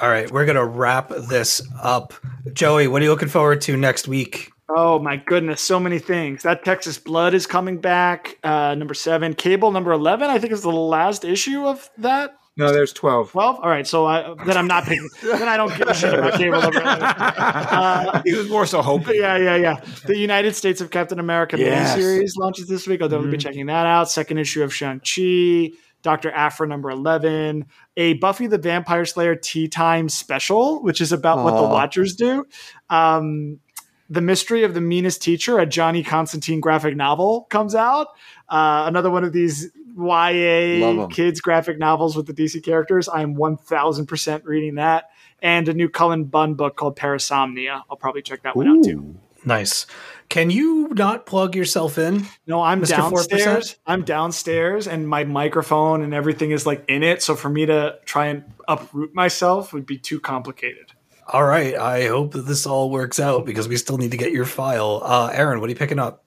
[0.00, 2.12] All right, we're gonna wrap this up.
[2.52, 4.50] Joey, what are you looking forward to next week?
[4.68, 6.42] Oh my goodness, so many things.
[6.42, 8.36] That Texas Blood is coming back.
[8.44, 10.28] Uh, number seven, Cable number eleven.
[10.28, 12.34] I think is the last issue of that.
[12.58, 13.32] No, there's 12.
[13.32, 13.56] Twelve.
[13.60, 15.06] All right, so I, then I'm not picking.
[15.22, 17.02] then I don't give a shit about Cable number eleven.
[17.04, 19.14] Uh, He was more so hoping.
[19.16, 19.80] yeah, yeah, yeah.
[20.06, 21.96] The United States of Captain America Yes.
[21.98, 23.00] miniseries launches this week.
[23.02, 24.10] I'll definitely be checking that out.
[24.10, 26.30] Second issue of Shang-Chi, Dr.
[26.30, 27.66] Aphra number 11,
[27.96, 32.46] a Buffy the Vampire Slayer Tea Time special, which is about what the Watchers do.
[32.90, 33.60] Um,
[34.08, 38.08] the Mystery of the Meanest Teacher, a Johnny Constantine graphic novel, comes out.
[38.48, 43.08] Uh, another one of these YA kids graphic novels with the DC characters.
[43.08, 45.10] I am 1000% reading that.
[45.42, 47.82] And a new Cullen Bunn book called Parasomnia.
[47.90, 49.16] I'll probably check that one out too.
[49.44, 49.86] Nice.
[50.28, 52.26] Can you not plug yourself in?
[52.46, 52.96] No, I'm Mr.
[52.96, 53.10] 4%?
[53.30, 53.76] downstairs.
[53.86, 57.22] I'm downstairs, and my microphone and everything is like in it.
[57.22, 60.92] So for me to try and uproot myself would be too complicated.
[61.28, 61.74] All right.
[61.74, 65.00] I hope that this all works out because we still need to get your file.
[65.04, 66.24] Uh, Aaron, what are you picking up?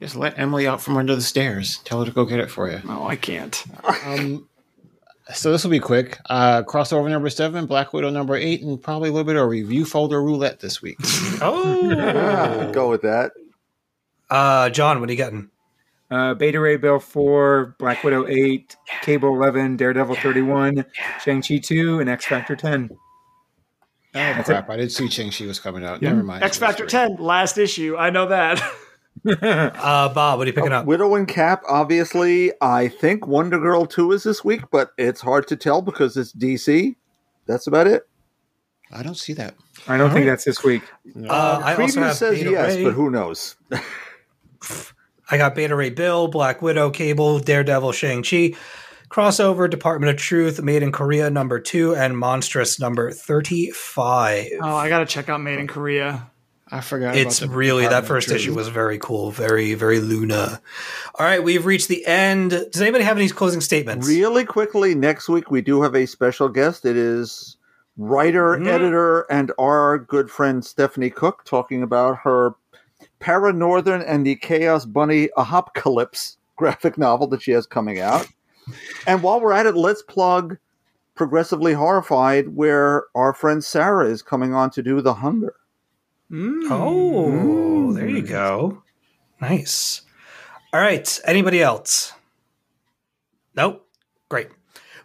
[0.00, 1.78] Just let Emily out from under the stairs.
[1.78, 2.80] Tell her to go get it for you.
[2.84, 3.64] No, I can't.
[4.04, 4.47] Um,
[5.34, 6.18] so this will be quick.
[6.30, 9.84] Uh, crossover number seven, Black Widow number eight, and probably a little bit of review
[9.84, 10.96] folder roulette this week.
[11.40, 13.30] Oh, Go with that.
[14.30, 15.50] uh, John, what are you getting?
[16.10, 20.84] Uh, Beta Ray Bill 4, Black Widow 8, Cable 11, Daredevil 31,
[21.22, 22.90] Shang-Chi 2, and X Factor 10.
[24.14, 24.68] oh crap!
[24.70, 26.00] I did see Ching Chi was coming out.
[26.02, 26.42] Never mind.
[26.42, 27.96] X Factor 10, last issue.
[27.96, 28.60] I know that.
[29.28, 30.86] Uh, Bob, what are you picking up?
[30.86, 32.52] Widow and Cap, obviously.
[32.60, 36.32] I think Wonder Girl 2 is this week, but it's hard to tell because it's
[36.32, 36.96] DC.
[37.46, 38.08] That's about it.
[38.90, 39.54] I don't see that.
[39.86, 40.82] I don't think that's this week.
[41.16, 42.84] Uh, I also Preview have says Beta yes, Ray.
[42.84, 43.56] but who knows?
[45.30, 48.54] I got Beta Ray Bill, Black Widow, Cable, Daredevil, Shang-Chi,
[49.10, 54.48] Crossover, Department of Truth, Made in Korea number two, and Monstress number 35.
[54.62, 56.30] oh, I got to check out Made in Korea.
[56.70, 57.16] I forgot.
[57.16, 60.60] it's about the really that first issue was very cool, very, very Luna.
[61.18, 62.50] All right, we've reached the end.
[62.50, 64.06] Does anybody have any closing statements?
[64.06, 66.84] Really quickly, next week we do have a special guest.
[66.84, 67.56] It is
[67.96, 68.66] writer, Mhm.
[68.66, 72.54] editor, and our good friend Stephanie Cooke talking about her
[73.20, 78.26] Paranorthern and the Chaos Bunny Apocalypse graphic novel that she has coming out.
[79.06, 80.58] and while we're at it, let's plug
[81.14, 85.54] Progressively Horrified, where our friend Sarah is coming on to do The Hunger.
[86.30, 88.82] Oh, there you go.
[89.40, 90.02] Nice.
[90.72, 91.20] All right.
[91.24, 92.12] Anybody else?
[93.54, 93.86] Nope.
[94.28, 94.48] Great.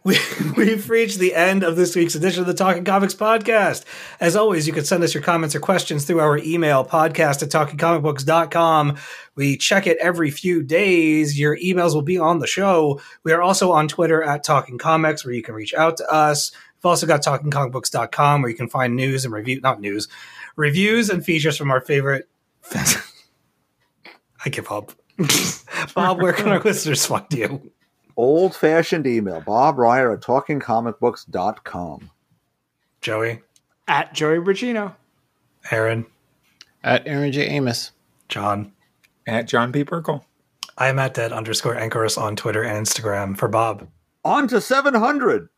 [0.05, 0.17] We,
[0.57, 3.85] we've reached the end of this week's edition of the Talking Comics podcast.
[4.19, 7.47] As always, you can send us your comments or questions through our email, podcast at
[7.47, 8.97] talkingcomicbooks.com.
[9.35, 11.39] We check it every few days.
[11.39, 12.99] Your emails will be on the show.
[13.23, 16.51] We are also on Twitter at Talking Comics, where you can reach out to us.
[16.51, 20.09] We've also got talkingcomicbooks.com, where you can find news and review, not news,
[20.55, 22.27] reviews and features from our favorite.
[24.45, 24.91] I give up.
[25.95, 27.71] Bob, where can our listeners find you?
[28.15, 32.09] Old fashioned email, Bob Reyer at talkingcomicbooks.com.
[33.01, 33.41] Joey,
[33.87, 34.95] At Joey Braccino.
[35.71, 36.05] Aaron,
[36.83, 37.47] at Aaron J.
[37.47, 37.91] Amos.
[38.29, 38.71] John.
[39.27, 39.83] At John P.
[39.83, 40.23] Perkle.
[40.77, 43.87] I'm at dead underscore anchorus on Twitter and Instagram for Bob.
[44.25, 45.49] On to 700.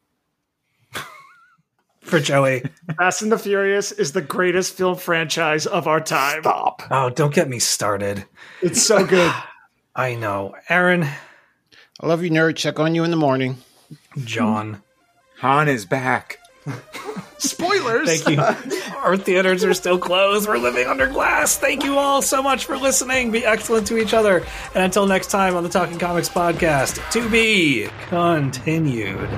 [2.05, 2.63] For Joey.
[2.97, 6.43] Fast and the Furious is the greatest film franchise of our time.
[6.43, 6.83] Stop.
[6.91, 8.25] Oh, don't get me started.
[8.61, 9.33] It's so good.
[9.95, 10.55] I know.
[10.69, 12.57] Aaron, I love you, nerd.
[12.57, 13.57] Check on you in the morning.
[14.23, 14.83] John.
[15.39, 16.37] Han is back.
[17.37, 18.23] Spoilers.
[18.23, 18.95] Thank you.
[18.97, 20.47] Our theaters are still closed.
[20.47, 21.57] We're living under glass.
[21.57, 23.31] Thank you all so much for listening.
[23.31, 24.37] Be excellent to each other.
[24.73, 29.29] And until next time on the Talking Comics podcast, to be continued.